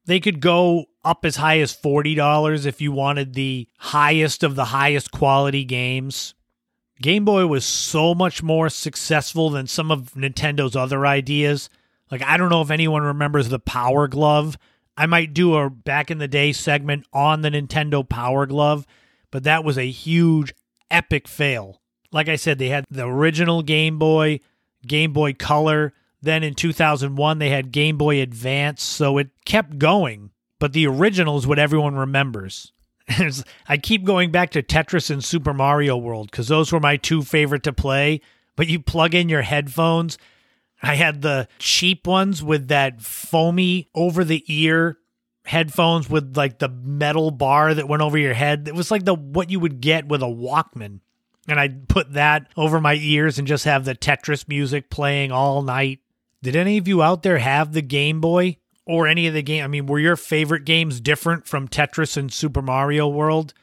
They 0.07 0.21
could 0.21 0.41
go 0.41 0.87
up 1.05 1.25
as 1.25 1.37
high 1.37 1.59
as 1.61 1.77
$40 1.77 2.67
if 2.67 2.81
you 2.81 2.93
wanted 2.93 3.35
the 3.35 3.69
highest 3.79 4.43
of 4.43 4.55
the 4.55 4.67
highest 4.67 5.11
quality 5.11 5.65
games. 5.65 6.35
Game 7.03 7.25
Boy 7.25 7.47
was 7.47 7.65
so 7.65 8.15
much 8.15 8.43
more 8.43 8.69
successful 8.69 9.51
than 9.51 9.67
some 9.67 9.91
of 9.91 10.15
Nintendo's 10.15 10.77
other 10.77 11.07
ideas. 11.07 11.69
Like, 12.11 12.23
I 12.23 12.37
don't 12.37 12.49
know 12.49 12.63
if 12.63 12.71
anyone 12.71 13.03
remembers 13.03 13.49
the 13.49 13.59
Power 13.59 14.09
Glove. 14.09 14.57
I 14.97 15.07
might 15.07 15.35
do 15.35 15.57
a 15.57 15.69
back 15.69 16.11
in 16.11 16.19
the 16.19 16.29
day 16.29 16.53
segment 16.53 17.07
on 17.13 17.43
the 17.43 17.51
Nintendo 17.51 18.09
Power 18.09 18.47
Glove, 18.47 18.87
but 19.31 19.45
that 19.45 19.65
was 19.65 19.77
a 19.77 19.91
huge 19.91 20.55
epic 20.91 21.29
fail. 21.29 21.81
Like 22.13 22.29
I 22.29 22.37
said, 22.37 22.59
they 22.59 22.69
had 22.69 22.85
the 22.91 23.07
original 23.07 23.63
Game 23.63 23.99
Boy, 23.99 24.41
Game 24.87 25.13
Boy 25.13 25.33
Color. 25.33 25.93
Then 26.23 26.43
in 26.43 26.55
2001, 26.55 27.39
they 27.39 27.51
had 27.51 27.73
Game 27.73 27.97
Boy 27.99 28.21
Advance. 28.21 28.83
So 28.83 29.19
it 29.19 29.29
kept 29.45 29.79
going. 29.79 30.31
But 30.59 30.73
the 30.73 30.87
original 30.87 31.37
is 31.37 31.47
what 31.47 31.59
everyone 31.59 31.97
remembers. 31.97 32.73
I 33.69 33.77
keep 33.77 34.05
going 34.05 34.31
back 34.31 34.51
to 34.51 34.63
Tetris 34.63 35.11
and 35.11 35.23
Super 35.23 35.53
Mario 35.53 35.97
World 35.97 36.31
because 36.31 36.49
those 36.49 36.73
were 36.73 36.81
my 36.81 36.97
two 36.97 37.23
favorite 37.23 37.63
to 37.65 37.73
play. 37.73 38.21
But 38.57 38.69
you 38.69 38.81
plug 38.81 39.15
in 39.15 39.29
your 39.29 39.43
headphones. 39.43 40.17
I 40.83 40.95
had 40.95 41.23
the 41.23 41.49
cheap 41.59 42.07
ones 42.07 42.43
with 42.43 42.69
that 42.69 43.03
foamy 43.03 43.89
over 43.95 44.25
the 44.25 44.45
ear 44.49 44.99
headphones 45.47 46.11
with 46.11 46.37
like 46.37 46.59
the 46.59 46.69
metal 46.69 47.31
bar 47.31 47.73
that 47.73 47.89
went 47.89 48.03
over 48.03 48.19
your 48.19 48.35
head. 48.35 48.67
It 48.69 48.75
was 48.75 48.91
like 48.91 49.05
the 49.05 49.15
what 49.15 49.51
you 49.51 49.61
would 49.61 49.81
get 49.81 50.09
with 50.09 50.23
a 50.23 50.27
Walkman. 50.27 51.01
And 51.49 51.61
I'd 51.61 51.89
put 51.89 52.13
that 52.15 52.49
over 52.57 52.81
my 52.81 52.95
ears 52.95 53.39
and 53.39 53.47
just 53.47 53.65
have 53.65 53.85
the 53.85 53.95
Tetris 53.95 54.49
music 54.49 54.91
playing 54.91 55.31
all 55.31 55.63
night. 55.63 56.01
Did 56.43 56.57
any 56.57 56.77
of 56.77 56.89
you 56.89 57.03
out 57.03 57.23
there 57.23 57.39
have 57.39 57.73
the 57.73 57.83
Game 57.83 58.21
Boy 58.21 58.57
or 58.85 59.07
any 59.07 59.27
of 59.29 59.35
the 59.35 59.43
game? 59.43 59.65
I 59.65 59.69
mean, 59.69 59.87
were 59.87 60.01
your 60.01 60.17
favorite 60.17 60.65
games 60.65 61.01
different 61.01 61.47
from 61.47 61.69
Tetris 61.69 62.17
and 62.17 62.33
Super 62.33 62.63
Mario 62.63 63.07
World? 63.07 63.55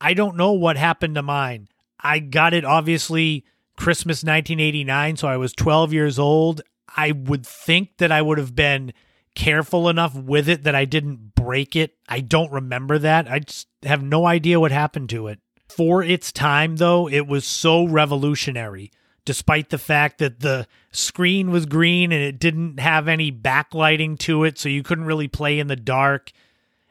I 0.00 0.14
don't 0.14 0.36
know 0.36 0.52
what 0.52 0.76
happened 0.76 1.16
to 1.16 1.22
mine. 1.22 1.68
I 2.00 2.20
got 2.20 2.54
it 2.54 2.64
obviously 2.64 3.44
Christmas 3.76 4.22
1989, 4.22 5.16
so 5.16 5.26
I 5.28 5.36
was 5.36 5.52
12 5.52 5.92
years 5.92 6.18
old. 6.18 6.62
I 6.96 7.12
would 7.12 7.44
think 7.44 7.96
that 7.98 8.12
I 8.12 8.22
would 8.22 8.38
have 8.38 8.54
been 8.54 8.92
careful 9.38 9.88
enough 9.88 10.14
with 10.14 10.48
it 10.48 10.64
that 10.64 10.74
I 10.74 10.84
didn't 10.84 11.34
break 11.36 11.76
it. 11.76 11.96
I 12.08 12.20
don't 12.20 12.50
remember 12.52 12.98
that. 12.98 13.30
I 13.30 13.38
just 13.38 13.68
have 13.84 14.02
no 14.02 14.26
idea 14.26 14.58
what 14.58 14.72
happened 14.72 15.08
to 15.10 15.28
it. 15.28 15.38
For 15.68 16.02
its 16.02 16.32
time, 16.32 16.76
though, 16.76 17.08
it 17.08 17.26
was 17.26 17.46
so 17.46 17.84
revolutionary, 17.84 18.90
despite 19.24 19.70
the 19.70 19.78
fact 19.78 20.18
that 20.18 20.40
the 20.40 20.66
screen 20.90 21.52
was 21.52 21.66
green 21.66 22.10
and 22.10 22.20
it 22.20 22.40
didn't 22.40 22.80
have 22.80 23.06
any 23.06 23.30
backlighting 23.30 24.18
to 24.20 24.42
it, 24.42 24.58
so 24.58 24.68
you 24.68 24.82
couldn't 24.82 25.04
really 25.04 25.28
play 25.28 25.60
in 25.60 25.68
the 25.68 25.76
dark. 25.76 26.32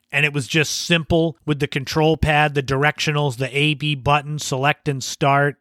And 0.09 0.25
it 0.25 0.31
was 0.31 0.47
just 0.47 0.71
simple 0.73 1.37
with 1.45 1.59
the 1.59 1.67
control 1.67 2.15
pad, 2.15 2.53
the 2.53 2.63
directionals, 2.63 3.37
the 3.37 3.55
A 3.55 3.73
B 3.73 3.93
button, 3.93 4.39
select 4.39 4.87
and 4.87 5.03
start. 5.03 5.57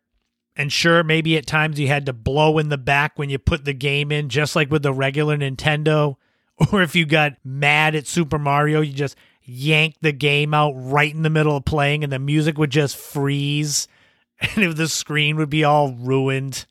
And 0.54 0.72
sure, 0.72 1.02
maybe 1.02 1.36
at 1.36 1.48
times 1.48 1.80
you 1.80 1.88
had 1.88 2.06
to 2.06 2.12
blow 2.12 2.58
in 2.58 2.68
the 2.68 2.78
back 2.78 3.18
when 3.18 3.28
you 3.28 3.38
put 3.38 3.64
the 3.64 3.74
game 3.74 4.12
in, 4.12 4.28
just 4.28 4.54
like 4.54 4.70
with 4.70 4.84
the 4.84 4.92
regular 4.92 5.36
Nintendo. 5.36 6.16
Or 6.72 6.80
if 6.80 6.96
you 6.96 7.04
got 7.04 7.34
mad 7.44 7.94
at 7.94 8.06
Super 8.06 8.38
Mario, 8.38 8.80
you 8.80 8.94
just 8.94 9.14
yank 9.42 9.94
the 10.00 10.12
game 10.12 10.54
out 10.54 10.72
right 10.74 11.12
in 11.12 11.22
the 11.22 11.30
middle 11.30 11.56
of 11.56 11.64
playing 11.64 12.02
and 12.02 12.12
the 12.12 12.18
music 12.18 12.58
would 12.58 12.70
just 12.70 12.96
freeze 12.96 13.86
and 14.40 14.64
if 14.64 14.76
the 14.76 14.88
screen 14.88 15.36
would 15.36 15.50
be 15.50 15.64
all 15.64 15.92
ruined. 15.92 16.66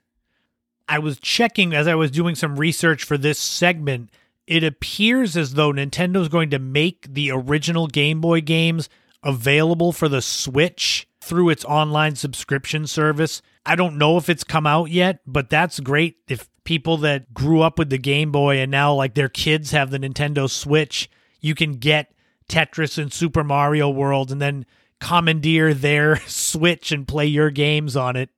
I 0.87 0.99
was 0.99 1.19
checking 1.19 1.73
as 1.73 1.87
I 1.87 1.95
was 1.95 2.11
doing 2.11 2.35
some 2.35 2.59
research 2.59 3.03
for 3.03 3.17
this 3.17 3.39
segment. 3.39 4.11
It 4.45 4.63
appears 4.63 5.35
as 5.35 5.55
though 5.55 5.71
Nintendo's 5.71 6.29
going 6.29 6.51
to 6.51 6.59
make 6.59 7.11
the 7.11 7.31
original 7.31 7.87
Game 7.87 8.21
Boy 8.21 8.41
games 8.41 8.89
available 9.23 9.91
for 9.91 10.07
the 10.07 10.21
Switch 10.21 11.07
through 11.19 11.49
its 11.49 11.65
online 11.65 12.15
subscription 12.15 12.85
service. 12.85 13.41
I 13.65 13.75
don't 13.75 13.97
know 13.97 14.17
if 14.17 14.29
it's 14.29 14.43
come 14.43 14.67
out 14.67 14.91
yet, 14.91 15.21
but 15.25 15.49
that's 15.49 15.79
great 15.79 16.17
if 16.27 16.47
people 16.65 16.97
that 16.97 17.33
grew 17.33 17.61
up 17.61 17.79
with 17.79 17.89
the 17.89 17.97
Game 17.97 18.31
Boy 18.31 18.57
and 18.57 18.69
now 18.69 18.93
like 18.93 19.13
their 19.13 19.29
kids 19.29 19.71
have 19.71 19.91
the 19.91 19.99
Nintendo 19.99 20.49
Switch, 20.49 21.09
you 21.39 21.55
can 21.55 21.73
get 21.73 22.11
Tetris 22.49 22.97
and 22.97 23.13
Super 23.13 23.43
Mario 23.43 23.89
World 23.89 24.31
and 24.31 24.41
then 24.41 24.65
commandeer 24.99 25.73
their 25.73 26.17
Switch 26.27 26.91
and 26.91 27.07
play 27.07 27.27
your 27.27 27.51
games 27.51 27.95
on 27.95 28.15
it. 28.15 28.29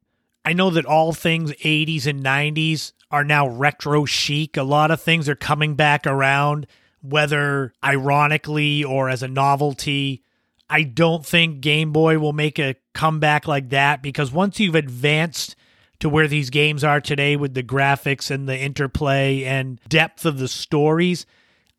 I 0.45 0.53
know 0.53 0.69
that 0.69 0.85
all 0.85 1.11
things 1.13 1.51
80s 1.51 2.05
and 2.05 2.23
90s 2.23 2.93
are 3.09 3.23
now 3.23 3.47
retro 3.47 4.05
chic. 4.05 4.55
A 4.55 4.63
lot 4.63 4.91
of 4.91 5.01
things 5.01 5.27
are 5.27 5.35
coming 5.35 5.75
back 5.75 6.05
around, 6.05 6.67
whether 7.01 7.73
ironically 7.83 8.83
or 8.83 9.09
as 9.09 9.23
a 9.23 9.27
novelty. 9.27 10.23
I 10.69 10.83
don't 10.83 11.25
think 11.25 11.61
Game 11.61 11.91
Boy 11.91 12.19
will 12.19 12.33
make 12.33 12.59
a 12.59 12.75
comeback 12.93 13.47
like 13.47 13.69
that 13.69 14.01
because 14.01 14.31
once 14.31 14.59
you've 14.59 14.75
advanced 14.75 15.55
to 15.99 16.09
where 16.09 16.27
these 16.27 16.49
games 16.49 16.83
are 16.83 17.01
today 17.01 17.35
with 17.35 17.53
the 17.53 17.63
graphics 17.63 18.29
and 18.29 18.47
the 18.47 18.57
interplay 18.57 19.43
and 19.43 19.79
depth 19.87 20.25
of 20.25 20.37
the 20.37 20.47
stories, 20.47 21.25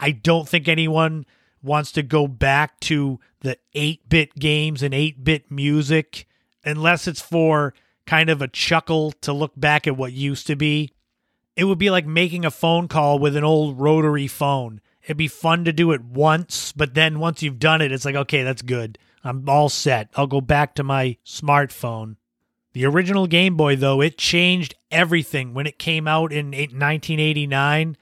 I 0.00 0.10
don't 0.10 0.48
think 0.48 0.68
anyone 0.68 1.26
wants 1.62 1.92
to 1.92 2.02
go 2.02 2.26
back 2.26 2.78
to 2.80 3.18
the 3.40 3.58
8 3.74 4.08
bit 4.08 4.34
games 4.34 4.82
and 4.82 4.94
8 4.94 5.24
bit 5.24 5.50
music 5.50 6.26
unless 6.64 7.06
it's 7.06 7.20
for 7.20 7.74
kind 8.06 8.30
of 8.30 8.42
a 8.42 8.48
chuckle 8.48 9.12
to 9.12 9.32
look 9.32 9.52
back 9.56 9.86
at 9.86 9.96
what 9.96 10.12
used 10.12 10.46
to 10.46 10.56
be. 10.56 10.90
It 11.56 11.64
would 11.64 11.78
be 11.78 11.90
like 11.90 12.06
making 12.06 12.44
a 12.44 12.50
phone 12.50 12.88
call 12.88 13.18
with 13.18 13.36
an 13.36 13.44
old 13.44 13.80
rotary 13.80 14.28
phone. 14.28 14.80
It'd 15.02 15.16
be 15.16 15.28
fun 15.28 15.64
to 15.64 15.72
do 15.72 15.92
it 15.92 16.04
once, 16.04 16.72
but 16.72 16.94
then 16.94 17.18
once 17.18 17.42
you've 17.42 17.58
done 17.58 17.80
it, 17.80 17.92
it's 17.92 18.04
like, 18.04 18.14
okay, 18.14 18.42
that's 18.42 18.62
good. 18.62 18.98
I'm 19.24 19.48
all 19.48 19.68
set. 19.68 20.10
I'll 20.14 20.26
go 20.26 20.40
back 20.40 20.74
to 20.76 20.84
my 20.84 21.16
smartphone. 21.24 22.16
The 22.78 22.86
original 22.86 23.26
Game 23.26 23.56
Boy, 23.56 23.74
though, 23.74 24.00
it 24.00 24.16
changed 24.16 24.76
everything 24.92 25.52
when 25.52 25.66
it 25.66 25.80
came 25.80 26.06
out 26.06 26.32
in 26.32 26.52
1989. 26.52 27.96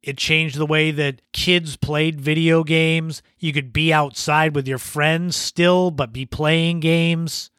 It 0.00 0.16
changed 0.16 0.56
the 0.56 0.64
way 0.64 0.92
that 0.92 1.22
kids 1.32 1.76
played 1.76 2.20
video 2.20 2.62
games. 2.62 3.20
You 3.40 3.52
could 3.52 3.72
be 3.72 3.92
outside 3.92 4.54
with 4.54 4.68
your 4.68 4.78
friends 4.78 5.34
still, 5.34 5.90
but 5.90 6.12
be 6.12 6.24
playing 6.24 6.78
games. 6.78 7.50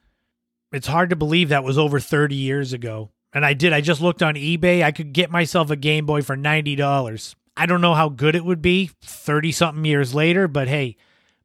It's 0.72 0.88
hard 0.88 1.10
to 1.10 1.18
believe 1.18 1.50
that 1.50 1.66
was 1.66 1.78
over 1.78 2.00
30 2.00 2.34
years 2.34 2.72
ago. 2.72 3.12
And 3.34 3.46
I 3.46 3.52
did. 3.52 3.74
I 3.74 3.82
just 3.82 4.00
looked 4.00 4.24
on 4.24 4.36
eBay. 4.36 4.86
I 4.86 4.94
could 4.94 5.12
get 5.12 5.30
myself 5.30 5.70
a 5.70 5.76
Game 5.76 6.06
Boy 6.06 6.22
for 6.22 6.38
$90. 6.38 7.36
I 7.58 7.66
don't 7.66 7.82
know 7.82 7.94
how 7.94 8.08
good 8.08 8.36
it 8.36 8.46
would 8.46 8.62
be 8.62 8.90
30 9.02 9.52
something 9.52 9.84
years 9.84 10.16
later, 10.16 10.48
but 10.48 10.70
hey, 10.70 10.96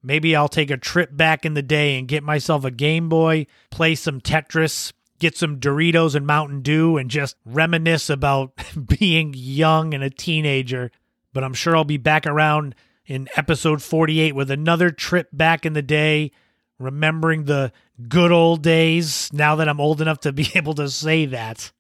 Maybe 0.03 0.37
I'll 0.37 0.49
take 0.49 0.71
a 0.71 0.77
trip 0.77 1.17
back 1.17 1.45
in 1.45 1.55
the 1.55 1.63
day 1.63 1.99
and 1.99 2.07
get 2.07 2.23
myself 2.23 2.65
a 2.65 2.71
Game 2.71 3.09
Boy, 3.09 3.47
play 3.71 3.95
some 3.95 4.21
Tetris, 4.21 4.93
get 5.19 5.37
some 5.37 5.59
Doritos 5.59 6.15
and 6.15 6.27
Mountain 6.27 6.63
Dew, 6.63 6.97
and 6.97 7.11
just 7.11 7.37
reminisce 7.45 8.11
about 8.11 8.53
being 8.99 9.35
young 9.37 9.95
and 9.95 10.03
a 10.03 10.11
teenager. 10.11 10.91
But 11.33 11.45
I'm 11.45 11.55
sure 11.55 11.77
I'll 11.77 11.85
be 11.85 11.99
back 11.99 12.27
around 12.27 12.75
in 13.07 13.29
episode 13.37 13.83
48 13.83 14.35
with 14.35 14.51
another 14.51 14.91
trip 14.91 15.29
back 15.33 15.65
in 15.65 15.73
the 15.73 15.83
day, 15.83 16.31
remembering 16.79 17.45
the 17.45 17.73
good 18.09 18.31
old 18.31 18.63
days 18.63 19.33
now 19.33 19.57
that 19.57 19.69
I'm 19.69 19.81
old 19.81 20.01
enough 20.01 20.21
to 20.21 20.33
be 20.33 20.51
able 20.55 20.75
to 20.75 20.89
say 20.89 21.27
that. 21.27 21.73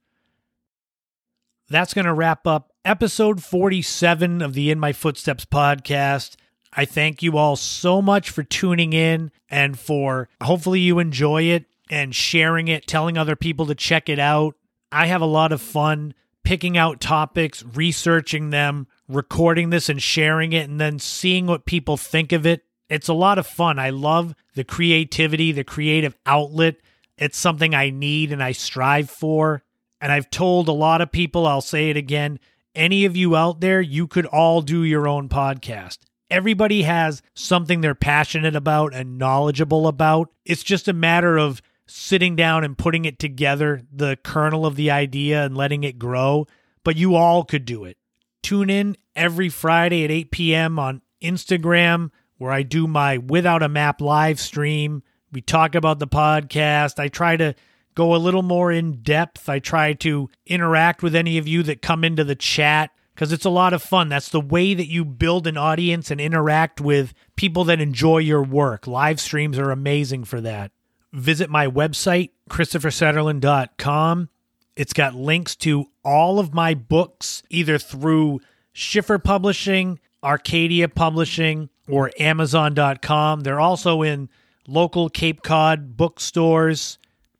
That's 1.70 1.92
going 1.92 2.06
to 2.06 2.14
wrap 2.14 2.46
up 2.46 2.72
episode 2.84 3.42
47 3.42 4.40
of 4.40 4.54
the 4.54 4.70
In 4.70 4.80
My 4.80 4.94
Footsteps 4.94 5.44
podcast. 5.44 6.36
I 6.72 6.86
thank 6.86 7.22
you 7.22 7.36
all 7.36 7.56
so 7.56 8.00
much 8.00 8.30
for 8.30 8.42
tuning 8.42 8.94
in 8.94 9.30
and 9.50 9.78
for 9.78 10.28
hopefully 10.42 10.80
you 10.80 10.98
enjoy 10.98 11.42
it 11.42 11.66
and 11.90 12.14
sharing 12.14 12.68
it, 12.68 12.86
telling 12.86 13.16
other 13.16 13.36
people 13.36 13.66
to 13.66 13.74
check 13.74 14.08
it 14.08 14.18
out. 14.18 14.54
I 14.90 15.06
have 15.06 15.20
a 15.20 15.26
lot 15.26 15.52
of 15.52 15.60
fun 15.60 16.14
picking 16.44 16.78
out 16.78 17.00
topics, 17.00 17.62
researching 17.62 18.50
them, 18.50 18.86
recording 19.08 19.70
this 19.70 19.88
and 19.88 20.02
sharing 20.02 20.52
it, 20.52 20.68
and 20.68 20.80
then 20.80 20.98
seeing 20.98 21.46
what 21.46 21.66
people 21.66 21.96
think 21.96 22.32
of 22.32 22.46
it. 22.46 22.64
It's 22.88 23.08
a 23.08 23.14
lot 23.14 23.38
of 23.38 23.46
fun. 23.46 23.78
I 23.78 23.90
love 23.90 24.34
the 24.54 24.64
creativity, 24.64 25.52
the 25.52 25.64
creative 25.64 26.16
outlet. 26.24 26.76
It's 27.18 27.36
something 27.36 27.74
I 27.74 27.90
need 27.90 28.32
and 28.32 28.42
I 28.42 28.52
strive 28.52 29.10
for. 29.10 29.62
And 30.00 30.10
I've 30.10 30.30
told 30.30 30.68
a 30.68 30.72
lot 30.72 31.00
of 31.00 31.12
people, 31.12 31.46
I'll 31.46 31.60
say 31.60 31.90
it 31.90 31.96
again 31.96 32.38
any 32.78 33.04
of 33.04 33.16
you 33.16 33.34
out 33.34 33.60
there, 33.60 33.80
you 33.80 34.06
could 34.06 34.26
all 34.26 34.62
do 34.62 34.84
your 34.84 35.08
own 35.08 35.28
podcast. 35.28 35.98
Everybody 36.30 36.82
has 36.82 37.22
something 37.34 37.80
they're 37.80 37.94
passionate 37.94 38.54
about 38.54 38.94
and 38.94 39.18
knowledgeable 39.18 39.88
about. 39.88 40.30
It's 40.44 40.62
just 40.62 40.86
a 40.86 40.92
matter 40.92 41.38
of 41.38 41.60
sitting 41.88 42.36
down 42.36 42.64
and 42.64 42.78
putting 42.78 43.04
it 43.04 43.18
together, 43.18 43.82
the 43.92 44.16
kernel 44.22 44.66
of 44.66 44.76
the 44.76 44.90
idea, 44.90 45.44
and 45.44 45.56
letting 45.56 45.84
it 45.84 45.98
grow. 45.98 46.46
But 46.84 46.96
you 46.96 47.16
all 47.16 47.44
could 47.44 47.64
do 47.64 47.84
it. 47.84 47.96
Tune 48.42 48.70
in 48.70 48.96
every 49.16 49.48
Friday 49.48 50.04
at 50.04 50.10
8 50.10 50.30
p.m. 50.30 50.78
on 50.78 51.02
Instagram, 51.22 52.10
where 52.36 52.52
I 52.52 52.62
do 52.62 52.86
my 52.86 53.18
Without 53.18 53.62
a 53.62 53.68
Map 53.68 54.00
live 54.00 54.38
stream. 54.38 55.02
We 55.32 55.40
talk 55.40 55.74
about 55.74 55.98
the 55.98 56.06
podcast. 56.06 56.98
I 56.98 57.08
try 57.08 57.36
to 57.36 57.54
go 57.94 58.14
a 58.14 58.16
little 58.16 58.42
more 58.42 58.70
in 58.70 59.02
depth. 59.02 59.48
I 59.48 59.58
try 59.58 59.92
to 59.94 60.30
interact 60.46 61.02
with 61.02 61.14
any 61.14 61.36
of 61.36 61.48
you 61.48 61.62
that 61.64 61.82
come 61.82 62.04
into 62.04 62.24
the 62.24 62.36
chat 62.36 62.90
because 63.14 63.32
it's 63.32 63.44
a 63.44 63.50
lot 63.50 63.72
of 63.72 63.82
fun. 63.82 64.08
That's 64.08 64.28
the 64.28 64.40
way 64.40 64.74
that 64.74 64.86
you 64.86 65.04
build 65.04 65.48
an 65.48 65.56
audience 65.56 66.10
and 66.10 66.20
interact 66.20 66.80
with 66.80 67.12
people 67.34 67.64
that 67.64 67.80
enjoy 67.80 68.18
your 68.18 68.44
work. 68.44 68.86
Live 68.86 69.20
streams 69.20 69.58
are 69.58 69.72
amazing 69.72 70.22
for 70.24 70.40
that. 70.40 70.70
Visit 71.12 71.50
my 71.50 71.66
website, 71.66 72.30
ChristopherSetterlund.com. 72.50 74.28
It's 74.76 74.92
got 74.92 75.14
links 75.14 75.56
to 75.56 75.86
all 76.04 76.38
of 76.38 76.54
my 76.54 76.74
books, 76.74 77.42
either 77.50 77.78
through 77.78 78.40
Schiffer 78.72 79.18
Publishing, 79.18 79.98
Arcadia 80.22 80.88
Publishing, 80.88 81.68
or 81.88 82.12
Amazon.com. 82.18 83.40
They're 83.40 83.60
also 83.60 84.02
in 84.02 84.28
local 84.66 85.08
Cape 85.08 85.42
Cod 85.42 85.96
bookstores 85.96 86.98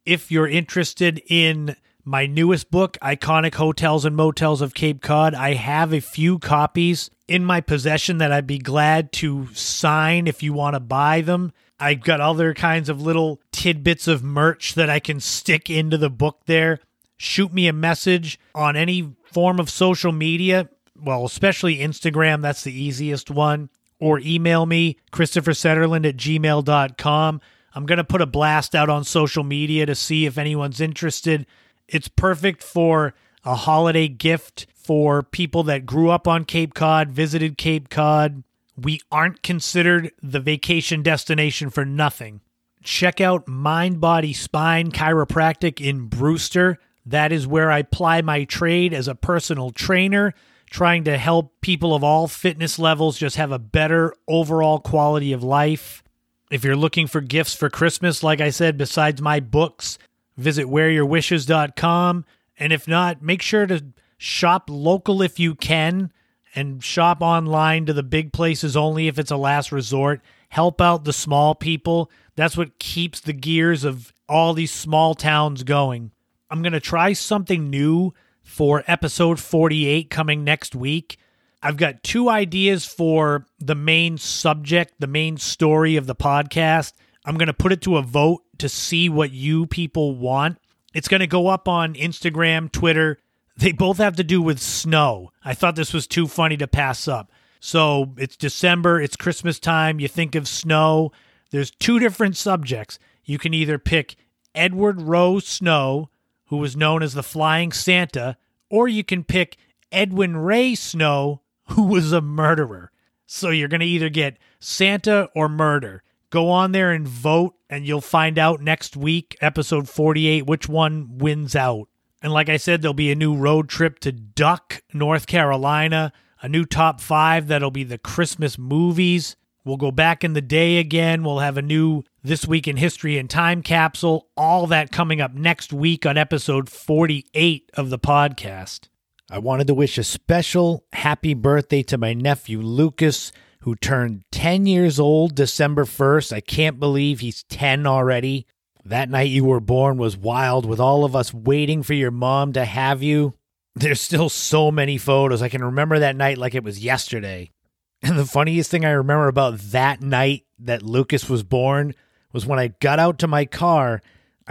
if 0.08 0.30
you're 0.32 0.48
interested 0.48 1.20
in 1.28 1.76
my 2.02 2.24
newest 2.24 2.70
book, 2.70 2.96
Iconic 3.02 3.56
Hotels 3.56 4.06
and 4.06 4.16
Motels 4.16 4.62
of 4.62 4.72
Cape 4.72 5.02
Cod, 5.02 5.34
I 5.34 5.52
have 5.52 5.92
a 5.92 6.00
few 6.00 6.38
copies 6.38 7.10
in 7.28 7.44
my 7.44 7.60
possession 7.60 8.16
that 8.16 8.32
I'd 8.32 8.46
be 8.46 8.58
glad 8.58 9.12
to 9.12 9.48
sign 9.52 10.26
if 10.26 10.42
you 10.42 10.54
want 10.54 10.74
to 10.74 10.80
buy 10.80 11.20
them. 11.20 11.52
I've 11.80 12.00
got 12.00 12.20
other 12.20 12.54
kinds 12.54 12.88
of 12.88 13.00
little 13.00 13.40
tidbits 13.52 14.08
of 14.08 14.22
merch 14.22 14.74
that 14.74 14.90
I 14.90 14.98
can 14.98 15.20
stick 15.20 15.70
into 15.70 15.96
the 15.96 16.10
book 16.10 16.40
there. 16.46 16.80
Shoot 17.16 17.52
me 17.52 17.68
a 17.68 17.72
message 17.72 18.38
on 18.54 18.76
any 18.76 19.14
form 19.24 19.60
of 19.60 19.70
social 19.70 20.12
media, 20.12 20.68
well, 21.00 21.24
especially 21.24 21.78
Instagram, 21.78 22.42
that's 22.42 22.64
the 22.64 22.72
easiest 22.72 23.30
one, 23.30 23.70
or 24.00 24.18
email 24.20 24.66
me, 24.66 24.96
ChristopherSetterlund 25.12 26.08
at 26.08 26.16
gmail.com. 26.16 27.40
I'm 27.74 27.86
going 27.86 27.98
to 27.98 28.04
put 28.04 28.22
a 28.22 28.26
blast 28.26 28.74
out 28.74 28.90
on 28.90 29.04
social 29.04 29.44
media 29.44 29.86
to 29.86 29.94
see 29.94 30.26
if 30.26 30.38
anyone's 30.38 30.80
interested. 30.80 31.46
It's 31.86 32.08
perfect 32.08 32.62
for 32.62 33.14
a 33.44 33.54
holiday 33.54 34.08
gift 34.08 34.66
for 34.74 35.22
people 35.22 35.62
that 35.64 35.86
grew 35.86 36.10
up 36.10 36.26
on 36.26 36.44
Cape 36.44 36.74
Cod, 36.74 37.10
visited 37.10 37.58
Cape 37.58 37.88
Cod. 37.88 38.42
We 38.80 39.00
aren't 39.10 39.42
considered 39.42 40.12
the 40.22 40.38
vacation 40.38 41.02
destination 41.02 41.70
for 41.70 41.84
nothing. 41.84 42.42
Check 42.84 43.20
out 43.20 43.48
Mind 43.48 44.00
Body 44.00 44.32
Spine 44.32 44.92
Chiropractic 44.92 45.84
in 45.84 46.06
Brewster. 46.06 46.78
That 47.04 47.32
is 47.32 47.46
where 47.46 47.72
I 47.72 47.82
ply 47.82 48.22
my 48.22 48.44
trade 48.44 48.94
as 48.94 49.08
a 49.08 49.16
personal 49.16 49.70
trainer, 49.70 50.32
trying 50.70 51.04
to 51.04 51.18
help 51.18 51.60
people 51.60 51.92
of 51.92 52.04
all 52.04 52.28
fitness 52.28 52.78
levels 52.78 53.18
just 53.18 53.36
have 53.36 53.50
a 53.50 53.58
better 53.58 54.14
overall 54.28 54.78
quality 54.78 55.32
of 55.32 55.42
life. 55.42 56.04
If 56.50 56.62
you're 56.62 56.76
looking 56.76 57.08
for 57.08 57.20
gifts 57.20 57.54
for 57.54 57.68
Christmas, 57.68 58.22
like 58.22 58.40
I 58.40 58.50
said, 58.50 58.78
besides 58.78 59.20
my 59.20 59.40
books, 59.40 59.98
visit 60.36 60.66
whereyourwishes.com. 60.66 62.24
And 62.58 62.72
if 62.72 62.86
not, 62.86 63.22
make 63.22 63.42
sure 63.42 63.66
to 63.66 63.86
shop 64.18 64.70
local 64.70 65.20
if 65.20 65.40
you 65.40 65.54
can 65.54 66.12
and 66.58 66.82
shop 66.82 67.22
online 67.22 67.86
to 67.86 67.92
the 67.92 68.02
big 68.02 68.32
places 68.32 68.76
only 68.76 69.06
if 69.06 69.16
it's 69.16 69.30
a 69.30 69.36
last 69.36 69.70
resort. 69.70 70.20
Help 70.48 70.80
out 70.80 71.04
the 71.04 71.12
small 71.12 71.54
people. 71.54 72.10
That's 72.34 72.56
what 72.56 72.80
keeps 72.80 73.20
the 73.20 73.32
gears 73.32 73.84
of 73.84 74.12
all 74.28 74.54
these 74.54 74.72
small 74.72 75.14
towns 75.14 75.62
going. 75.62 76.10
I'm 76.50 76.60
going 76.60 76.72
to 76.72 76.80
try 76.80 77.12
something 77.12 77.70
new 77.70 78.12
for 78.42 78.82
episode 78.88 79.38
48 79.38 80.10
coming 80.10 80.42
next 80.42 80.74
week. 80.74 81.18
I've 81.62 81.76
got 81.76 82.02
two 82.02 82.28
ideas 82.28 82.84
for 82.84 83.46
the 83.60 83.76
main 83.76 84.18
subject, 84.18 84.94
the 84.98 85.06
main 85.06 85.36
story 85.36 85.94
of 85.94 86.08
the 86.08 86.16
podcast. 86.16 86.92
I'm 87.24 87.36
going 87.36 87.46
to 87.46 87.52
put 87.52 87.70
it 87.70 87.82
to 87.82 87.98
a 87.98 88.02
vote 88.02 88.42
to 88.58 88.68
see 88.68 89.08
what 89.08 89.30
you 89.30 89.66
people 89.66 90.16
want. 90.16 90.58
It's 90.92 91.06
going 91.06 91.20
to 91.20 91.28
go 91.28 91.46
up 91.46 91.68
on 91.68 91.94
Instagram, 91.94 92.72
Twitter. 92.72 93.20
They 93.58 93.72
both 93.72 93.98
have 93.98 94.14
to 94.16 94.24
do 94.24 94.40
with 94.40 94.60
snow. 94.60 95.32
I 95.44 95.52
thought 95.52 95.74
this 95.74 95.92
was 95.92 96.06
too 96.06 96.28
funny 96.28 96.56
to 96.58 96.68
pass 96.68 97.08
up. 97.08 97.32
So 97.58 98.14
it's 98.16 98.36
December, 98.36 99.00
it's 99.00 99.16
Christmas 99.16 99.58
time. 99.58 99.98
You 99.98 100.06
think 100.06 100.36
of 100.36 100.46
snow. 100.46 101.10
There's 101.50 101.72
two 101.72 101.98
different 101.98 102.36
subjects. 102.36 103.00
You 103.24 103.36
can 103.36 103.52
either 103.54 103.76
pick 103.76 104.14
Edward 104.54 105.02
Rowe 105.02 105.40
Snow, 105.40 106.08
who 106.46 106.58
was 106.58 106.76
known 106.76 107.02
as 107.02 107.14
the 107.14 107.22
Flying 107.24 107.72
Santa, 107.72 108.36
or 108.70 108.86
you 108.86 109.02
can 109.02 109.24
pick 109.24 109.56
Edwin 109.90 110.36
Ray 110.36 110.76
Snow, 110.76 111.42
who 111.70 111.82
was 111.82 112.12
a 112.12 112.20
murderer. 112.20 112.92
So 113.26 113.50
you're 113.50 113.66
going 113.66 113.80
to 113.80 113.86
either 113.86 114.08
get 114.08 114.38
Santa 114.60 115.30
or 115.34 115.48
murder. 115.48 116.04
Go 116.30 116.48
on 116.48 116.70
there 116.70 116.92
and 116.92 117.08
vote, 117.08 117.56
and 117.68 117.84
you'll 117.84 118.00
find 118.02 118.38
out 118.38 118.60
next 118.60 118.96
week, 118.96 119.36
episode 119.40 119.88
48, 119.88 120.46
which 120.46 120.68
one 120.68 121.18
wins 121.18 121.56
out. 121.56 121.88
And 122.20 122.32
like 122.32 122.48
I 122.48 122.56
said, 122.56 122.82
there'll 122.82 122.94
be 122.94 123.12
a 123.12 123.16
new 123.16 123.34
road 123.34 123.68
trip 123.68 124.00
to 124.00 124.12
Duck, 124.12 124.82
North 124.92 125.26
Carolina, 125.26 126.12
a 126.40 126.48
new 126.48 126.64
top 126.64 127.00
five 127.00 127.48
that'll 127.48 127.70
be 127.70 127.84
the 127.84 127.98
Christmas 127.98 128.58
movies. 128.58 129.36
We'll 129.64 129.76
go 129.76 129.90
back 129.90 130.24
in 130.24 130.32
the 130.32 130.40
day 130.40 130.78
again. 130.78 131.22
We'll 131.22 131.40
have 131.40 131.58
a 131.58 131.62
new 131.62 132.02
This 132.22 132.46
Week 132.46 132.66
in 132.66 132.76
History 132.76 133.18
and 133.18 133.28
Time 133.28 133.62
capsule. 133.62 134.28
All 134.36 134.66
that 134.68 134.90
coming 134.90 135.20
up 135.20 135.34
next 135.34 135.72
week 135.72 136.06
on 136.06 136.16
episode 136.16 136.68
48 136.68 137.70
of 137.74 137.90
the 137.90 137.98
podcast. 137.98 138.88
I 139.30 139.38
wanted 139.38 139.66
to 139.66 139.74
wish 139.74 139.98
a 139.98 140.04
special 140.04 140.86
happy 140.94 141.34
birthday 141.34 141.82
to 141.82 141.98
my 141.98 142.14
nephew 142.14 142.62
Lucas, 142.62 143.30
who 143.60 143.76
turned 143.76 144.22
10 144.32 144.64
years 144.64 144.98
old 144.98 145.34
December 145.34 145.84
1st. 145.84 146.32
I 146.32 146.40
can't 146.40 146.80
believe 146.80 147.20
he's 147.20 147.42
10 147.44 147.86
already. 147.86 148.46
That 148.88 149.10
night 149.10 149.30
you 149.30 149.44
were 149.44 149.60
born 149.60 149.96
was 149.96 150.16
wild 150.16 150.66
with 150.66 150.80
all 150.80 151.04
of 151.04 151.14
us 151.14 151.32
waiting 151.32 151.82
for 151.82 151.94
your 151.94 152.10
mom 152.10 152.52
to 152.54 152.64
have 152.64 153.02
you. 153.02 153.34
There's 153.74 154.00
still 154.00 154.28
so 154.28 154.70
many 154.70 154.98
photos. 154.98 155.42
I 155.42 155.48
can 155.48 155.62
remember 155.62 155.98
that 155.98 156.16
night 156.16 156.38
like 156.38 156.54
it 156.54 156.64
was 156.64 156.84
yesterday. 156.84 157.50
And 158.00 158.16
the 158.16 158.24
funniest 158.24 158.70
thing 158.70 158.84
I 158.84 158.90
remember 158.90 159.26
about 159.26 159.58
that 159.58 160.00
night 160.00 160.44
that 160.60 160.84
Lucas 160.84 161.28
was 161.28 161.42
born 161.42 161.96
was 162.32 162.46
when 162.46 162.60
I 162.60 162.68
got 162.68 163.00
out 163.00 163.18
to 163.18 163.26
my 163.26 163.44
car 163.44 164.00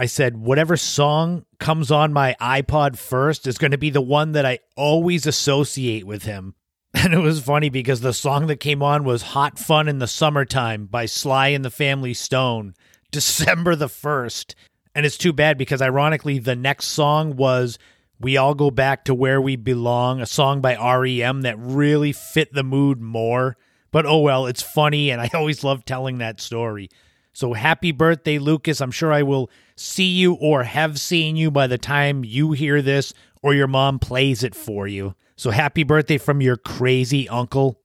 I 0.00 0.06
said, 0.06 0.36
whatever 0.36 0.76
song 0.76 1.44
comes 1.58 1.90
on 1.90 2.12
my 2.12 2.36
iPod 2.40 2.96
first 2.96 3.48
is 3.48 3.58
going 3.58 3.72
to 3.72 3.78
be 3.78 3.90
the 3.90 4.00
one 4.00 4.30
that 4.32 4.46
I 4.46 4.60
always 4.76 5.26
associate 5.26 6.06
with 6.06 6.22
him. 6.22 6.54
And 6.94 7.12
it 7.12 7.18
was 7.18 7.42
funny 7.42 7.68
because 7.68 8.00
the 8.00 8.14
song 8.14 8.46
that 8.46 8.60
came 8.60 8.82
on 8.82 9.04
was 9.04 9.20
Hot 9.20 9.58
Fun 9.58 9.88
in 9.88 9.98
the 9.98 10.06
Summertime 10.06 10.86
by 10.86 11.04
Sly 11.04 11.48
and 11.48 11.62
the 11.62 11.70
Family 11.70 12.14
Stone, 12.14 12.74
December 13.10 13.74
the 13.74 13.86
1st. 13.86 14.54
And 14.94 15.06
it's 15.06 15.18
too 15.18 15.32
bad 15.32 15.58
because, 15.58 15.80
ironically, 15.80 16.38
the 16.38 16.56
next 16.56 16.88
song 16.88 17.36
was 17.36 17.78
We 18.18 18.36
All 18.36 18.54
Go 18.54 18.70
Back 18.70 19.04
to 19.04 19.14
Where 19.14 19.40
We 19.40 19.56
Belong, 19.56 20.20
a 20.20 20.26
song 20.26 20.60
by 20.60 20.76
REM 20.76 21.42
that 21.42 21.58
really 21.58 22.12
fit 22.12 22.52
the 22.52 22.64
mood 22.64 23.00
more. 23.00 23.56
But 23.90 24.06
oh 24.06 24.18
well, 24.18 24.46
it's 24.46 24.62
funny, 24.62 25.10
and 25.10 25.20
I 25.22 25.30
always 25.34 25.64
love 25.64 25.84
telling 25.84 26.18
that 26.18 26.40
story. 26.40 26.88
So 27.32 27.52
happy 27.52 27.92
birthday, 27.92 28.38
Lucas. 28.38 28.80
I'm 28.80 28.90
sure 28.90 29.12
I 29.12 29.22
will 29.22 29.50
see 29.76 30.08
you 30.08 30.34
or 30.34 30.64
have 30.64 30.98
seen 30.98 31.36
you 31.36 31.50
by 31.50 31.68
the 31.68 31.78
time 31.78 32.24
you 32.24 32.52
hear 32.52 32.82
this 32.82 33.14
or 33.42 33.54
your 33.54 33.68
mom 33.68 34.00
plays 34.00 34.42
it 34.42 34.54
for 34.56 34.88
you. 34.88 35.14
So 35.36 35.50
happy 35.52 35.84
birthday 35.84 36.18
from 36.18 36.40
your 36.40 36.56
crazy 36.56 37.28
uncle. 37.28 37.80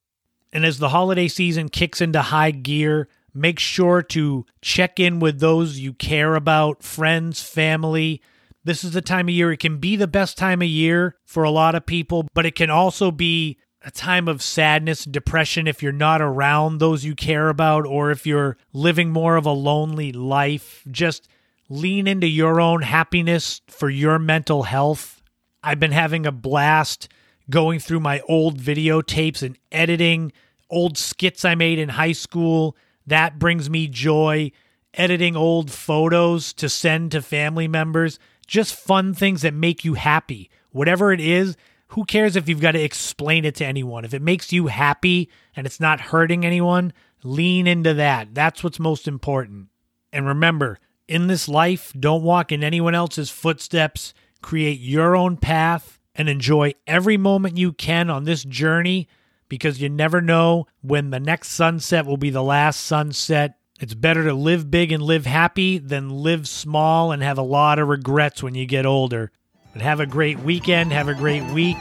And 0.52 0.66
as 0.66 0.80
the 0.80 0.90
holiday 0.90 1.28
season 1.28 1.70
kicks 1.70 2.02
into 2.02 2.22
high 2.22 2.50
gear, 2.50 3.08
make 3.34 3.60
sure 3.60 4.02
to 4.02 4.46
check 4.62 5.00
in 5.00 5.20
with 5.20 5.40
those 5.40 5.80
you 5.80 5.94
care 5.94 6.36
about, 6.36 6.84
friends, 6.84 7.42
family. 7.42 8.22
This 8.64 8.84
is 8.84 8.92
the 8.92 9.02
time 9.02 9.28
of 9.28 9.34
year. 9.34 9.52
It 9.52 9.60
can 9.60 9.78
be 9.78 9.96
the 9.96 10.08
best 10.08 10.38
time 10.38 10.62
of 10.62 10.68
year 10.68 11.16
for 11.26 11.44
a 11.44 11.52
lot 11.52 11.76
of 11.76 11.86
people, 11.86 12.28
but 12.34 12.46
it 12.46 12.56
can 12.56 12.70
also 12.70 13.12
be 13.12 13.58
a 13.82 13.92
time 13.92 14.28
of 14.28 14.42
sadness, 14.42 15.04
depression 15.04 15.68
if 15.68 15.84
you're 15.84 15.92
not 15.92 16.22
around 16.22 16.78
those 16.78 17.04
you 17.04 17.16
care 17.16 17.50
about, 17.50 17.86
or 17.86 18.12
if 18.12 18.26
you're 18.26 18.58
living 18.72 19.12
more 19.12 19.36
of 19.36 19.46
a 19.46 19.52
lonely 19.52 20.14
life. 20.14 20.84
Just 20.90 21.28
lean 21.70 22.08
into 22.08 22.28
your 22.28 22.62
own 22.62 22.82
happiness 22.82 23.62
for 23.68 23.90
your 23.90 24.20
mental 24.20 24.64
health. 24.64 25.22
I've 25.62 25.80
been 25.80 25.92
having 25.92 26.26
a 26.26 26.32
blast 26.32 27.10
going 27.50 27.80
through 27.80 28.00
my 28.00 28.22
old 28.30 28.60
videotapes 28.60 29.42
and 29.42 29.58
editing 29.72 30.32
old 30.70 30.98
skits 30.98 31.44
I 31.44 31.56
made 31.56 31.80
in 31.80 31.90
high 31.90 32.12
school. 32.14 32.76
That 33.08 33.40
brings 33.40 33.70
me 33.70 33.88
joy. 33.88 34.52
Editing 34.94 35.36
old 35.36 35.72
photos 35.72 36.54
to 36.54 36.70
send 36.70 37.12
to 37.12 37.22
family 37.22 37.68
members. 37.68 38.20
Just 38.46 38.76
fun 38.76 39.14
things 39.14 39.42
that 39.42 39.54
make 39.54 39.84
you 39.84 39.96
happy. 39.96 40.50
Whatever 40.72 41.12
it 41.12 41.20
is, 41.20 41.58
who 41.90 42.06
cares 42.06 42.36
if 42.36 42.50
you've 42.50 42.60
got 42.60 42.72
to 42.72 42.82
explain 42.82 43.46
it 43.46 43.56
to 43.56 43.66
anyone? 43.66 44.06
If 44.06 44.14
it 44.14 44.22
makes 44.22 44.52
you 44.52 44.68
happy 44.68 45.30
and 45.56 45.66
it's 45.66 45.80
not 45.80 46.00
hurting 46.00 46.46
anyone, 46.46 46.94
lean 47.24 47.68
into 47.68 47.94
that. 47.96 48.34
That's 48.34 48.64
what's 48.64 48.80
most 48.80 49.08
important. 49.08 49.68
And 50.12 50.28
remember, 50.28 50.80
in 51.08 51.28
this 51.28 51.48
life, 51.48 51.94
don't 52.00 52.24
walk 52.24 52.52
in 52.52 52.64
anyone 52.64 52.96
else's 52.96 53.30
footsteps. 53.30 54.14
Create 54.42 54.80
your 54.80 55.16
own 55.16 55.38
path 55.38 56.00
and 56.16 56.30
enjoy 56.30 56.74
every 56.86 57.18
moment 57.18 57.58
you 57.58 57.74
can 57.74 58.10
on 58.10 58.24
this 58.24 58.44
journey 58.44 59.08
because 59.54 59.80
you 59.80 59.88
never 59.88 60.20
know 60.20 60.66
when 60.82 61.12
the 61.12 61.20
next 61.20 61.50
sunset 61.50 62.08
will 62.08 62.18
be 62.18 62.32
the 62.32 62.42
last 62.42 62.80
sunset. 62.80 63.60
It's 63.80 63.94
better 63.94 64.24
to 64.24 64.34
live 64.34 64.72
big 64.72 64.92
and 64.92 65.04
live 65.04 65.28
happy 65.28 65.78
than 65.78 66.10
live 66.10 66.48
small 66.48 67.12
and 67.12 67.22
have 67.22 67.38
a 67.38 67.44
lot 67.44 67.78
of 67.78 67.88
regrets 67.88 68.42
when 68.42 68.56
you 68.56 68.66
get 68.66 68.88
older. 68.88 69.32
But 69.72 69.84
have 69.84 70.00
a 70.00 70.08
great 70.08 70.40
weekend. 70.40 70.92
Have 70.92 71.08
a 71.08 71.14
great 71.14 71.44
week. 71.52 71.78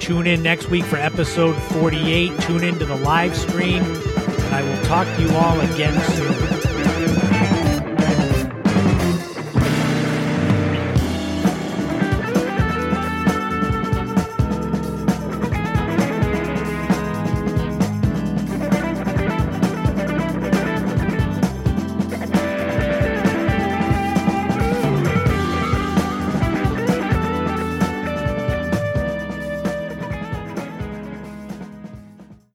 Tune 0.00 0.26
in 0.26 0.42
next 0.42 0.70
week 0.70 0.84
for 0.86 0.96
episode 0.96 1.52
48. 1.74 2.40
Tune 2.40 2.64
in 2.64 2.78
to 2.78 2.86
the 2.86 2.96
live 2.96 3.36
stream. 3.36 3.82
I 4.50 4.62
will 4.62 4.82
talk 4.86 5.06
to 5.06 5.22
you 5.22 5.30
all 5.36 5.60
again 5.60 6.00
soon. 6.12 6.53